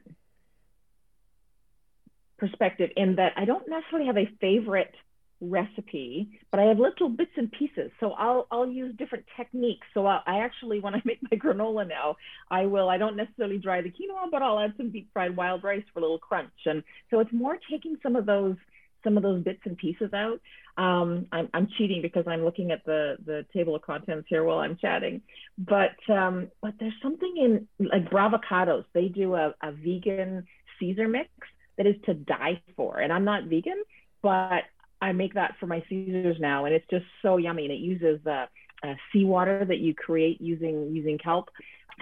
perspective 2.37 2.89
in 2.95 3.15
that 3.15 3.33
I 3.35 3.45
don't 3.45 3.67
necessarily 3.67 4.07
have 4.07 4.17
a 4.17 4.29
favorite 4.39 4.93
recipe, 5.41 6.39
but 6.51 6.59
I 6.59 6.63
have 6.63 6.79
little 6.79 7.09
bits 7.09 7.31
and 7.37 7.51
pieces. 7.51 7.91
So 7.99 8.11
I'll 8.11 8.47
I'll 8.51 8.67
use 8.67 8.95
different 8.97 9.25
techniques. 9.37 9.87
So 9.93 10.05
I'll, 10.05 10.21
I 10.25 10.39
actually, 10.39 10.79
when 10.79 10.95
I 10.95 11.01
make 11.05 11.19
my 11.23 11.37
granola 11.37 11.87
now, 11.87 12.17
I 12.49 12.65
will 12.65 12.89
I 12.89 12.97
don't 12.97 13.15
necessarily 13.15 13.57
dry 13.57 13.81
the 13.81 13.89
quinoa, 13.89 14.31
but 14.31 14.41
I'll 14.41 14.59
add 14.59 14.73
some 14.77 14.91
deep 14.91 15.09
fried 15.13 15.35
wild 15.35 15.63
rice 15.63 15.83
for 15.93 15.99
a 15.99 16.01
little 16.01 16.19
crunch. 16.19 16.51
And 16.65 16.83
so 17.09 17.19
it's 17.19 17.31
more 17.31 17.57
taking 17.69 17.95
some 18.03 18.15
of 18.15 18.25
those 18.25 18.55
some 19.03 19.17
of 19.17 19.23
those 19.23 19.43
bits 19.43 19.61
and 19.65 19.77
pieces 19.77 20.13
out. 20.13 20.39
Um, 20.77 21.25
I'm, 21.31 21.49
I'm 21.53 21.67
cheating 21.77 22.01
because 22.01 22.25
I'm 22.27 22.43
looking 22.43 22.71
at 22.71 22.85
the 22.85 23.17
the 23.25 23.45
table 23.53 23.75
of 23.75 23.81
contents 23.81 24.27
here 24.29 24.43
while 24.43 24.59
I'm 24.59 24.77
chatting, 24.77 25.21
but 25.57 25.97
um, 26.13 26.49
but 26.61 26.73
there's 26.79 26.93
something 27.01 27.67
in 27.79 27.87
like 27.87 28.09
Bravocados. 28.09 28.85
They 28.93 29.07
do 29.07 29.35
a, 29.35 29.53
a 29.61 29.71
vegan 29.71 30.45
Caesar 30.79 31.07
mix 31.07 31.29
that 31.77 31.87
is 31.87 31.95
to 32.05 32.13
die 32.13 32.61
for, 32.75 32.99
and 32.99 33.11
I'm 33.11 33.25
not 33.25 33.45
vegan, 33.45 33.83
but 34.21 34.63
I 35.01 35.11
make 35.13 35.33
that 35.35 35.55
for 35.59 35.67
my 35.67 35.83
Caesars 35.89 36.37
now, 36.39 36.65
and 36.65 36.73
it's 36.73 36.87
just 36.89 37.05
so 37.21 37.37
yummy. 37.37 37.65
And 37.65 37.73
it 37.73 37.79
uses 37.79 38.25
uh, 38.25 38.45
uh, 38.83 38.93
seawater 39.11 39.65
that 39.65 39.79
you 39.79 39.93
create 39.93 40.39
using 40.41 40.93
using 40.95 41.17
kelp, 41.17 41.49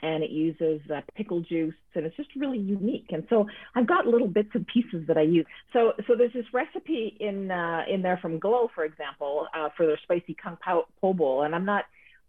and 0.01 0.23
it 0.23 0.29
uses 0.29 0.81
uh, 0.93 1.01
pickle 1.15 1.41
juice, 1.41 1.73
and 1.95 2.05
it's 2.05 2.15
just 2.15 2.29
really 2.35 2.59
unique. 2.59 3.07
And 3.11 3.23
so 3.29 3.47
I've 3.75 3.87
got 3.87 4.05
little 4.05 4.27
bits 4.27 4.49
and 4.53 4.65
pieces 4.67 5.07
that 5.07 5.17
I 5.17 5.23
use. 5.23 5.45
So 5.73 5.93
so 6.07 6.15
there's 6.15 6.33
this 6.33 6.45
recipe 6.53 7.17
in 7.19 7.51
uh, 7.51 7.83
in 7.89 8.01
there 8.01 8.17
from 8.21 8.39
Glow, 8.39 8.69
for 8.73 8.85
example, 8.85 9.47
uh, 9.53 9.69
for 9.75 9.85
their 9.85 9.99
spicy 10.03 10.35
kung 10.41 10.57
pao 10.57 10.85
po 11.01 11.13
bowl, 11.13 11.43
and 11.43 11.55
I'm 11.55 11.65
not 11.65 11.85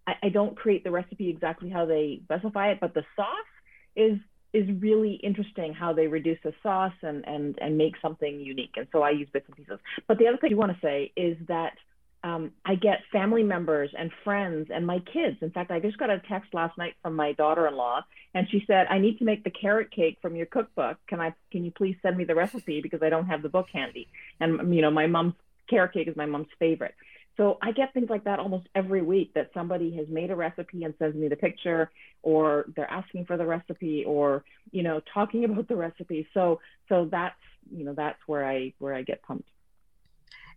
I, 0.07 0.15
I 0.25 0.29
don't 0.31 0.57
create 0.57 0.85
the 0.85 0.91
recipe 0.91 1.29
exactly 1.29 1.69
how 1.69 1.85
they 1.85 2.21
specify 2.25 2.71
it, 2.71 2.79
but 2.81 2.95
the 2.95 3.05
sauce 3.15 3.53
is 3.95 4.19
is 4.55 4.67
really 4.81 5.21
interesting 5.23 5.75
how 5.75 5.93
they 5.93 6.07
reduce 6.07 6.39
the 6.43 6.55
sauce 6.63 6.95
and 7.03 7.25
and 7.27 7.59
and 7.61 7.77
make 7.77 7.95
something 8.01 8.41
unique. 8.41 8.73
And 8.77 8.87
so 8.93 9.03
I 9.03 9.11
use 9.11 9.29
bits 9.33 9.47
and 9.47 9.57
pieces. 9.57 9.79
But 10.07 10.19
the 10.19 10.27
other 10.27 10.39
thing 10.39 10.51
you 10.51 10.57
want 10.57 10.73
to 10.73 10.81
say 10.81 11.13
is 11.17 11.37
that 11.49 11.75
um, 12.25 12.53
I 12.65 12.75
get 12.75 13.01
family 13.13 13.43
members 13.43 13.91
and 13.97 14.11
friends 14.25 14.69
and 14.75 14.87
my 14.87 14.99
kids. 14.99 15.37
In 15.41 15.51
fact, 15.51 15.71
I 15.71 15.79
just 15.79 15.99
got 15.99 16.11
a 16.11 16.21
text 16.29 16.53
last 16.53 16.77
night 16.77 16.95
from 17.03 17.15
my 17.15 17.33
daughter-in-law, 17.33 18.03
and 18.35 18.49
she 18.51 18.65
said, 18.67 18.87
"I 18.91 18.99
need 18.99 19.19
to 19.19 19.25
make 19.25 19.45
the 19.45 19.51
carrot 19.51 19.91
cake 19.91 20.19
from 20.21 20.35
your 20.35 20.47
cookbook. 20.47 20.99
Can 21.07 21.21
I? 21.21 21.35
Can 21.53 21.65
you 21.65 21.71
please 21.71 21.97
send 22.03 22.17
me 22.17 22.25
the 22.25 22.35
recipe 22.35 22.81
because 22.81 23.03
I 23.03 23.09
don't 23.09 23.27
have 23.27 23.43
the 23.43 23.49
book 23.49 23.69
handy?" 23.73 24.09
And 24.41 24.75
you 24.75 24.83
know, 24.83 24.91
my 24.91 25.07
mom's 25.07 25.35
carrot 25.69 25.93
cake 25.93 26.09
is 26.09 26.17
my 26.17 26.27
mom's 26.27 26.49
favorite. 26.59 26.95
So 27.37 27.57
I 27.63 27.71
get 27.71 27.95
things 27.95 28.11
like 28.11 28.25
that 28.25 28.41
almost 28.41 28.67
every 28.75 29.01
week 29.01 29.33
that 29.35 29.51
somebody 29.55 29.95
has 29.95 30.09
made 30.09 30.33
a 30.33 30.37
recipe 30.37 30.83
and 30.83 30.93
sends 30.99 31.17
me 31.17 31.29
the 31.29 31.37
picture 31.37 31.89
or 32.23 32.67
they're 32.75 32.91
asking 32.91 33.27
for 33.27 33.37
the 33.37 33.47
recipe 33.47 34.05
or 34.05 34.45
you 34.73 34.83
know 34.83 35.01
talking 35.15 35.45
about 35.51 35.69
the 35.69 35.77
recipe. 35.77 36.27
So 36.35 36.61
so 36.89 37.09
that's 37.11 37.39
you 37.71 37.85
know 37.85 37.95
that's 37.95 38.19
where 38.27 38.45
I 38.45 38.73
where 38.79 38.95
I 38.95 39.03
get 39.03 39.23
pumped. 39.23 39.49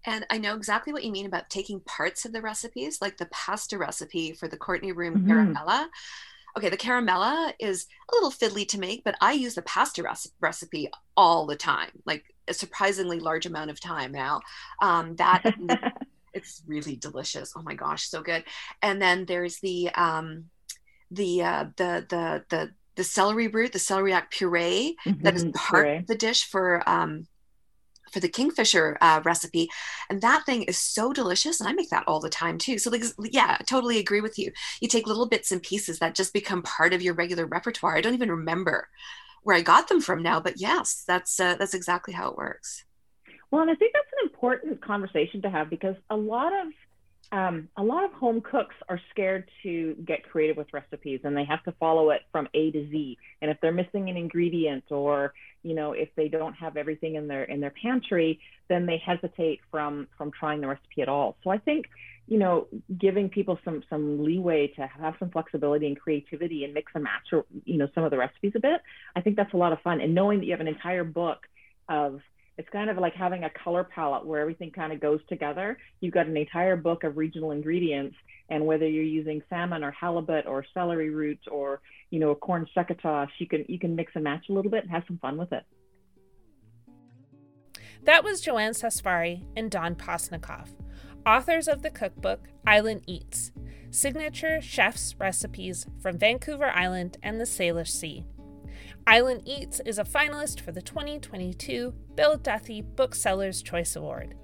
And 0.05 0.25
I 0.29 0.37
know 0.37 0.55
exactly 0.55 0.93
what 0.93 1.03
you 1.03 1.11
mean 1.11 1.25
about 1.25 1.49
taking 1.49 1.79
parts 1.81 2.25
of 2.25 2.33
the 2.33 2.41
recipes, 2.41 2.99
like 3.01 3.17
the 3.17 3.27
pasta 3.27 3.77
recipe 3.77 4.33
for 4.33 4.47
the 4.47 4.57
Courtney 4.57 4.91
Room 4.91 5.15
mm-hmm. 5.15 5.31
caramella. 5.31 5.87
Okay, 6.57 6.69
the 6.69 6.77
caramella 6.77 7.53
is 7.59 7.87
a 8.11 8.15
little 8.15 8.31
fiddly 8.31 8.67
to 8.69 8.79
make, 8.79 9.03
but 9.03 9.15
I 9.21 9.33
use 9.33 9.55
the 9.55 9.61
pasta 9.61 10.03
recipe 10.41 10.89
all 11.15 11.45
the 11.45 11.55
time, 11.55 11.91
like 12.05 12.25
a 12.47 12.53
surprisingly 12.53 13.19
large 13.19 13.45
amount 13.45 13.71
of 13.71 13.79
time 13.79 14.11
now. 14.11 14.41
Um, 14.81 15.15
that 15.15 15.43
it's 16.33 16.61
really 16.67 16.95
delicious. 16.95 17.53
Oh 17.55 17.61
my 17.61 17.73
gosh, 17.73 18.09
so 18.09 18.21
good. 18.21 18.43
And 18.81 19.01
then 19.01 19.25
there's 19.25 19.59
the 19.59 19.91
um, 19.95 20.45
the 21.09 21.43
uh, 21.43 21.65
the 21.77 22.05
the 22.09 22.43
the 22.49 22.71
the 22.95 23.03
celery 23.03 23.47
root, 23.47 23.71
the 23.71 23.79
celery 23.79 24.11
celeriac 24.11 24.29
puree 24.31 24.97
mm-hmm, 25.05 25.23
that 25.23 25.35
is 25.35 25.43
mm-hmm, 25.43 25.51
part 25.51 25.85
puree. 25.85 25.97
of 25.97 26.07
the 26.07 26.15
dish 26.15 26.45
for 26.45 26.87
um, 26.89 27.27
for 28.11 28.19
the 28.19 28.29
kingfisher 28.29 28.97
uh, 29.01 29.21
recipe, 29.23 29.69
and 30.09 30.21
that 30.21 30.45
thing 30.45 30.63
is 30.63 30.77
so 30.77 31.13
delicious, 31.13 31.59
and 31.59 31.69
I 31.69 31.73
make 31.73 31.89
that 31.89 32.03
all 32.07 32.19
the 32.19 32.29
time 32.29 32.57
too. 32.57 32.77
So 32.77 32.89
like, 32.89 33.03
yeah, 33.31 33.57
totally 33.65 33.99
agree 33.99 34.21
with 34.21 34.37
you. 34.37 34.51
You 34.81 34.87
take 34.87 35.07
little 35.07 35.27
bits 35.27 35.51
and 35.51 35.61
pieces 35.61 35.99
that 35.99 36.15
just 36.15 36.33
become 36.33 36.61
part 36.61 36.93
of 36.93 37.01
your 37.01 37.13
regular 37.13 37.45
repertoire. 37.45 37.95
I 37.95 38.01
don't 38.01 38.13
even 38.13 38.31
remember 38.31 38.87
where 39.43 39.55
I 39.55 39.61
got 39.61 39.87
them 39.87 40.01
from 40.01 40.21
now, 40.21 40.39
but 40.39 40.59
yes, 40.59 41.03
that's 41.07 41.39
uh, 41.39 41.55
that's 41.55 41.73
exactly 41.73 42.13
how 42.13 42.29
it 42.29 42.37
works. 42.37 42.85
Well, 43.49 43.61
and 43.61 43.71
I 43.71 43.75
think 43.75 43.93
that's 43.93 44.07
an 44.21 44.29
important 44.29 44.81
conversation 44.81 45.41
to 45.41 45.49
have 45.49 45.69
because 45.69 45.95
a 46.09 46.15
lot 46.15 46.53
of 46.53 46.67
um, 47.31 47.69
a 47.77 47.83
lot 47.83 48.03
of 48.03 48.11
home 48.11 48.41
cooks 48.41 48.75
are 48.89 48.99
scared 49.09 49.49
to 49.63 49.95
get 50.05 50.23
creative 50.29 50.57
with 50.57 50.67
recipes 50.73 51.21
and 51.23 51.35
they 51.35 51.45
have 51.45 51.63
to 51.63 51.71
follow 51.73 52.09
it 52.09 52.21
from 52.31 52.47
A 52.53 52.71
to 52.71 52.89
Z. 52.89 53.17
And 53.41 53.49
if 53.49 53.57
they're 53.61 53.71
missing 53.71 54.09
an 54.09 54.17
ingredient 54.17 54.83
or, 54.91 55.33
you 55.63 55.73
know, 55.73 55.93
if 55.93 56.09
they 56.15 56.27
don't 56.27 56.53
have 56.53 56.75
everything 56.75 57.15
in 57.15 57.27
their 57.27 57.43
in 57.43 57.61
their 57.61 57.73
pantry, 57.81 58.39
then 58.67 58.85
they 58.85 58.97
hesitate 58.97 59.61
from 59.71 60.07
from 60.17 60.31
trying 60.37 60.59
the 60.59 60.67
recipe 60.67 61.01
at 61.01 61.07
all. 61.07 61.37
So 61.43 61.49
I 61.49 61.57
think, 61.57 61.85
you 62.27 62.37
know, 62.37 62.67
giving 62.99 63.29
people 63.29 63.57
some 63.63 63.81
some 63.89 64.23
leeway 64.23 64.67
to 64.75 64.87
have 64.87 65.15
some 65.17 65.29
flexibility 65.29 65.87
and 65.87 65.97
creativity 65.97 66.65
and 66.65 66.73
mix 66.73 66.91
and 66.95 67.03
match, 67.03 67.27
or, 67.31 67.45
you 67.63 67.77
know, 67.77 67.87
some 67.95 68.03
of 68.03 68.11
the 68.11 68.17
recipes 68.17 68.51
a 68.55 68.59
bit, 68.59 68.81
I 69.15 69.21
think 69.21 69.37
that's 69.37 69.53
a 69.53 69.57
lot 69.57 69.71
of 69.71 69.79
fun. 69.81 70.01
And 70.01 70.13
knowing 70.13 70.39
that 70.39 70.45
you 70.45 70.51
have 70.51 70.61
an 70.61 70.67
entire 70.67 71.05
book 71.05 71.47
of 71.87 72.19
it's 72.57 72.69
kind 72.69 72.89
of 72.89 72.97
like 72.97 73.13
having 73.13 73.43
a 73.43 73.49
color 73.49 73.83
palette 73.83 74.25
where 74.25 74.41
everything 74.41 74.71
kind 74.71 74.91
of 74.91 74.99
goes 74.99 75.19
together. 75.29 75.77
You've 75.99 76.13
got 76.13 76.27
an 76.27 76.37
entire 76.37 76.75
book 76.75 77.03
of 77.03 77.17
regional 77.17 77.51
ingredients, 77.51 78.15
and 78.49 78.65
whether 78.65 78.87
you're 78.87 79.03
using 79.03 79.41
salmon 79.49 79.83
or 79.83 79.91
halibut 79.91 80.45
or 80.45 80.65
celery 80.73 81.09
root 81.09 81.39
or 81.49 81.81
you 82.09 82.19
know 82.19 82.31
a 82.31 82.35
corn 82.35 82.67
succotash, 82.73 83.31
you 83.39 83.47
can 83.47 83.65
you 83.67 83.79
can 83.79 83.95
mix 83.95 84.11
and 84.15 84.23
match 84.23 84.45
a 84.49 84.53
little 84.53 84.71
bit 84.71 84.83
and 84.83 84.91
have 84.91 85.03
some 85.07 85.17
fun 85.17 85.37
with 85.37 85.51
it. 85.53 85.63
That 88.03 88.23
was 88.23 88.41
Joanne 88.41 88.73
Sasvari 88.73 89.45
and 89.55 89.69
Dawn 89.69 89.95
Postnikoff, 89.95 90.69
authors 91.25 91.67
of 91.67 91.83
the 91.83 91.91
cookbook 91.91 92.47
Island 92.65 93.03
Eats 93.07 93.51
Signature 93.93 94.61
Chef's 94.61 95.15
Recipes 95.19 95.85
from 95.99 96.17
Vancouver 96.17 96.71
Island 96.71 97.17
and 97.21 97.39
the 97.39 97.45
Salish 97.45 97.89
Sea. 97.89 98.25
Island 99.07 99.43
Eats 99.45 99.79
is 99.85 99.99
a 99.99 100.03
finalist 100.03 100.59
for 100.59 100.71
the 100.71 100.81
2022 100.81 101.93
Bill 102.15 102.37
Duthie 102.37 102.83
Booksellers 102.95 103.61
Choice 103.61 103.95
Award. 103.95 104.35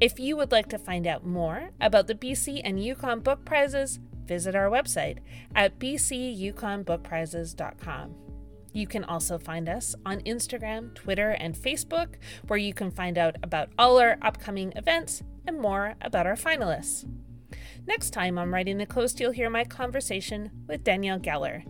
If 0.00 0.18
you 0.18 0.36
would 0.36 0.52
like 0.52 0.68
to 0.68 0.78
find 0.78 1.06
out 1.06 1.26
more 1.26 1.70
about 1.80 2.06
the 2.06 2.14
BC 2.14 2.60
and 2.64 2.82
Yukon 2.82 3.20
Book 3.20 3.44
Prizes, 3.44 3.98
visit 4.26 4.54
our 4.54 4.70
website 4.70 5.18
at 5.54 5.78
bcyukonbookprizes.com. 5.78 8.14
You 8.72 8.86
can 8.86 9.04
also 9.04 9.38
find 9.38 9.68
us 9.68 9.94
on 10.04 10.20
Instagram, 10.20 10.94
Twitter, 10.94 11.30
and 11.30 11.54
Facebook, 11.54 12.14
where 12.46 12.58
you 12.58 12.74
can 12.74 12.90
find 12.90 13.18
out 13.18 13.36
about 13.42 13.70
all 13.78 13.98
our 13.98 14.18
upcoming 14.22 14.72
events 14.76 15.22
and 15.46 15.60
more 15.60 15.94
about 16.02 16.26
our 16.26 16.36
finalists. 16.36 17.08
Next 17.86 18.10
time 18.10 18.38
on 18.38 18.50
Writing 18.50 18.76
the 18.76 18.86
Coast, 18.86 19.18
you'll 19.18 19.32
hear 19.32 19.48
my 19.48 19.64
conversation 19.64 20.50
with 20.66 20.84
Danielle 20.84 21.18
Geller, 21.18 21.64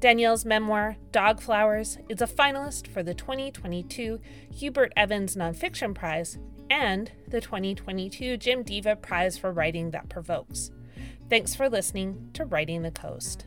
Danielle's 0.00 0.44
memoir, 0.44 0.96
Dog 1.12 1.40
Flowers, 1.40 1.98
is 2.08 2.20
a 2.20 2.26
finalist 2.26 2.88
for 2.88 3.02
the 3.02 3.14
2022 3.14 4.20
Hubert 4.52 4.92
Evans 4.96 5.36
Nonfiction 5.36 5.94
Prize 5.94 6.38
and 6.68 7.12
the 7.28 7.40
2022 7.40 8.36
Jim 8.36 8.62
Deva 8.62 8.96
Prize 8.96 9.38
for 9.38 9.52
Writing 9.52 9.90
That 9.90 10.08
Provokes. 10.08 10.70
Thanks 11.30 11.54
for 11.54 11.68
listening 11.68 12.30
to 12.34 12.44
Writing 12.44 12.82
the 12.82 12.90
Coast. 12.90 13.46